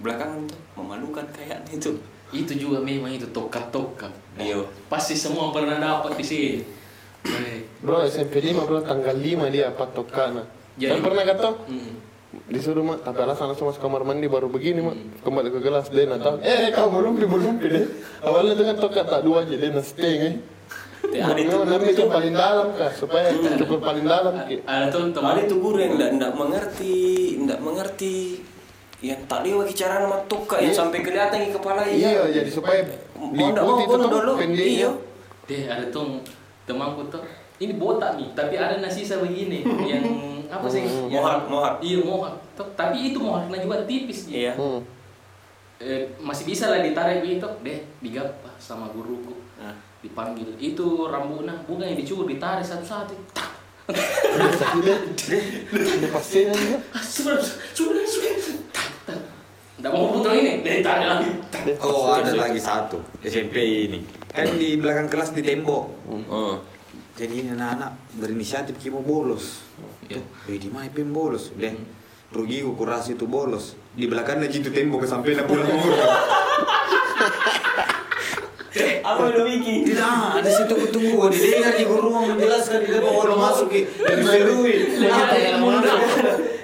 belakangan 0.00 0.48
tuh 0.48 0.60
memalukan 0.80 1.24
kayak 1.30 1.60
itu 1.70 1.92
Itu 2.30 2.54
juga 2.54 2.78
memang 2.78 3.10
itu 3.10 3.26
tokat-tokat. 3.34 4.06
Iya. 4.38 4.62
Pasti 4.86 5.18
semua 5.18 5.50
pernah 5.50 5.82
dapat 5.82 6.14
di 6.14 6.22
sini. 6.22 6.62
Eh, 7.26 7.64
Bro 7.80 8.04
SMP 8.04 8.40
5 8.40 8.64
bro 8.64 8.80
tanggal 8.80 9.12
5 9.12 9.48
dia 9.48 9.72
patokana. 9.72 10.44
Jadi- 10.76 10.90
Kan 10.90 10.98
pernah 11.04 11.24
kata 11.24 11.48
mm. 11.68 11.92
disuruh 12.46 12.86
mak 12.86 13.02
tapi 13.02 13.20
alasan 13.26 13.50
langsung 13.50 13.66
masuk 13.66 13.82
kamar 13.82 14.06
mandi 14.06 14.30
baru 14.30 14.46
begini 14.46 14.80
mak 14.80 14.96
kembali 15.20 15.50
ke 15.50 15.58
kelas 15.60 15.90
dia 15.90 16.06
Natal 16.06 16.38
eh 16.40 16.70
kau 16.70 16.86
belum 16.86 17.18
belum 17.18 17.58
deh 17.58 17.86
awalnya 18.22 18.54
itu 18.54 18.64
kan 18.70 18.76
tokat 18.78 19.06
tak 19.10 19.26
dua 19.26 19.42
aja 19.42 19.50
dia 19.50 19.82
stay 19.82 20.14
eh 20.30 20.34
Ada 21.10 21.40
itu 21.42 21.56
namanya 21.58 21.90
itu 21.90 22.06
paling 22.06 22.30
dalam 22.30 22.68
kah 22.78 22.92
supaya 22.94 23.34
cukup 23.34 23.82
paling 23.82 24.06
dalam. 24.06 24.46
Ada 24.46 24.84
tuh 24.94 25.10
teman 25.10 25.34
Ada 25.34 25.40
itu 25.42 25.56
guru 25.58 25.78
yang 25.82 25.98
enggak 25.98 26.10
enggak 26.14 26.32
mengerti, 26.38 26.98
enggak 27.34 27.58
mengerti 27.58 28.16
yang 29.00 29.20
tak 29.24 29.40
lihat 29.42 29.68
cara 29.72 29.94
nama 30.04 30.20
tukar 30.28 30.60
yang 30.60 30.76
sampai 30.76 31.00
kelihatan 31.00 31.40
di 31.40 31.50
kepala 31.56 31.88
iya 31.88 32.28
jadi 32.28 32.50
supaya 32.52 32.84
Mau 33.16 33.32
enggak 33.32 33.64
mau 33.64 33.80
diikuti 33.80 33.82
itu 33.82 33.90
pun 33.90 33.98
tuh 33.98 34.10
dulu. 34.12 34.32
pendeknya 34.36 34.70
Iya. 34.70 34.90
Deh 35.48 35.62
ada 35.66 35.84
tuh 35.90 36.06
temanku 36.70 37.02
tuh 37.10 37.18
ini 37.58 37.74
botak 37.74 38.14
nih 38.14 38.30
tapi 38.32 38.54
ada 38.54 38.78
nasisa 38.78 39.18
begini 39.18 39.66
yang 39.82 40.06
apa 40.54 40.66
sih? 40.66 40.82
Yang 40.82 41.10
Mohak, 41.14 41.38
mohak. 41.46 41.74
iya 41.78 41.98
mohak. 42.00 42.34
Tuh, 42.54 42.66
tapi 42.74 43.10
itu 43.10 43.18
mohaknya 43.18 43.58
juga 43.60 43.82
tipis 43.86 44.26
Iya. 44.26 44.54
hmm. 44.54 44.80
eh, 45.78 46.02
masih 46.18 46.46
bisa 46.46 46.70
lah 46.70 46.82
ditarik 46.82 47.22
begitu 47.22 47.46
deh 47.60 47.78
digapa 47.98 48.50
sama 48.56 48.86
guruku. 48.90 49.34
Nah. 49.58 49.74
dipanggil 50.00 50.48
itu 50.56 51.04
rambutnya 51.12 51.52
bukan 51.68 51.84
yang 51.84 51.98
dicubur 52.00 52.24
ditarik 52.24 52.64
satu-satu 52.64 53.12
tak. 53.36 53.52
Ah, 56.90 57.04
sudah 57.04 57.36
sudah 57.76 58.00
sudah 58.08 58.30
tak 58.32 58.39
nggak 59.80 59.92
mau 59.96 60.12
putar 60.12 60.36
ini 60.36 60.60
deh 60.60 60.84
tarik 60.84 61.08
lagi. 61.08 61.30
Oh 61.80 62.12
ada 62.12 62.32
lagi 62.36 62.60
satu 62.60 63.00
SMP 63.24 63.88
ini 63.88 64.04
kan 64.28 64.44
di 64.60 64.76
belakang 64.76 65.08
kelas 65.08 65.32
di 65.32 65.40
tembok. 65.40 65.84
Oh. 66.28 66.60
Jadi 67.16 67.44
ini 67.44 67.48
anak-anak 67.52 68.16
berinisiatif 68.16 68.76
kita 68.76 68.96
mau 68.96 69.04
bolos. 69.04 69.64
Iya. 70.08 70.20
Eh 70.48 70.56
di 70.60 70.68
mana 70.68 70.88
pun 70.92 71.12
bolos? 71.12 71.52
Deh. 71.56 71.72
Rugi 72.30 72.62
ku 72.62 72.76
kurasi 72.78 73.18
itu 73.18 73.26
bolos. 73.26 73.74
Di 73.96 74.06
belakangnya 74.06 74.46
jitu 74.46 74.70
tembok 74.70 75.04
sampai 75.08 75.34
nak 75.34 75.48
pulang. 75.48 75.66
Apa 79.00 79.26
udah 79.26 79.42
bikin? 79.42 79.82
Tidak, 79.82 80.38
ada 80.38 80.46
situ 80.46 80.72
ku 80.78 80.86
tunggu. 80.94 81.26
Didengar 81.28 81.74
di 81.74 81.84
guru 81.88 82.08
mau 82.14 82.22
menjelaskan 82.22 82.86
di 82.86 82.94
depan 82.94 83.12
orang 83.16 83.40
masuk. 83.50 83.68
Dan 83.74 84.18
serui. 84.22 84.76
Kenapa 84.94 85.36
yang 85.36 85.58
mundur? 85.58 85.98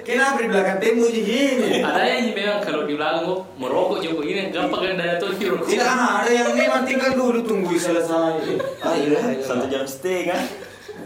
Kenapa 0.07 0.39
di 0.39 0.47
belakang 0.47 0.79
tembok 0.79 1.09
begini? 1.11 1.83
ada 1.83 2.01
yang 2.07 2.31
memang 2.31 2.59
kalau 2.63 2.87
di 2.87 2.95
belakang 2.95 3.27
kok 3.27 3.39
merokok 3.59 3.97
coba 3.99 4.21
ini 4.23 4.41
gampang 4.55 4.81
kan 4.87 4.95
dari 4.95 5.15
tuh 5.19 5.31
hero 5.35 5.59
Tidak, 5.59 5.83
ada 5.83 6.31
yang 6.31 6.49
memang 6.55 6.87
tinggal 6.87 7.11
dulu 7.11 7.39
tunggu 7.43 7.75
selesai. 7.75 8.39
Ah, 8.79 8.95
iya, 8.95 9.19
Satu 9.43 9.67
jam 9.67 9.83
setengah. 9.83 10.39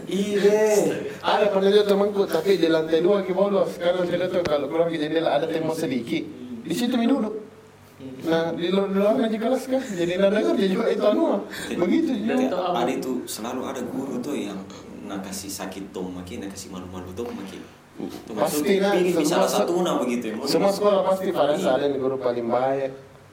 Iya. 0.06 0.62
ada 1.22 1.46
pernah 1.52 1.70
juga 1.70 1.84
temanku 1.94 2.22
tapi 2.26 2.58
di 2.58 2.66
lantai 2.66 3.00
dua 3.04 3.22
ki 3.22 3.32
bolos 3.32 3.76
karena 3.78 4.02
dia 4.02 4.26
tuh 4.26 4.42
kalau 4.42 4.66
keluar 4.66 4.90
ke 4.90 4.98
jendela 4.98 5.36
ada 5.36 5.46
tembok 5.46 5.78
sedikit 5.78 6.26
di 6.64 6.74
situ 6.74 6.96
mi 6.98 7.06
duduk 7.06 7.32
nah 8.26 8.50
di 8.50 8.66
luar 8.72 8.90
di 8.90 8.98
luar 8.98 9.14
aja 9.20 9.38
kelas 9.38 9.62
kan 9.70 9.82
jadi 9.94 10.18
nada 10.18 10.42
kan 10.42 10.58
dia 10.58 10.68
juga 10.68 10.90
itu 10.90 11.04
anu 11.06 11.46
begitu 11.78 12.10
juga? 12.18 12.34
Ada 12.82 12.92
itu 12.98 13.12
selalu 13.30 13.62
ada 13.62 13.80
guru 13.84 14.18
tuh 14.18 14.34
yang 14.34 14.58
nak 15.06 15.22
kasih 15.22 15.50
sakit 15.52 15.94
tom 15.94 16.10
makin, 16.14 16.46
nak 16.46 16.50
kasih 16.56 16.72
malu-malu 16.72 17.12
tom 17.14 17.30
makin. 17.36 17.62
Pasti, 18.32 18.80
nah, 18.80 18.96
pilih 18.96 19.12
semua 19.14 19.28
salah 19.28 19.50
satu 19.52 19.84
nah 19.84 20.00
begitu 20.00 20.32
ya. 20.32 20.34
semua 20.48 20.72
sekolah 20.72 21.00
pasti 21.06 21.28
pada 21.28 21.52
ada 21.54 21.84
yang 21.84 22.00
guru 22.00 22.16
paling 22.16 22.48
baik 22.48 22.90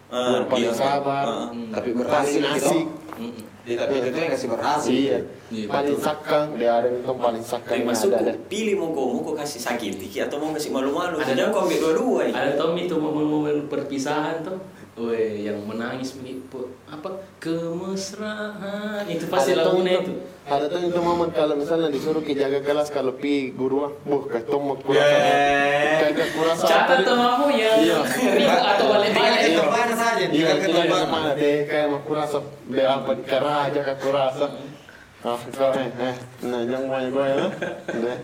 Ah, 0.09 0.41
guru 0.41 0.45
paling 0.49 0.67
iya. 0.67 0.75
sabar 0.75 1.25
Ah. 1.25 1.47
Tapi 1.71 1.89
berhasil 1.93 2.41
asik 2.43 2.85
Mm-mm. 3.15 3.43
Dia 3.59 3.75
tapi 3.77 4.01
itu 4.01 4.09
yang 4.09 4.31
kasih 4.33 4.49
berhasil. 4.49 4.89
iya 4.89 5.17
Iya, 5.49 5.65
paling 5.69 5.97
sakang 5.97 6.47
dia 6.57 6.71
ada 6.75 6.87
yang 6.89 7.05
paling 7.05 7.41
sakang 7.41 7.71
Tapi 7.71 7.81
ada 7.81 7.91
masuk 7.93 8.09
ada 8.11 8.33
pilih 8.49 8.75
mau 8.75 8.89
kau 8.89 9.05
mau 9.11 9.21
kau 9.21 9.35
kasih 9.37 9.61
sakit 9.61 9.91
dikit 9.95 10.21
atau 10.25 10.41
mau 10.41 10.49
kasih 10.51 10.73
malu-malu. 10.73 11.17
Ada. 11.17 11.37
Jangan 11.37 11.49
kau 11.49 11.61
ambil 11.63 11.79
dua-dua 11.79 12.21
ada 12.29 12.51
Tommy 12.55 12.81
tuh 12.85 12.97
momen-momen 12.97 13.69
perpisahan 13.69 14.41
tuh 14.41 14.57
Weh, 14.99 15.47
yang 15.47 15.63
menangis 15.63 16.11
begitu 16.13 16.59
apa 16.85 17.07
kemesraan 17.39 19.07
itu 19.07 19.25
pasti 19.25 19.55
lagunya 19.55 20.03
itu- 20.03 20.19
ada 20.43 20.65
tuh 20.65 20.81
itu 20.81 20.99
momen 20.99 21.29
kalau 21.29 21.55
misalnya 21.55 21.87
disuruh 21.87 22.19
ke 22.19 22.33
jaga 22.33 22.59
kelas 22.59 22.89
kalau 22.89 23.13
pi 23.13 23.49
guru 23.49 23.85
ah 23.85 23.93
buh 24.01 24.27
ketemu 24.27 24.75
kurasa 24.81 25.15
Yeah. 25.15 25.99
kagak 26.03 26.29
kurasa 26.33 26.65
catat 26.65 26.99
kamu 27.05 27.45
yang 27.53 27.77
Iya. 27.79 27.97
ribu 28.33 28.57
atau 28.57 28.85
balik-balik 28.89 29.39
Itu 29.39 29.49
itu 29.51 29.63
mana 29.63 29.95
saja? 29.95 30.23
Iya, 30.25 30.47
ada 30.57 31.05
mana 31.05 31.31
deh 31.33 31.57
kayak 31.63 31.87
mau 31.87 32.01
kurasa 32.01 32.37
deh 32.65 32.83
apa 32.83 33.11
di 33.13 33.23
karaja 33.23 33.79
kak 33.79 33.97
kurasa. 33.99 34.45
Ah, 35.19 35.35
eh, 35.75 35.87
eh, 36.01 36.15
nah 36.41 36.61
jangan 36.63 36.87
banyak 36.87 37.11
gue 37.11 37.25
ya, 37.25 37.35
deh. 37.93 38.17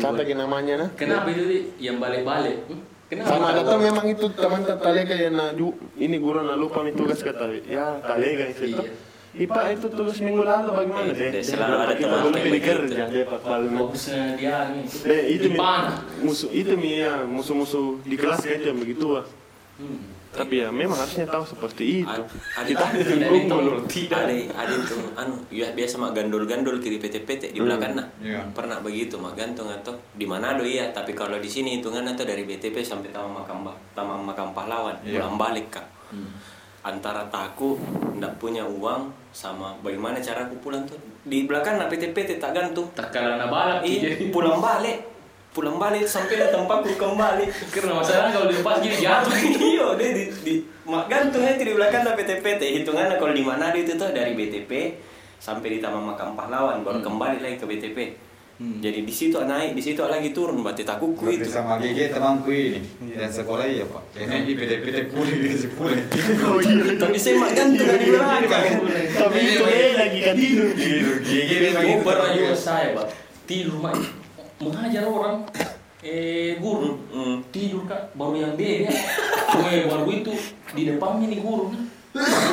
Catat 0.00 0.18
lagi 0.18 0.34
namanya 0.34 0.74
nah. 0.76 0.88
kenapa 0.92 1.28
itu 1.30 1.44
yang 1.78 1.96
balik-balik 1.96 2.64
Hmm? 2.66 2.82
Kenapa 3.06 3.28
Sama 3.30 3.46
ada 3.54 3.60
tuh 3.62 3.78
memang 3.78 4.06
itu 4.10 4.26
teman 4.34 4.62
talega 4.66 5.14
yang 5.14 5.34
na 5.38 5.46
ju, 5.54 5.74
ini 5.98 6.16
guru 6.18 6.42
na 6.42 6.54
lupa 6.58 6.82
nih 6.82 6.94
tugas 6.94 7.22
kata 7.22 7.50
ya 7.66 8.02
talega 8.02 8.44
itu. 8.50 8.74
Iya. 8.74 8.84
Ipa 9.36 9.68
itu 9.68 9.92
tugas 9.92 10.16
minggu 10.24 10.48
lalu 10.48 10.72
bagaimana 10.72 11.12
deh? 11.12 11.28
Deh, 11.28 11.44
selalu 11.44 11.76
ada 11.76 11.92
teman 11.92 12.18
belum 12.24 12.34
pilih 12.40 12.62
kerja 12.64 13.04
deh 13.04 13.24
Pak 13.28 13.40
dia 14.40 14.58
nih 14.72 14.84
Deh 14.88 15.22
itu 15.28 15.46
mi, 15.52 15.60
musuh 16.24 16.50
itu 16.56 16.72
mi 16.80 17.04
ya 17.04 17.20
musuh-musuh 17.28 18.00
di 18.00 18.16
kelas 18.16 18.40
kayak 18.40 18.64
yang 18.64 18.80
begitu 18.80 19.20
ah. 19.20 19.28
Hmm. 19.76 20.15
Tapi 20.36 20.54
ya 20.58 20.68
memang 20.68 20.94
harusnya 20.94 21.24
tahu 21.24 21.42
seperti 21.42 21.84
itu. 22.00 22.06
Ad- 22.06 22.28
ada- 22.54 22.68
Kita 22.68 22.84
ditunggu 22.92 23.24
loh. 23.24 23.32
ditunggu 23.34 23.72
tidak 23.88 24.18
ada 24.22 24.34
ada 24.54 24.74
itu. 24.74 24.94
Anu 25.14 25.34
ya, 25.48 25.66
biasa 25.70 25.94
mak 25.96 26.12
gandol-gandol 26.12 26.76
kiri 26.76 26.96
PT-PT 26.96 27.50
di 27.50 27.58
belakang 27.58 27.92
nah 27.92 28.06
Iya. 28.18 28.44
pernah 28.50 28.78
begitu 28.78 29.16
mak 29.16 29.34
gantung 29.34 29.66
atau 29.66 29.90
di 30.12 30.24
Manado 30.24 30.62
iya. 30.62 30.88
Tapi 30.90 31.10
kalau 31.10 31.36
di 31.36 31.46
sini 31.46 31.76
hitungan 31.76 32.04
atau 32.06 32.22
dari 32.22 32.42
BTP 32.42 32.78
sampai 32.78 33.08
Taman 33.08 33.32
Makam 33.34 33.64
Taman 33.90 34.20
Makam 34.22 34.52
Pahlawan 34.52 34.94
Iya. 35.00 35.18
pulang 35.18 35.36
balik 35.36 35.72
kak. 35.72 35.86
Antara 36.82 37.26
takut 37.26 37.74
ndak 38.14 38.36
punya 38.36 38.62
uang 38.62 39.10
sama 39.28 39.74
bagaimana 39.80 40.16
cara 40.18 40.44
aku 40.44 40.54
pulang 40.60 40.84
tuh? 40.84 40.94
Di 41.20 41.42
belakang 41.42 41.76
nah 41.76 41.86
PT-PT 41.86 42.36
tak 42.36 42.52
gantung. 42.52 42.86
Tak 42.92 43.10
kalana 43.10 43.48
balap 43.48 43.82
iya 43.82 44.14
jadi 44.14 44.30
pulang 44.30 44.60
balik 44.60 45.15
pulang 45.56 45.80
balik 45.80 46.04
sampai 46.04 46.36
di 46.36 46.52
tempatku 46.52 47.00
kembali 47.00 47.48
karena 47.72 47.96
masalah 47.96 48.28
kalau 48.28 48.52
dilepas 48.52 48.76
gini 48.84 49.00
jatuh 49.00 49.32
iya 49.72 49.86
dia 49.96 50.10
di, 50.12 50.24
di 50.44 50.54
mak 50.84 51.08
gantungnya 51.08 51.56
itu 51.56 51.72
di 51.72 51.74
belakang 51.80 52.04
ada 52.04 52.12
PT-PT 52.12 52.84
hitungannya 52.84 53.16
kalau 53.16 53.32
di 53.32 53.40
Manado 53.40 53.80
itu 53.80 53.96
tuh 53.96 54.12
dari 54.12 54.36
BTP 54.36 55.00
sampai 55.40 55.68
di 55.72 55.78
Taman 55.80 56.12
Makam 56.12 56.36
Pahlawan 56.36 56.84
baru 56.84 57.00
kembali 57.00 57.40
lagi 57.40 57.56
ke 57.56 57.64
BTP 57.64 57.98
Hmm. 58.56 58.80
jadi 58.80 59.04
di 59.04 59.12
situ 59.12 59.36
naik 59.36 59.76
di 59.76 59.84
situ 59.84 60.00
lagi 60.00 60.32
turun 60.32 60.64
berarti 60.64 60.80
takuku 60.80 61.28
Berarti 61.28 61.44
itu 61.44 61.52
sama 61.52 61.76
GG 61.76 62.08
temanku 62.08 62.48
ini 62.48 62.80
dan 63.12 63.28
sekolah 63.28 63.68
iya 63.68 63.84
pak. 63.84 64.00
Ini 64.16 64.48
di 64.48 64.56
PT-PT 64.56 65.12
pulih 65.12 65.34
dikasih 65.44 65.70
pulih. 65.76 66.00
Oh 66.48 66.56
iya. 66.64 66.96
tapi 66.96 67.20
saya 67.20 67.36
mak 67.36 67.52
gantung 67.52 67.84
di 67.84 68.16
belakang 68.16 68.80
Tapi 69.12 69.38
itu 69.44 69.60
lagi 69.92 70.18
kan 70.24 70.34
tidur. 70.40 70.72
GG 71.20 71.50
temanku. 71.68 72.08
juga 72.08 72.56
saya, 72.56 72.96
Pak. 72.96 73.06
Tidur, 73.44 73.76
Mak. 73.76 73.94
Mengajar 74.60 75.04
orang. 75.04 75.44
Eh, 76.00 76.56
guru. 76.60 76.96
Hmm. 77.12 77.42
Tidur, 77.50 77.84
Kak. 77.84 78.14
Baru 78.16 78.36
yang 78.36 78.54
dia, 78.54 78.86
ya. 78.86 78.92
Eh, 79.72 79.84
baru 79.88 80.06
itu. 80.12 80.32
Di 80.72 80.82
depannya 80.88 81.26
nih 81.28 81.40
guru. 81.40 81.72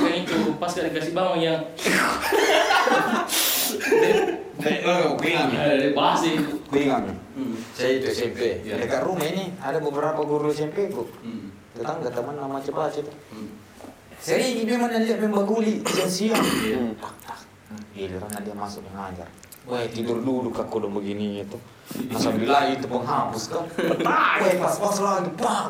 Yang 0.04 0.28
itu, 0.28 0.38
pas 0.60 0.72
gak 0.74 0.92
dikasih 0.92 1.14
bangun 1.16 1.40
yang... 1.40 1.60
Oh, 4.64 5.16
bingung. 5.20 5.50
Itu. 5.56 6.56
Bingung. 6.72 7.16
Hmm. 7.34 7.56
Saya 7.74 7.98
itu 7.98 8.08
SMP. 8.14 8.62
Iya. 8.62 8.78
Dekat 8.78 9.02
rumah 9.04 9.26
ini 9.26 9.50
ada 9.58 9.82
beberapa 9.82 10.22
guru 10.22 10.54
SMP 10.54 10.94
ku. 10.94 11.10
Hmm. 11.26 11.50
Tetangga 11.74 12.14
teman 12.14 12.38
nama 12.38 12.62
cepat 12.62 13.02
itu. 13.02 13.12
Hmm. 13.34 13.50
Sering 14.22 14.64
dia 14.64 14.78
mana 14.78 15.02
lihat 15.02 15.20
membaguli 15.20 15.82
siang-siang. 15.84 16.38
Iya. 16.38 16.80
Tak 17.02 17.16
tak. 17.26 17.40
Giliran 17.98 18.30
dia 18.46 18.56
masuk 18.56 18.86
mengajar. 18.88 19.28
Wah 19.66 19.82
tidur 19.90 20.22
dulu 20.22 20.54
kak 20.54 20.70
kodong 20.70 20.94
begini 20.94 21.42
itu. 21.42 21.58
Masa 22.10 22.30
bilang 22.34 22.74
itu 22.74 22.88
penghapus 22.90 23.44
kan. 23.52 23.66
Wah 24.02 24.40
pas-pas 24.40 24.98
lagi 25.04 25.30
pak. 25.38 25.68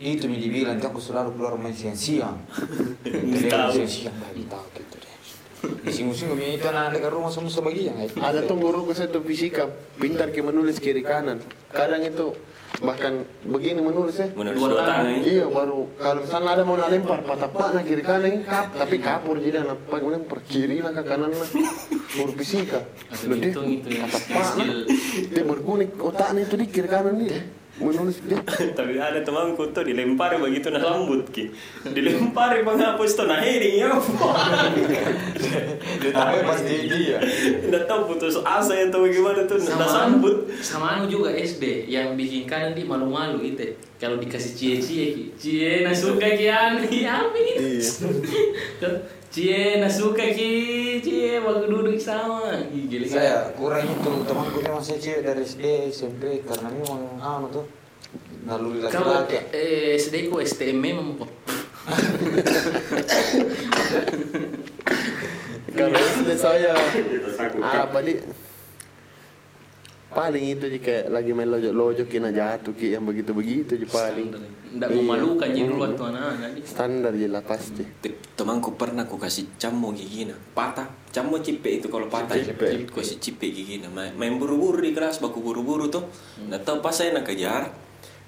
Itu 0.00 0.26
yang 0.26 0.40
dibilang 0.42 0.78
aku 0.82 0.98
selalu 0.98 1.38
keluar 1.38 1.54
main 1.54 1.74
siang-siang. 1.74 2.36
Siang-siang 3.04 4.16
bagi 4.18 4.44
tahu 4.50 4.66
gitu 4.74 4.96
deh. 4.98 5.16
Di 5.64 5.92
sini-sini 5.92 6.28
kami 6.34 6.60
itu 6.60 6.66
anak 6.68 6.98
dekat 6.98 7.10
rumah 7.14 7.32
semua 7.32 7.48
sebagian. 7.48 7.96
Ada 8.20 8.44
tuh 8.44 8.56
guru 8.60 8.84
ke 8.84 8.92
satu 8.92 9.24
fisika, 9.24 9.70
pintar 9.96 10.28
ke 10.28 10.44
menulis 10.44 10.76
kiri 10.76 11.00
kanan. 11.00 11.40
Kadang 11.72 12.04
itu 12.04 12.36
bahkan 12.74 13.22
begini 13.44 13.78
menulis 13.78 14.18
ya. 14.18 14.26
menulis 14.34 14.58
Dua 14.58 14.68
tangan. 14.72 14.84
tangan 14.84 15.06
ini 15.12 15.22
Iya 15.30 15.46
baru 15.46 15.80
kalau 15.94 16.20
misalnya 16.22 16.50
ada 16.50 16.62
mau 16.62 16.74
lempar 16.74 17.20
patah 17.22 17.46
patah 17.48 17.82
kiri 17.82 18.02
kanan 18.02 18.26
ini 18.26 18.38
kap 18.42 18.66
tapi 18.72 18.96
kapur 18.98 19.38
jadi 19.38 19.62
anak 19.62 19.78
apa 19.84 19.96
kemudian 19.96 20.24
per 20.24 20.40
kiri 20.42 20.82
lah 20.82 20.90
ke 20.90 21.02
kanan 21.02 21.30
lah 21.30 21.48
guru 22.10 22.32
fisika 22.34 22.82
Ada 23.08 23.24
Loh, 23.24 23.36
dia 23.36 23.52
patah 24.02 24.20
patah 24.20 24.44
skill. 24.44 24.78
dia 25.30 25.42
berkunik 25.44 25.90
otaknya 25.96 26.40
itu 26.42 26.56
di 26.56 26.66
kiri 26.66 26.88
kanan 26.88 27.14
dia 27.16 27.40
menulis 27.74 28.22
dia 28.22 28.38
Tapi 28.78 28.98
ada 28.98 29.18
temanku 29.26 29.74
tuh 29.74 29.82
dilempari 29.82 30.38
begitu 30.38 30.70
nah 30.70 30.78
rambut 30.78 31.26
ki. 31.34 31.50
Dilempari 31.90 32.62
penghapus 32.62 33.18
tuh 33.18 33.26
nah 33.26 33.42
heading 33.42 33.82
ya. 33.82 33.90
Tapi 36.14 36.36
pasti 36.46 36.74
dia. 36.86 37.18
Nggak 37.66 37.84
tahu 37.90 38.14
putus 38.14 38.38
asa 38.46 38.78
atau 38.78 39.02
bagaimana 39.02 39.42
tuh 39.44 39.58
nah 39.58 39.66
sama 39.74 39.86
sambut. 39.90 40.36
sama 40.62 40.86
anu 41.00 41.10
juga 41.10 41.34
SD 41.34 41.90
yang 41.90 42.14
bikin 42.14 42.46
kan 42.46 42.72
di 42.76 42.86
malu-malu 42.86 43.42
itu 43.42 43.74
kalau 43.98 44.20
dikasih 44.20 44.52
cie-cie 44.54 45.04
ki 45.16 45.24
cie 45.38 45.72
na 45.82 45.90
suka 45.94 46.36
ki 46.36 46.46
anu 46.50 46.84
ya 46.86 47.26
apa 47.26 47.36
ini 47.36 47.52
cie 49.34 49.82
na 49.82 49.90
suka 49.90 50.30
ki 50.30 50.50
cie 51.02 51.42
waktu 51.42 51.66
duduk 51.66 51.98
sama 51.98 52.54
gila 52.70 53.02
Saya 53.04 53.50
kurang 53.58 53.82
itu 53.84 54.10
memang 54.62 54.78
saya 54.78 54.98
cewek 55.02 55.22
dari 55.22 55.42
SD 55.42 55.62
SMP 55.90 56.38
karena 56.40 56.70
memang 56.70 57.18
anu 57.18 57.50
tuh 57.50 57.66
naluri 58.46 58.78
laki-laki. 58.78 59.42
eh, 59.50 59.98
SD 59.98 60.30
ku 60.30 60.38
STM 60.38 60.78
memang 60.78 61.18
kok 61.18 61.30
kalau 65.74 65.98
SD 65.98 66.30
saya 66.38 66.72
apa 67.58 67.98
di 68.00 68.14
paling 70.14 70.44
itu 70.54 70.64
jika 70.70 71.10
lagi 71.10 71.34
main 71.34 71.50
lojok 71.50 71.74
lojok 71.74 72.06
kena 72.06 72.30
jatuh 72.30 72.72
ki 72.72 72.94
yang 72.94 73.04
begitu 73.04 73.34
begitu 73.34 73.74
aja 73.74 73.86
paling 73.90 74.30
Nggak 74.74 74.90
memalukan 74.90 75.46
jadi 75.54 75.70
dulu 75.70 75.86
waktu 75.86 76.02
anak-anak 76.02 76.50
nih. 76.58 76.62
standar 76.66 77.12
je 77.14 77.28
lah 77.30 77.42
pasti 77.46 77.86
Te- 78.02 78.18
Temanku 78.34 78.74
pernah 78.74 79.06
aku 79.06 79.14
kasih 79.14 79.54
cammo 79.54 79.94
gigi 79.94 80.26
nah 80.26 80.34
patah. 80.34 80.90
Cammo 81.14 81.38
cipe 81.38 81.70
itu 81.78 81.86
kalau 81.86 82.10
patah. 82.10 82.34
Cipe. 82.34 82.90
Aku 82.90 82.98
kasih 82.98 83.22
cipe 83.22 83.54
gigi 83.54 83.78
nah 83.78 83.86
main, 83.94 84.10
main 84.18 84.34
buru-buru 84.34 84.82
di 84.82 84.90
kelas 84.90 85.22
baku 85.22 85.38
buru-buru 85.38 85.86
tuh. 85.86 86.02
Nggak 86.50 86.66
tahu 86.66 86.82
pas 86.82 86.90
saya 86.90 87.14
nak 87.14 87.22
kejar. 87.22 87.70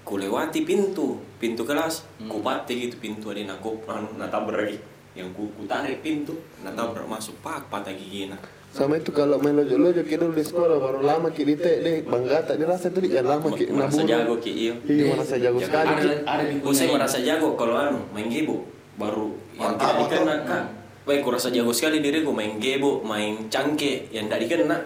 Ku 0.06 0.22
lewati 0.22 0.62
pintu, 0.62 1.18
pintu 1.42 1.66
kelas. 1.66 2.06
Ku 2.30 2.38
pati 2.38 2.78
gitu 2.78 2.94
pintu 3.02 3.34
ada 3.34 3.42
nak 3.42 3.58
aku 3.58 3.82
anu 3.90 4.14
nak 4.14 4.30
tabrak 4.30 4.70
lagi. 4.70 4.78
Yang 5.18 5.34
ku, 5.34 5.50
ku 5.50 5.66
tarik 5.66 5.98
pintu, 5.98 6.38
nak 6.62 6.78
tabrak 6.78 7.10
masuk 7.10 7.34
pak 7.42 7.66
patah 7.66 7.90
gigi 7.90 8.30
nah. 8.30 8.38
Sama 8.76 9.00
itu 9.00 9.08
kalau 9.08 9.40
main 9.40 9.56
lojok 9.56 9.78
lojok 9.80 10.04
kita 10.04 10.28
dulu 10.28 10.36
di 10.36 10.44
sekolah 10.44 10.76
baru 10.76 11.00
lama 11.00 11.32
ki 11.32 11.48
di 11.48 11.56
te 11.56 11.80
deh 11.80 12.04
bangga 12.04 12.44
tak 12.44 12.60
dirasa 12.60 12.92
tuh 12.92 13.00
yang 13.08 13.24
lama 13.24 13.48
ki 13.48 13.72
Merasa 13.72 14.04
jago 14.04 14.36
ki 14.36 14.52
iya. 14.52 14.74
iya 14.84 15.04
merasa 15.16 15.40
jago 15.40 15.56
sekali. 15.64 15.92
Ki 15.96 16.60
Oh, 16.60 16.76
saya 16.76 16.92
merasa 16.92 17.16
jago 17.24 17.56
kalau 17.56 17.72
anu 17.72 18.04
main 18.12 18.28
gebo 18.28 18.68
baru 19.00 19.32
yang 19.56 19.80
tidak 19.80 19.96
dikenal 20.04 20.40
kan. 20.44 20.64
Baik, 21.08 21.24
aku 21.24 21.28
rasa 21.32 21.48
jago 21.48 21.72
sekali 21.72 22.04
diriku 22.04 22.36
main 22.36 22.60
gebo, 22.60 23.00
main 23.00 23.48
cangke 23.48 24.12
yang 24.12 24.28
tidak 24.28 24.44
dikenal. 24.44 24.82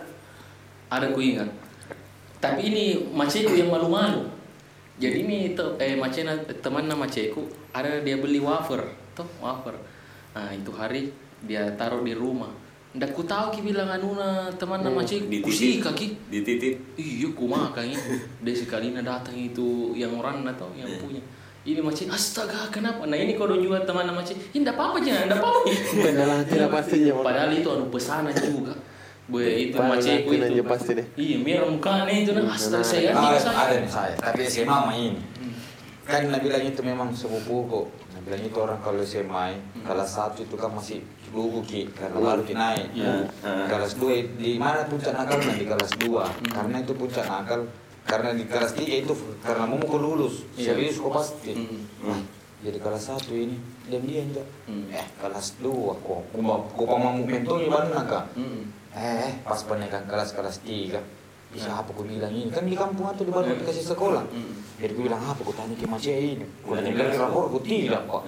ada 0.91 1.07
ku 1.11 1.19
ingat. 1.19 1.51
Tapi 2.39 2.71
ini 2.71 2.85
maceku 3.11 3.59
yang 3.59 3.75
malu-malu. 3.75 4.27
Jadi 5.03 5.27
ini 5.27 5.39
tuh 5.59 5.75
eh 5.83 5.99
macena 5.99 6.39
teman 6.63 6.87
nama 6.87 7.11
maceku 7.11 7.43
ada 7.75 7.99
dia 8.07 8.23
beli 8.23 8.39
wafer. 8.39 8.87
Tuh 9.19 9.27
wafer. 9.43 9.75
Nah 10.39 10.55
itu 10.55 10.71
hari 10.79 11.11
dia 11.43 11.67
taruh 11.75 12.07
di 12.07 12.15
rumah 12.15 12.53
ndak 12.91 13.15
ku 13.15 13.23
tahu 13.23 13.55
ki 13.55 13.61
bilang 13.63 13.87
anuna 13.87 14.51
teman 14.59 14.83
nama 14.83 14.99
maceku 14.99 15.31
ku 15.47 15.51
sih 15.51 15.79
kaki 15.79 16.19
dititip. 16.27 16.75
Iya 16.99 17.31
ku 17.31 17.47
makan 17.47 17.87
ini 17.87 18.19
dia 18.43 18.55
sekali 18.55 18.91
datang 18.91 19.39
itu 19.39 19.95
yang 19.95 20.11
orang 20.19 20.43
atau 20.43 20.75
yang 20.75 20.91
punya. 20.99 21.23
Ini 21.61 21.79
macam 21.85 22.11
astaga 22.11 22.73
kenapa? 22.73 23.05
Nah 23.07 23.15
ini 23.15 23.37
kalau 23.37 23.61
juga 23.61 23.85
teman 23.87 24.09
nama 24.09 24.19
macam 24.19 24.35
ini 24.35 24.65
ndak 24.65 24.75
apa-apa 24.75 24.99
jangan 25.07 25.23
ndak 25.31 25.39
apa-apa. 25.39 25.61
Padahal 26.03 26.41
tidak 26.49 26.69
pastinya 26.73 27.13
Padahal 27.23 27.51
itu 27.55 27.69
anu 27.71 27.87
pesanan 27.93 28.35
juga. 28.35 28.75
Gue 29.31 29.71
itu 29.71 29.79
ngakuin 29.79 30.41
itu. 30.43 30.47
aja 30.59 30.63
pasti 30.67 30.91
deh. 30.99 31.07
Iya, 31.15 31.37
merah 31.39 31.71
mukanya 31.71 32.11
itu 32.11 32.35
nah 32.35 32.51
astaga 32.51 32.83
saya 32.83 33.15
ada 33.15 33.39
saya. 33.39 33.79
nih 33.79 33.87
saya, 33.87 34.15
tapi 34.19 34.43
SMA 34.51 34.67
mah 34.67 34.95
ini. 34.99 35.23
Kan 36.03 36.35
Nabi 36.35 36.51
bilang 36.51 36.67
itu 36.67 36.83
memang 36.83 37.09
sepupuku. 37.15 37.87
Bilang 38.21 38.43
itu 38.43 38.59
orang 38.61 38.79
kalau 38.81 39.01
SMA 39.01 39.57
kelas 39.81 40.11
satu 40.13 40.45
itu 40.45 40.55
kan 40.55 40.71
masih 40.71 41.01
lugu 41.31 41.63
ki 41.65 41.89
karena 41.95 42.19
baru 42.19 42.43
ki 42.43 42.55
naik. 42.55 42.87
Iya. 42.93 43.15
Kelas 43.67 43.97
dua 43.97 44.15
di 44.37 44.59
mana 44.59 44.85
puncak 44.85 45.15
nakalnya 45.15 45.55
di 45.57 45.67
kelas 45.67 45.93
dua 45.99 46.25
karena 46.51 46.77
itu 46.83 46.93
puncak 46.93 47.25
nakal 47.25 47.61
karena 48.05 48.31
di 48.35 48.45
kelas 48.45 48.73
tiga 48.75 48.95
itu 49.07 49.15
karena 49.41 49.65
mau 49.65 49.79
mau 49.79 49.97
lulus 49.97 50.43
Iya. 50.59 50.75
serius 50.75 50.99
kok 50.99 51.13
pasti. 51.15 51.53
Hmm. 51.55 51.81
Wah, 52.03 52.21
jadi 52.61 52.79
kelas 52.83 53.03
satu 53.07 53.33
ini 53.33 53.57
diam 53.87 54.03
diam 54.05 54.27
tuh. 54.35 54.47
Hmm. 54.67 54.91
Eh 54.91 55.07
kelas 55.17 55.47
dua 55.63 55.95
kok 55.97 56.21
kok 56.35 56.87
pamamu 56.87 57.23
mentongnya 57.25 57.69
mana 57.71 58.01
kak? 58.05 58.25
Hmm. 58.35 58.63
Eh, 58.91 59.31
pas 59.47 59.63
penaikan 59.63 60.03
kelas 60.11 60.35
kelas 60.35 60.59
tiga 60.67 60.99
bisa 61.51 61.83
apa 61.83 61.91
aku 61.91 62.07
bilang 62.07 62.31
ini 62.31 62.47
kan 62.47 62.63
di 62.63 62.79
kampung 62.79 63.11
atau 63.11 63.27
di 63.27 63.35
baru 63.35 63.59
dikasih 63.59 63.83
sekolah. 63.83 64.23
Jadi 64.81 64.97
aku 64.97 65.03
bilang 65.03 65.19
apa 65.19 65.41
aku 65.43 65.53
tanya 65.53 65.75
ke 65.75 65.85
Mace 65.85 66.15
ini 66.15 66.47
aku 66.63 66.79
tanya 66.79 66.91
bilang 66.95 67.11
rapor? 67.19 67.43
Aku 67.51 67.59
tidak 67.67 68.07
pak. 68.07 68.23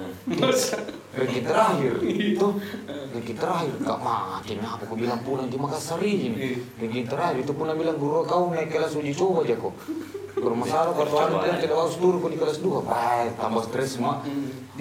Ranking 1.14 1.46
terakhir 1.50 1.92
itu. 2.02 2.46
Ranking 3.14 3.38
terakhir 3.38 3.72
gak 3.78 4.00
mati 4.02 4.52
apa 4.58 4.82
aku 4.82 4.94
bilang 4.98 5.22
pulang 5.22 5.46
di 5.46 5.54
Makassar 5.54 6.02
ini. 6.02 6.58
Ranking 6.82 7.06
terakhir 7.06 7.46
itu 7.46 7.52
pun 7.54 7.70
bilang 7.78 7.96
guru 7.96 8.26
kau 8.26 8.50
naik 8.50 8.74
kelas 8.74 8.98
uji 8.98 9.14
coba 9.14 9.46
aja 9.46 9.54
kok. 9.54 9.74
Bermasalah 10.32 10.92
kartu 10.96 11.16
anu 11.22 11.36
kan 11.38 11.56
tidak 11.62 11.76
harus 11.78 11.94
turun 12.02 12.18
kok 12.18 12.30
di 12.34 12.38
kelas 12.42 12.58
dua. 12.58 12.78
Baik 12.82 13.38
tambah 13.38 13.62
stres 13.70 13.88
semua 13.96 14.26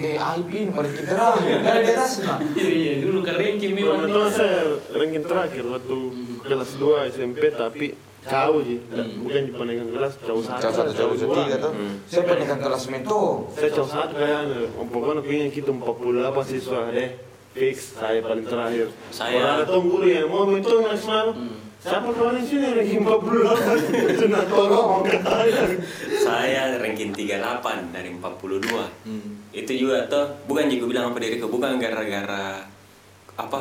eh 0.02 0.18
IP 0.18 0.50
ini 0.50 0.70
pada 0.74 0.90
ranking 0.90 1.06
terakhir. 1.06 1.56
Dari 1.62 1.80
di 1.86 1.92
atas 1.94 2.12
Iya, 2.58 2.68
iya, 2.74 2.92
dulu 3.06 3.22
kan 3.22 3.34
ranking 3.38 3.72
memang. 3.76 4.02
Kebetulan 4.02 4.30
saya 4.34 4.60
ranking 4.98 5.24
terakhir 5.30 5.64
waktu 5.70 5.96
kelas 6.42 6.70
2 6.74 7.12
SMP 7.14 7.42
tapi 7.54 7.86
jauh 8.22 8.60
sih, 8.60 8.78
bukan 9.18 9.42
di 9.42 9.52
penaikan 9.52 9.88
kelas 9.90 10.12
jauh 10.20 10.38
satu. 10.40 10.60
Jauh 10.60 10.74
satu 10.76 10.92
jauh 10.92 11.14
tiga 11.36 11.56
tuh. 11.60 11.72
Saya 12.06 12.22
pendidikan 12.24 12.58
kelas 12.60 12.82
mentor. 12.88 13.28
Saya 13.50 13.68
jauh 13.72 13.88
satu 13.88 14.12
kayaknya, 14.12 14.58
pokoknya 14.70 15.20
pengen 15.20 15.50
kita 15.50 15.70
48 15.72 16.46
siswa 16.46 16.80
deh, 16.88 17.08
fix 17.52 17.76
saya 17.94 18.20
paling 18.20 18.44
terakhir. 18.44 18.86
Saya- 19.08 19.42
ada 19.58 19.64
tuh 19.64 19.80
guru 19.80 20.06
yang 20.06 20.26
mau 20.26 20.44
minta 20.44 20.70
maksimal, 20.72 21.34
siapa 21.78 22.08
kemarin 22.08 22.42
sini 22.42 22.66
ranking 22.70 23.02
48? 23.06 23.90
Itu 24.12 24.24
nak 24.28 24.44
tolong 24.46 25.02
katanya. 25.02 25.62
saya 26.14 26.62
ranking 26.78 27.10
38 27.10 27.90
dari 27.90 28.14
42 28.14 28.86
itu 29.52 29.72
juga 29.76 30.06
tuh 30.06 30.24
bukan 30.46 30.64
juga 30.66 30.84
bilang 30.88 31.04
apa 31.10 31.18
diriku 31.18 31.44
bukan 31.46 31.76
gara-gara 31.76 32.62
apa 33.34 33.60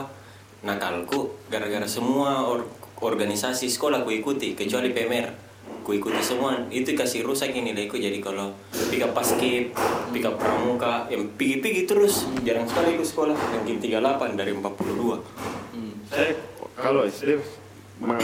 nakalku 0.62 1.36
gara-gara 1.48 1.84
semua 1.84 2.46
or- 2.46 2.70
organisasi 3.02 3.68
sekolah 3.68 4.06
ku 4.06 4.14
ikuti 4.14 4.54
kecuali 4.54 4.94
PMR 4.94 5.52
ku 5.82 5.98
ikuti 5.98 6.22
semua. 6.22 6.62
Itu 6.70 6.94
kasih 6.94 7.26
rusak 7.26 7.52
ini 7.52 7.74
nilaiku 7.74 7.98
jadi 7.98 8.22
kalau 8.22 8.54
pick 8.72 9.02
up 9.02 9.18
paskib 9.18 9.74
pick 10.14 10.26
up 10.26 10.38
pramuka 10.38 11.10
yang 11.10 11.26
pigi-pigi 11.36 11.90
terus. 11.90 12.30
Jarang 12.46 12.70
sekali 12.70 12.96
ku 12.96 13.04
sekolah. 13.06 13.34
Ranking 13.36 13.82
38 13.82 14.38
dari 14.38 14.52
42 14.54 16.14
Saya 16.14 16.32
kalau 16.78 17.02
SD 17.06 17.42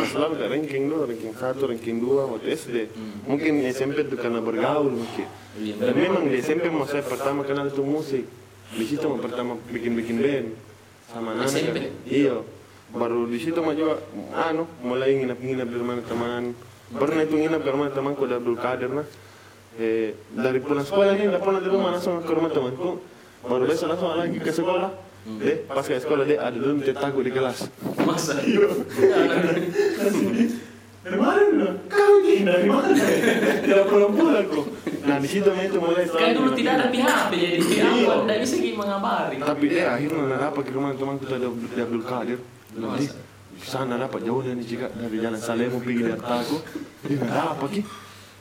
selalu 0.10 0.34
ke 0.42 0.46
ranking 0.50 0.84
dulu, 0.90 1.06
ranking 1.06 1.34
1, 1.38 1.70
ranking 1.70 1.98
2 2.02 2.32
waktu 2.34 2.48
SD. 2.58 2.78
Mungkin 3.30 3.62
SMP 3.70 4.10
itu 4.10 4.18
karena 4.18 4.42
bergaul 4.42 4.90
mungkin. 4.90 5.28
Dan 5.58 5.94
memang 5.94 6.26
di 6.26 6.42
SMP 6.42 6.70
mau 6.74 6.90
saya 6.90 7.06
pertama 7.06 7.46
kenal 7.46 7.70
itu 7.70 7.86
musik. 7.86 8.26
Di 8.74 8.86
situ 8.90 9.06
pertama 9.22 9.56
bikin-bikin 9.70 10.18
band. 10.18 10.48
Sama 11.14 11.38
anak 11.38 11.54
SMP? 11.54 11.94
Iya. 12.10 12.42
Baru 12.96 13.28
di 13.28 13.40
situ 13.40 13.60
mah 13.60 13.76
juga 13.76 14.00
anu 14.32 14.64
mulai 14.80 15.20
nginap-nginap 15.20 15.68
di 15.68 15.78
rumah 15.78 15.96
teman. 16.08 16.44
Pernah 16.88 17.22
itu 17.28 17.36
nginap 17.36 17.62
di 17.64 17.70
rumah 17.70 17.90
temanku 17.92 18.24
di 18.24 18.34
Abdul 18.36 18.58
Qadir 18.58 18.92
nah. 18.96 19.08
Eh, 19.78 20.18
dari 20.34 20.58
pulang 20.58 20.82
sekolah 20.82 21.14
ini 21.14 21.30
nggak 21.30 21.44
pernah 21.44 21.62
di 21.62 21.70
rumah 21.70 21.90
langsung 21.94 22.24
ke 22.24 22.32
rumah 22.32 22.50
temanku. 22.50 22.98
Baru 23.46 23.64
besok 23.68 23.94
langsung 23.94 24.16
lagi 24.16 24.40
ke 24.40 24.52
sekolah. 24.56 24.92
Deh, 25.28 25.68
pas 25.68 25.84
ke 25.84 26.00
sekolah 26.00 26.24
deh 26.24 26.40
ada 26.40 26.56
dulu 26.56 26.80
cetakku 26.80 27.20
di 27.20 27.32
kelas. 27.36 27.68
Masa? 28.08 28.40
Dari 31.08 31.16
mana 31.24 31.40
lu? 31.40 31.68
Kau 31.88 32.20
ini 32.20 32.44
dari 32.44 32.68
mana? 32.68 32.92
Tidak 33.64 33.86
pulang-pulang 33.88 34.44
kok. 34.52 34.68
Nah 35.08 35.24
di 35.24 35.28
situ 35.32 35.48
itu 35.56 35.80
mulai 35.80 36.04
Kan 36.04 36.36
dulu 36.36 36.52
tidak 36.52 36.84
ada 36.84 36.92
PHP 36.92 37.32
jadi 37.32 37.58
Iya. 37.64 37.84
apa 37.88 38.14
tidak 38.28 38.38
bisa 38.44 38.56
mengabari. 38.76 39.36
Tapi 39.40 39.66
dia 39.72 39.84
akhirnya 39.96 40.20
nggak 40.28 40.42
dapat 40.52 40.64
ke 40.68 40.72
rumah 40.76 40.92
temanku 41.00 41.24
di 41.24 41.80
Abdul 41.80 42.04
Qadir. 42.04 42.40
Nanti 42.76 43.06
sana 43.64 43.96
dapat 43.96 44.22
jauh 44.28 44.44
dari 44.44 44.64
jika 44.66 44.92
dari 44.92 45.18
jalan 45.24 45.40
Salemo 45.40 45.80
pergi 45.80 46.02
di 46.04 46.12
Artago. 46.12 46.58
Dia 47.08 47.16
nggak 47.16 47.32
dapat 47.32 47.70
ki. 47.72 47.82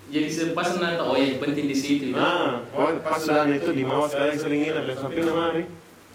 Jadi 0.07 0.29
pas 0.55 0.71
nanti 0.79 1.03
oh 1.03 1.17
yang 1.19 1.39
penting 1.43 1.67
di 1.67 1.77
situ. 1.77 2.05
ya. 2.15 2.19
Nah, 2.19 2.63
pokoknya 2.71 3.01
pas 3.03 3.23
dan 3.27 3.51
itu 3.51 3.71
di 3.75 3.83
Mawas 3.83 4.13
kalian 4.15 4.39
sering 4.39 4.61
nginap 4.63 4.85
dan 4.87 4.97
sampai 4.99 5.21
enam 5.23 5.39
hari. 5.39 5.65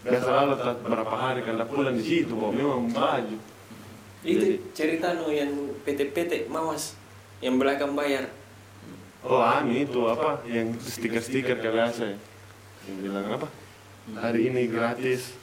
Biasa 0.02 0.30
lalu 0.34 0.54
berapa 0.82 1.16
hari 1.16 1.40
kan 1.46 1.56
tak 1.62 1.68
pulang 1.70 1.94
di 1.94 2.02
situ, 2.02 2.34
bawa 2.34 2.50
memang 2.50 2.90
baju. 2.90 3.38
itu 4.22 4.62
cerita 4.78 5.18
no 5.18 5.34
yang 5.34 5.50
PT-PT 5.82 6.46
mawas 6.46 6.94
yang 7.42 7.58
belakang 7.58 7.98
bayar 7.98 8.30
Oh, 9.22 9.38
anu 9.38 9.78
itu 9.78 10.02
apa? 10.10 10.42
Yang 10.50 10.82
stiker-stiker 10.98 11.62
kayak 11.62 11.74
biasa 11.78 12.02
ya. 12.10 12.18
Yang 12.90 12.98
bilang 13.06 13.26
apa? 13.38 13.48
Hari 14.18 14.50
ini 14.50 14.66
gratis. 14.66 15.38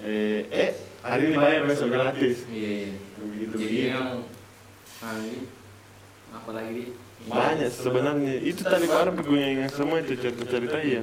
Eh, 0.00 0.48
eh 0.48 0.72
hari 1.06 1.22
ini 1.30 1.36
bayar 1.38 1.62
besok 1.70 1.88
gratis. 1.94 2.36
Iya, 2.50 2.70
iya. 2.82 2.92
Begitu 3.22 3.54
Jadi 3.54 3.64
begitu. 3.70 3.92
yang 3.94 4.08
ah, 5.00 5.14
ini, 5.22 5.40
apa 6.34 6.50
lagi 6.50 6.70
di 6.74 6.84
banyak 7.26 7.70
sebenarnya. 7.70 8.34
Itu 8.42 8.62
tadi 8.66 8.86
barang 8.90 9.16
yang 9.30 9.70
semua 9.70 9.96
itu 10.02 10.14
cerita-cerita 10.18 10.78
ya 10.82 11.02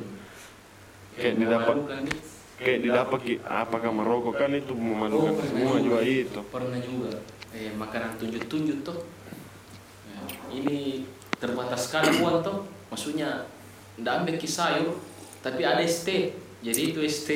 kayak 1.14 1.36
didapat 1.38 1.76
kayak 2.58 2.80
didapat 2.82 3.20
apakah 3.46 3.92
merokok 3.94 4.34
kan 4.34 4.50
itu 4.50 4.74
memalukan 4.74 5.38
Oh, 5.38 5.46
semua 5.46 5.78
juga 5.80 6.00
itu. 6.04 6.42
Pernah 6.50 6.80
juga. 6.82 7.12
Eh 7.54 7.70
makanan 7.74 8.18
tunjuk-tunjuk 8.18 8.82
tuh. 8.82 8.98
Ya, 10.10 10.20
ini 10.54 11.06
terbatas 11.38 11.90
sekali 11.90 12.18
uang 12.22 12.42
tuh. 12.42 12.66
Maksudnya 12.90 13.50
ndak 14.00 14.26
ambil 14.26 14.36
ki 14.42 14.50
sayur 14.50 14.98
tapi 15.46 15.62
ada 15.62 15.86
ST 15.86 16.34
jadi 16.66 16.82
itu 16.96 17.00
ST 17.06 17.30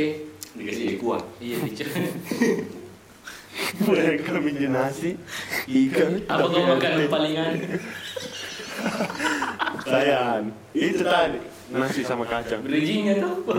dikasih 0.57 0.83
di 0.89 0.97
kuah 0.97 1.21
iya 1.37 1.57
dic- 1.61 1.85
mereka 3.85 4.37
bikin 4.41 4.71
nasi 4.73 5.17
ikan 5.65 6.21
apa 6.29 6.45
kau 6.45 6.61
makan 6.61 6.91
palingan? 7.09 7.53
Sayang. 9.87 10.43
Itu 10.77 11.01
tadi. 11.01 11.39
nasi 11.73 12.01
sama 12.05 12.23
kacang. 12.29 12.61
Bridgingnya 12.61 13.17
tuh. 13.23 13.41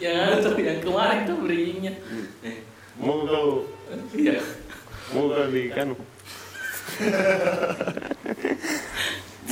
Yang 0.00 0.16
ada 0.16 0.36
tuh 0.40 0.56
yang 0.56 0.80
kemarin 0.80 1.28
tuh 1.28 1.36
bridgingnya. 1.44 1.92
Eh, 2.40 2.64
mau 2.96 3.28
kau 3.28 3.68
iya. 4.16 4.40
Mau 5.12 5.28
kau 5.28 5.44
di 5.52 5.68
kan. 5.68 5.92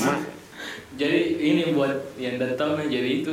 Ma- 0.01 0.25
jadi 1.01 1.21
ini 1.37 1.77
buat 1.77 2.17
yang 2.17 2.41
datang 2.41 2.81
jadi 2.89 3.21
itu 3.21 3.31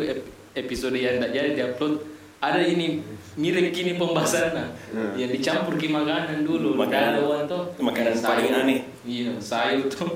episode 0.56 0.96
yang 0.96 1.20
tidak 1.20 1.32
jadi 1.32 1.50
diupload 1.54 1.94
ada 2.40 2.62
ini 2.62 3.02
mirip 3.36 3.72
kini 3.72 3.96
pembahasannya 3.96 4.66
Hmm. 4.96 5.12
yang 5.16 5.28
dicampur 5.30 5.76
ke 5.76 5.88
makanan 5.88 6.44
dulu 6.44 6.76
Makanan- 6.76 7.20
ada 7.20 7.44
tuh 7.46 7.64
makanan 7.78 8.16
Sayur. 8.16 8.30
paling 8.32 8.52
aneh. 8.54 8.80
iya 9.04 9.32
sayur 9.38 9.86
tuh 9.88 10.08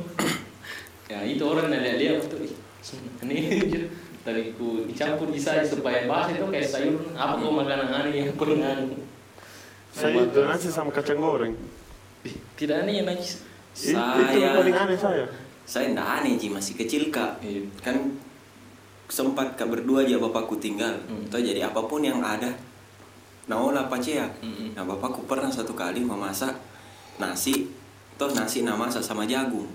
ya 1.11 1.19
itu 1.21 1.43
orang 1.43 1.67
yang 1.67 1.97
lihat 1.97 2.23
tuh 2.25 2.39
aja 3.59 3.81
tadi 4.19 4.53
ku 4.55 4.83
dicampur 4.85 5.27
di 5.29 5.39
sayur 5.39 5.65
supaya 5.65 6.05
bahasa 6.05 6.35
itu 6.35 6.45
kayak 6.47 6.69
sayur. 6.69 7.01
Apa 7.13 7.39
kau 7.39 7.51
makanan 7.51 7.87
aneh 7.89 8.13
yang 8.13 8.31
pernah 8.35 8.77
saya 9.89 10.15
itu 10.21 10.39
nasi 10.45 10.69
sama 10.69 10.93
kacang 10.93 11.17
goreng. 11.17 11.55
Tidak 12.55 12.75
aneh 12.77 13.01
itu 13.73 13.95
Saya- 13.95 14.31
yang 14.31 14.53
paling 14.55 14.75
aneh 14.75 14.97
saya. 14.99 15.25
Saya 15.65 15.91
ndak 15.91 16.07
aneh 16.21 16.35
ji. 16.35 16.47
Masih 16.47 16.75
kecil 16.75 17.09
kak. 17.09 17.41
Iya. 17.41 17.65
kan 17.81 17.95
sempat 19.09 19.53
kak 19.53 19.67
berdua 19.67 20.01
aja 20.01 20.15
bapakku 20.15 20.55
tinggal 20.55 20.93
Hmm. 21.03 21.25
Toh 21.25 21.37
jadi 21.39 21.65
apa 21.65 21.81
pun 21.81 21.99
yang 21.99 22.19
ada 22.19 22.53
nah 23.45 23.57
olah 23.57 23.85
pacea 23.85 24.29
Mm-mm. 24.39 24.71
nah 24.71 24.83
bapakku 24.83 25.25
pernah 25.25 25.49
satu 25.49 25.73
kali 25.73 25.99
memasak 26.01 26.53
nasi 27.17 27.65
toh 28.15 28.29
nasi 28.29 28.61
nah 28.61 28.73
masak 28.73 29.01
sama 29.01 29.25
jagung 29.25 29.65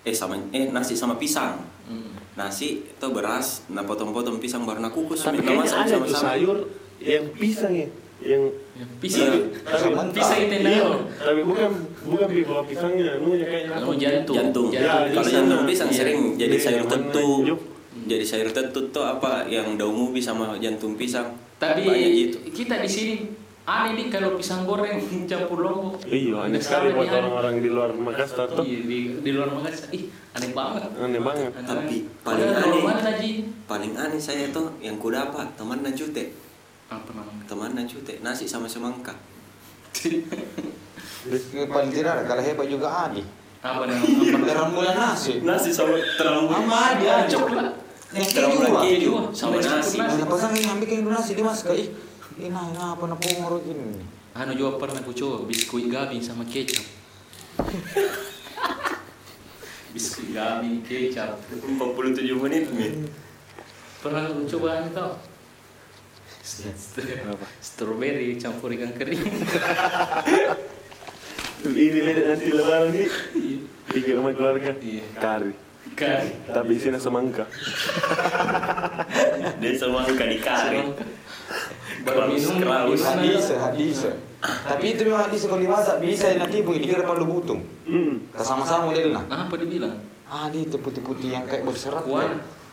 eh 0.00 0.12
sama 0.12 0.38
eh 0.50 0.66
nasi 0.68 0.94
sama 0.94 1.14
pisang 1.16 1.58
Mm. 1.82 2.14
nasi 2.32 2.86
toh 2.96 3.10
beras 3.10 3.66
nah 3.66 3.82
potong-potong 3.82 4.38
pisang 4.38 4.62
baru 4.62 4.78
nak 4.78 4.90
kukus 4.90 5.18
tapi 5.20 5.36
nah 5.36 5.50
kayaknya 5.50 5.60
masak 5.60 5.76
ada 5.76 5.82
tuh 5.82 5.92
sama-sama. 5.98 6.22
sayur 6.24 6.58
yang 7.00 7.24
pisang 7.32 7.74
ya 7.74 7.88
yang 8.22 8.42
pisang 8.96 9.34
Tapi- 9.66 10.14
pisang 10.14 10.38
itu 10.40 10.56
iya, 10.62 10.86
tapi 11.18 11.40
bukan 11.42 11.70
bukan 12.06 12.28
bifla 12.30 12.62
pisangnya 12.62 13.18
nunya 13.18 13.42
kayaknya 13.42 13.70
apa? 13.74 13.82
Oh, 13.82 13.94
jantung. 13.98 14.36
jantung. 14.38 14.66
Ya, 14.70 14.78
Kalau 14.78 15.10
pisang. 15.10 15.34
jantung 15.34 15.60
pisang 15.66 15.90
Iya. 15.90 15.98
sering 15.98 16.20
jadi 16.36 16.54
Iya, 16.54 16.62
sayur 16.62 16.84
tentu. 16.86 17.28
Jadi 18.02 18.24
sayur 18.26 18.50
tentu 18.50 18.90
tuh 18.90 19.04
apa 19.06 19.46
yang 19.46 19.78
daun 19.78 20.10
ubi 20.10 20.18
sama 20.18 20.58
jantung 20.58 20.98
pisang. 20.98 21.30
Tapi 21.62 21.86
gitu. 21.86 22.36
kita 22.50 22.82
di 22.82 22.90
sini 22.90 23.14
aneh 23.62 23.94
nih 23.94 24.06
kalau 24.10 24.34
pisang 24.34 24.66
goreng 24.66 24.98
campur 25.30 25.62
lombok. 25.62 26.02
Iya, 26.02 26.50
aneh 26.50 26.58
sekali 26.58 26.90
buat 26.90 27.06
orang-orang 27.06 27.62
di 27.62 27.68
luar 27.70 27.90
Makassar 27.94 28.50
tuh. 28.50 28.66
Iya, 28.66 28.80
di, 28.82 28.98
di 29.22 29.30
luar 29.30 29.54
Makassar. 29.54 29.94
Ih, 29.94 30.10
aneh 30.34 30.50
banget. 30.50 30.82
Aneh 30.98 31.22
banget. 31.22 31.50
Aneh 31.54 31.68
Tapi 31.70 31.96
paling 32.26 32.50
aneh. 32.50 32.82
aja. 32.90 33.30
Paling 33.70 33.92
aneh 33.94 34.20
saya 34.20 34.50
tuh 34.50 34.74
yang 34.82 34.98
ku 34.98 35.14
dapat 35.14 35.46
teman 35.54 35.86
cute. 35.94 36.34
Apa 36.90 37.10
namanya? 37.14 37.42
Teman 37.46 37.78
cute 37.86 38.18
nasi 38.18 38.50
sama 38.50 38.66
semangka. 38.66 39.14
Paling 41.70 41.92
tidak 41.94 42.26
kalau 42.26 42.42
hebat 42.42 42.66
juga 42.66 42.88
Adi. 43.06 43.22
Apa 43.62 43.86
namanya? 43.86 44.42
Terang 44.42 44.70
bulan 44.74 44.96
nasi. 44.98 45.38
Nasi 45.38 45.70
sama 45.70 45.94
terang 46.18 46.50
Sama 46.50 46.98
Adi 46.98 47.06
Adi. 47.06 47.30
Coklat. 47.30 47.70
Terang 48.12 48.52
keju 48.84 49.32
Sama 49.32 49.56
sama 49.56 49.80
nasi. 49.80 49.96
nasi 51.08 51.32
dia 51.32 51.48
ih. 51.72 51.88
Nah 52.52 52.92
apa. 52.92 53.04
Anu 54.32 54.52
juga 54.56 54.80
pernah 54.80 55.00
coba 55.04 55.44
biskuit 55.48 55.88
gabing 55.88 56.20
sama 56.20 56.44
kecap. 56.44 56.84
biskuit 59.96 60.36
gabing 60.36 60.84
kecap. 60.84 61.40
47 61.52 62.20
menit 62.36 62.68
nih. 62.72 63.08
Pernah 64.04 64.28
aku 64.28 64.44
coba 64.56 64.68
anu 64.80 64.88
tau? 64.92 65.12
Strawberry 67.64 68.36
campur 68.36 68.72
ikan 68.76 68.92
kering. 68.92 69.24
Ini 71.62 72.00
nanti 72.28 72.48
lebaran 72.52 72.92
nih. 72.92 73.08
Bikin 73.92 74.12
rumah 74.20 74.32
keluarga. 74.36 74.72
Iya. 74.80 75.04
Kari. 76.02 76.30
Tapi 76.48 76.70
isinya 76.72 76.98
semangka. 76.98 77.44
Dia 79.58 79.72
semangka 79.80 80.24
di 80.24 80.38
kari. 80.38 80.80
Baru 82.02 82.20
minum 82.28 82.58
Kraus. 82.58 82.98
gimana? 82.98 83.14
Hadis, 83.14 83.44
hadis. 83.52 83.98
Tapi 84.42 84.86
itu 84.90 85.02
memang 85.04 85.22
hadis 85.24 85.46
kalau 85.46 85.60
dimasak 85.60 85.96
bisa 85.98 86.34
nanti 86.34 86.60
bu 86.60 86.74
dikira 86.74 87.02
palu 87.02 87.24
butung. 87.24 87.62
Hmm. 87.84 88.26
Sama-sama 88.34 88.90
modelnya. 88.90 89.22
Apa 89.24 89.54
dibilang? 89.54 89.94
Adi 90.26 90.66
itu 90.66 90.76
putih-putih 90.76 91.30
yang 91.30 91.44
kayak 91.44 91.62
berserat. 91.62 92.02
Kuah. 92.02 92.26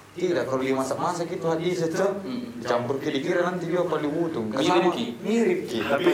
Tidak, 0.09 0.41
kalau 0.43 0.59
dimasak-masak 0.59 1.29
itu 1.29 1.45
hadis 1.45 1.85
itu 1.85 2.01
Hmm. 2.01 2.57
campur 2.59 2.97
ke 2.97 3.13
dikira 3.13 3.45
nanti 3.45 3.69
dia 3.69 3.85
palu 3.85 4.09
butung. 4.09 4.49
Mirip, 4.49 4.65
Sama- 4.65 4.91
Ki. 4.91 5.05
Mirip 5.21 5.59
ki. 5.63 5.79
Tapi 5.79 6.09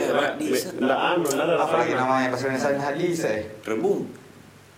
anu, 0.83 1.23
enggak 1.23 1.45
ada 1.47 1.53
Apalagi 1.57 1.93
rasa. 1.93 2.01
namanya 2.03 2.27
bahasa 2.27 2.43
Indonesia 2.45 2.83
hadis 2.83 3.19
eh. 3.23 3.41
Rebung. 3.63 4.03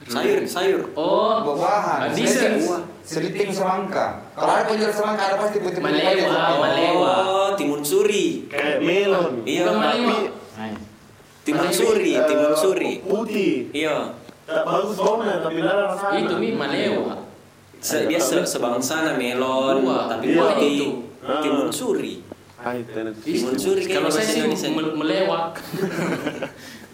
Sayur, 0.07 0.39
sayur. 0.47 0.81
Oh, 0.95 1.43
Buah-buahan. 1.43 2.15
Seliting- 2.15 2.63
buah. 2.63 2.81
Seliting 3.03 3.51
semangka. 3.51 4.23
Kalau 4.31 4.51
ada 4.51 4.63
penjual 4.63 4.91
semangka 4.91 5.23
ada 5.25 5.35
pasti 5.37 5.57
putih-putih. 5.59 5.83
Malewa, 5.83 6.31
Oh. 6.31 6.57
malewa. 6.57 7.13
Oh, 7.23 7.49
timun 7.53 7.83
suri. 7.83 8.47
Kayak 8.47 8.79
melon. 8.81 9.43
Iya, 9.43 9.61
tapi 9.65 10.03
timun 11.43 11.71
suri, 11.71 12.13
timun 12.17 12.53
suri. 12.53 12.91
Putih. 13.01 13.53
Iya. 13.71 14.15
Tak 14.43 14.63
bagus 14.63 14.95
baunya, 14.95 15.43
tapi 15.43 15.59
ada 15.59 15.91
rasanya. 15.91 16.19
itu 16.23 16.33
mi 16.35 16.49
malewa. 16.53 17.15
Se 17.77 18.07
dia 18.07 18.17
se 18.17 18.39
sebangsana 18.41 19.15
melon, 19.15 19.83
Buah. 19.83 20.07
tapi 20.09 20.25
Iya. 20.29 20.39
putih. 20.41 20.71
Itu. 20.73 20.89
Ah. 21.21 21.39
Timun 21.39 21.67
suri. 21.69 22.23
Timun 23.23 23.55
suri 23.55 23.83
Kalau 23.85 24.07
saya 24.07 24.27
sih 24.27 24.71
melewak. 24.71 25.55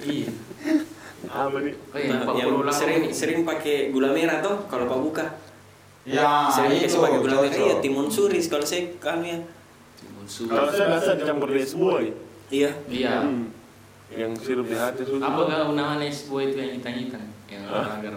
Iya. 0.03 0.27
Apa 1.33 1.57
nih? 1.65 1.73
Oh 1.73 1.97
iya, 1.97 2.13
Nah, 2.13 2.33
yang 2.37 2.49
Purwo 2.53 2.69
sering 2.69 3.09
sering 3.09 3.41
pakai 3.41 3.89
gula 3.89 4.13
merah 4.13 4.37
tuh 4.39 4.69
kalau 4.69 4.85
pak 4.85 4.99
buka. 5.01 5.25
Ya, 6.05 6.45
sering 6.53 6.77
itu 6.77 6.97
pakai 7.01 7.19
gula 7.25 7.35
merah. 7.41 7.57
Iya, 7.57 7.75
timun 7.81 8.07
suri 8.13 8.37
kalau 8.45 8.61
saya 8.61 8.93
kan 9.01 9.25
ya. 9.25 9.41
Timun 9.97 10.25
suri. 10.29 10.53
Kalau 10.53 10.69
saya 10.69 10.87
biasa 10.93 11.09
dicampur 11.17 11.49
di 11.49 11.59
es 11.65 11.73
buah. 11.73 11.99
ya. 12.05 12.13
Iya. 12.53 12.71
Iya. 12.85 13.13
Hmm. 13.25 13.45
Yang 14.13 14.31
sirup 14.45 14.65
di 14.69 14.77
hati 14.77 15.01
susu. 15.09 15.17
Apa 15.25 15.41
kau 15.49 15.73
namanya 15.73 16.05
es 16.05 16.29
buah 16.29 16.43
itu 16.45 16.57
yang 16.61 16.71
hitam-hitam? 16.77 17.23
Yang 17.49 17.63
agar. 17.65 18.13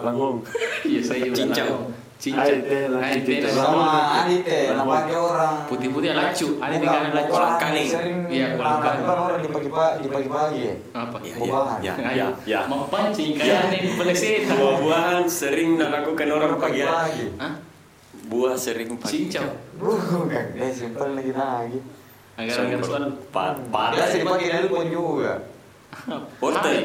Langgong. 0.00 0.36
Iya, 0.88 1.00
saya 1.04 1.28
juga 1.28 1.92
Lah. 2.22 3.02
Sama 3.50 4.22
teh, 4.30 4.70
namanya 4.70 5.18
orang. 5.18 5.54
Putih-putih 5.66 6.14
lacu. 6.14 6.54
Ada 6.62 6.74
tinggal 6.78 7.02
lacu. 7.10 7.34
kali. 7.58 7.84
Sering 7.84 8.18
Iya, 8.30 8.46
kolang 8.54 8.78
lakukan 8.78 8.94
kaling. 8.94 9.06
orang 9.26 9.40
di 9.42 9.50
pagi-pagi, 9.50 9.96
di 9.98 10.08
pagi-pagi. 10.08 10.60
ya. 10.62 10.74
Apa? 10.94 11.16
Iya, 11.18 11.34
iya, 11.34 11.92
Ayo, 11.98 12.14
iya, 12.14 12.26
iya. 12.46 12.60
Mau 12.70 12.86
pancing 12.86 13.34
kayak 13.34 13.74
nih 13.74 13.98
pelesetan. 13.98 14.54
Buah-buahan 14.54 15.26
sering 15.26 15.70
dilakukan 15.74 16.28
orang 16.30 16.52
pagi. 16.56 16.80
Pagi. 16.80 17.24
Hah? 17.36 17.52
Buah 18.22 18.54
sering 18.54 18.94
pagi. 18.94 19.26
Cincau. 19.26 19.50
Bukan, 19.76 20.46
eh 20.54 20.70
simpel 20.70 21.18
lagi 21.18 21.32
lagi. 21.34 21.78
Agar-agar 22.32 22.80
soal 22.80 23.04
Pa- 23.28 23.58
Biasa 23.58 23.98
Parah. 23.98 24.14
dipakai 24.14 24.46
dari 24.48 24.68
pun 24.70 24.86
juga. 24.86 25.32
Wortel. 26.42 26.78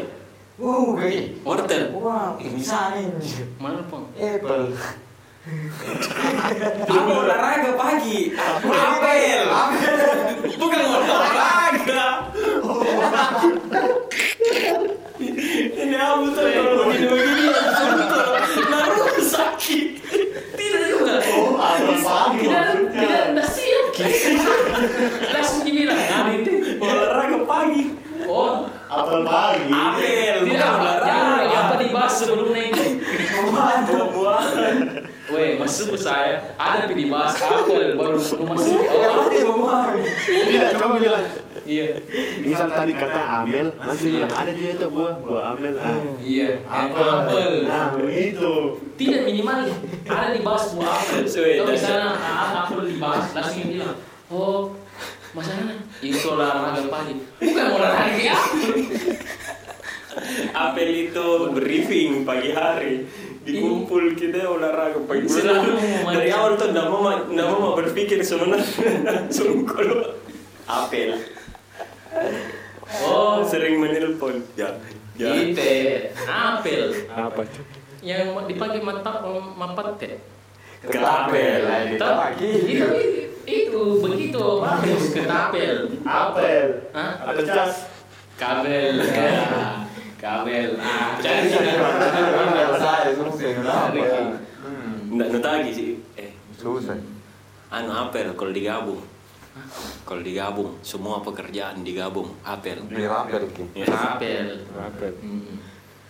Uh. 0.57 0.97
Wortel. 1.45 1.83
Wah, 1.93 2.33
ini 2.41 2.57
sana 2.59 2.97
ini. 2.97 3.21
mana 3.61 3.85
pun? 3.85 4.09
Apple. 4.17 4.73
Apa 5.47 7.11
olahraga 7.23 7.71
pagi? 7.79 8.35
Apel. 8.35 9.47
Bukan 10.59 10.81
olahraga. 10.83 12.03
Ini 15.71 15.95
aku 15.95 16.23
tuh 16.35 16.43
kalau 16.51 16.83
begini-begini 16.91 17.47
Nah 18.67 18.91
sakit. 19.23 19.87
Tidak 20.59 20.83
juga. 20.91 21.15
Oh, 21.31 21.55
apa 21.55 21.95
pagi 21.95 22.43
Tidak, 22.43 22.91
tidak, 22.91 23.21
tidak 23.31 23.47
siap. 23.47 23.85
Langsung 25.31 25.63
dibilang, 25.63 25.95
ah. 25.95 26.27
Olahraga 26.83 27.37
pagi. 27.47 27.83
Oh, 28.27 28.67
Apel 28.91 29.23
pagi. 29.23 29.71
Apel. 29.71 30.35
tidak, 30.43 30.71
olahraga. 30.75 31.55
apa 31.55 31.73
dibahas 31.79 32.13
sebelum 32.19 32.51
masuk 35.27 35.93
ke 35.93 35.99
saya 35.99 36.39
ada 36.55 36.87
di 36.87 37.11
bahas 37.11 37.35
apel 37.37 37.99
baru 37.99 38.15
rumah 38.15 38.55
sini 38.55 38.79
oh 38.87 39.27
Tidak, 40.23 40.69
coba 40.79 40.95
bilang. 40.97 41.25
iya 41.67 41.99
Misal 42.39 42.71
tadi 42.71 42.95
kata 42.95 43.43
Amel, 43.43 43.75
langsung 43.75 44.07
bilang 44.15 44.31
ada 44.31 44.51
dia 44.55 44.71
itu 44.71 44.87
buah, 44.87 45.19
buah 45.19 45.43
Amel. 45.51 45.75
Ah. 45.75 45.99
iya 46.23 46.63
apel 46.63 47.67
Nah, 47.67 47.91
begitu. 47.91 48.79
tidak 48.95 49.27
minimal 49.27 49.67
ada 50.07 50.31
dibahas 50.31 50.63
buah 50.71 50.89
apel 50.95 51.21
Sudah. 51.33 51.53
kalau 51.59 51.71
misalnya 51.75 52.07
ada 52.15 52.57
apel 52.63 52.79
dibahas 52.87 53.25
langsung 53.35 53.55
dia 53.59 53.67
bilang 53.75 53.95
oh 54.31 54.59
masalahnya 55.35 55.75
itu 55.99 56.23
olahraga 56.25 56.81
pagi 56.87 57.13
bukan 57.37 57.65
olahraga 57.75 58.21
ya 58.31 58.37
apel 60.55 60.89
itu 60.89 61.27
briefing 61.53 62.25
pagi 62.25 62.49
hari 62.49 63.05
dikumpul 63.47 64.11
kita 64.19 64.43
olahraga 64.43 64.99
pagi 65.07 65.23
Selalu 65.23 65.79
dari 66.03 66.29
awal 66.35 66.59
tuh 66.59 66.75
nggak 66.75 66.87
mau 66.91 67.07
nggak 67.07 67.47
mau 67.47 67.79
berpikir 67.79 68.19
sebenarnya. 68.19 68.67
Langsung 69.07 69.63
kalau 69.63 70.19
apel 70.67 71.15
oh. 73.07 73.39
Sering 73.47 73.79
menelpon. 73.79 74.43
Ya 74.59 74.75
ya. 75.15 75.31
Ite, 75.31 76.11
apel 76.27 77.07
Apa? 77.07 77.47
Itu? 77.47 77.61
yang 78.05 78.37
dipakai 78.45 78.79
mata 78.83 79.25
mapat 79.57 79.97
teh. 79.97 80.15
ketapel. 80.85 81.65
Tahu? 81.97 82.17
Itu, 82.39 82.87
itu 83.43 83.81
begitu. 84.05 84.45
Bagus 84.61 85.03
ketapel. 85.17 85.97
Apel. 86.05 86.67
Apel 86.93 87.45
cas. 87.47 87.89
Kabel. 88.37 89.01
Ya. 90.17 90.41
Kabel. 90.41 90.69
Ah, 90.77 91.13
cari 91.15 91.45
Saya 91.47 93.13
susah 93.13 93.51
kenapa 93.53 93.93
ya? 93.93 94.21
nggak 95.07 95.27
nutagi 95.31 95.71
sih 95.71 95.89
eh 96.13 96.29
Susah. 96.53 96.97
anu 97.69 97.89
apel 97.89 98.27
kalau 98.33 98.51
digabung 98.51 98.99
kalau 100.03 100.21
digabung 100.21 100.69
semua 100.81 101.21
pekerjaan 101.21 101.81
digabung 101.81 102.29
apel 102.43 102.77
Beli 102.85 103.05
rampel 103.05 103.45
ki. 103.49 103.63
Ya. 103.73 103.87
Apel. 103.87 104.61
Apel. 104.73 105.13
Hmm. 105.21 105.57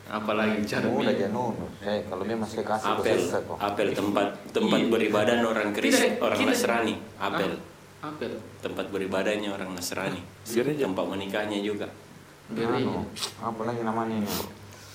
Apalagi 0.09 0.63
cara 0.63 0.87
Udah 0.87 1.03
bikin. 1.05 1.19
jangan 1.19 1.35
nono. 1.35 1.67
Eh 1.79 1.99
kalau 2.03 2.23
dia 2.23 2.35
masih 2.35 2.63
kasih 2.63 2.89
apel 2.89 3.19
apel 3.59 3.87
tempat 3.91 4.27
tempat 4.49 4.79
Iya. 4.79 4.89
beribadah 4.89 5.35
orang 5.41 5.69
Kristen 5.71 6.15
Tidak, 6.15 6.23
orang. 6.23 6.37
Nasrani 6.47 6.95
apel 7.19 7.51
Apel. 7.97 8.31
tempat 8.59 8.85
beribadahnya 8.87 9.49
orang 9.51 9.71
Nasrani 9.71 10.23
tempat 10.47 11.05
menikahnya 11.05 11.59
juga 11.61 11.87
Anu, 12.47 13.03
apa 13.43 13.61
lagi 13.67 13.81
namanya 13.83 14.23
ini? 14.23 14.29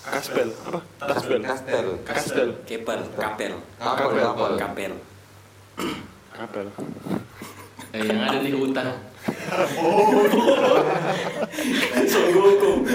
Kaspel. 0.03 0.49
Apa? 0.65 0.81
Kaspel. 0.99 1.41
Kastel. 1.45 1.87
Kastel. 2.03 2.49
kepel 2.65 3.01
kapel 3.13 3.53
Kapel, 3.77 4.19
kapel. 4.19 4.53
kapel 4.57 4.93
Kapel. 6.33 6.67
Eh, 7.93 8.01
yang 8.09 8.25
ada 8.25 8.41
di 8.41 8.51
hutan. 8.57 8.89
Sogoku 12.09 12.89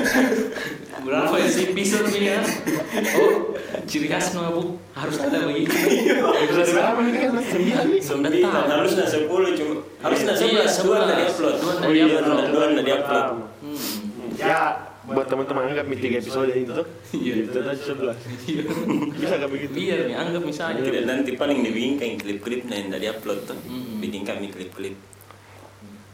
Berapa 0.98 1.40
sih 1.48 1.72
episode 1.72 2.10
ini 2.12 2.36
ya? 2.36 2.42
Oh, 3.16 3.56
ciri 3.88 4.12
khas 4.12 4.36
mabuk 4.36 4.76
harus 4.92 5.16
ada 5.24 5.48
begitu. 5.48 5.72
Berapa 5.72 7.00
ini 7.06 7.18
kan? 7.22 7.32
Sembilan 7.40 7.86
sembilan 8.02 8.66
harusnya 8.68 9.06
sepuluh 9.08 9.56
cuma 9.56 9.80
harusnya 10.04 10.34
Iya, 10.36 10.66
sebelas 10.68 10.76
dua 10.84 10.98
dari 11.08 11.24
upload 11.24 11.56
Dua 11.56 11.72
oh 11.72 11.80
dari 11.80 12.00
upload. 12.04 12.46
dua 12.52 12.66
dari 12.76 12.92
upload. 12.92 13.28
Ya, 14.38 14.78
buat 15.02 15.26
teman-teman 15.26 15.74
anggap 15.74 15.90
nih 15.90 15.98
tiga 15.98 16.18
episode 16.22 16.54
ini 16.54 16.70
tuh. 16.70 16.86
Iya. 17.12 17.34
Itu 17.42 17.58
tadi 17.58 17.82
sebelas. 17.82 18.18
Bisa 19.18 19.34
nggak 19.36 19.52
begitu? 19.52 19.74
Biar 19.74 20.00
nih, 20.06 20.16
anggap 20.16 20.44
misalnya. 20.46 20.82
tidak 20.86 21.04
nanti 21.10 21.32
paling 21.34 21.60
dibikin 21.66 22.22
klip-klipnya 22.22 22.76
yang 22.78 22.90
dari 22.94 23.06
upload 23.10 23.40
tuh 23.50 23.58
Mm-mm. 23.66 23.98
bikin 23.98 24.22
kami 24.22 24.54
klip-klip 24.54 24.94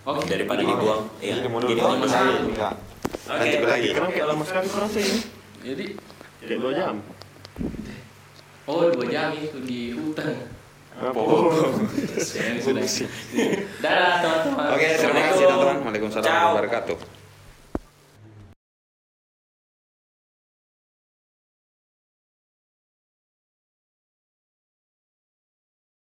Oke. 0.03 0.27
daripada 0.27 0.61
dibuang 0.61 1.07
iya 1.19 1.39
Jadi 1.39 1.79
saya 2.07 2.43
enggak. 2.43 2.73
Oke, 3.23 3.39
Lanjut 3.39 3.61
lagi. 3.65 3.87
Kenapa 3.91 4.11
kayak 4.11 4.27
lama 4.31 4.43
sekali 4.43 4.67
kurasa 4.67 4.99
ini? 4.99 5.19
Jadi, 5.63 5.85
Kayak 6.43 6.59
dua 6.59 6.71
jam. 6.75 6.95
oh 8.67 8.83
dua 8.91 9.05
jam 9.07 9.31
itu 9.31 9.57
di 9.63 9.79
hutan. 9.95 10.35
Apa? 10.93 11.19
Saya 12.19 12.59
sudah. 12.59 12.83
Dadah 13.83 14.13
teman-teman. 14.21 14.67
Oke, 14.75 14.87
terima 14.95 15.21
kasih 15.25 15.43
teman-teman. 15.45 15.77
Waalaikumsalam 15.81 16.23
warahmatullahi 16.23 16.51
wabarakatuh. 16.53 17.22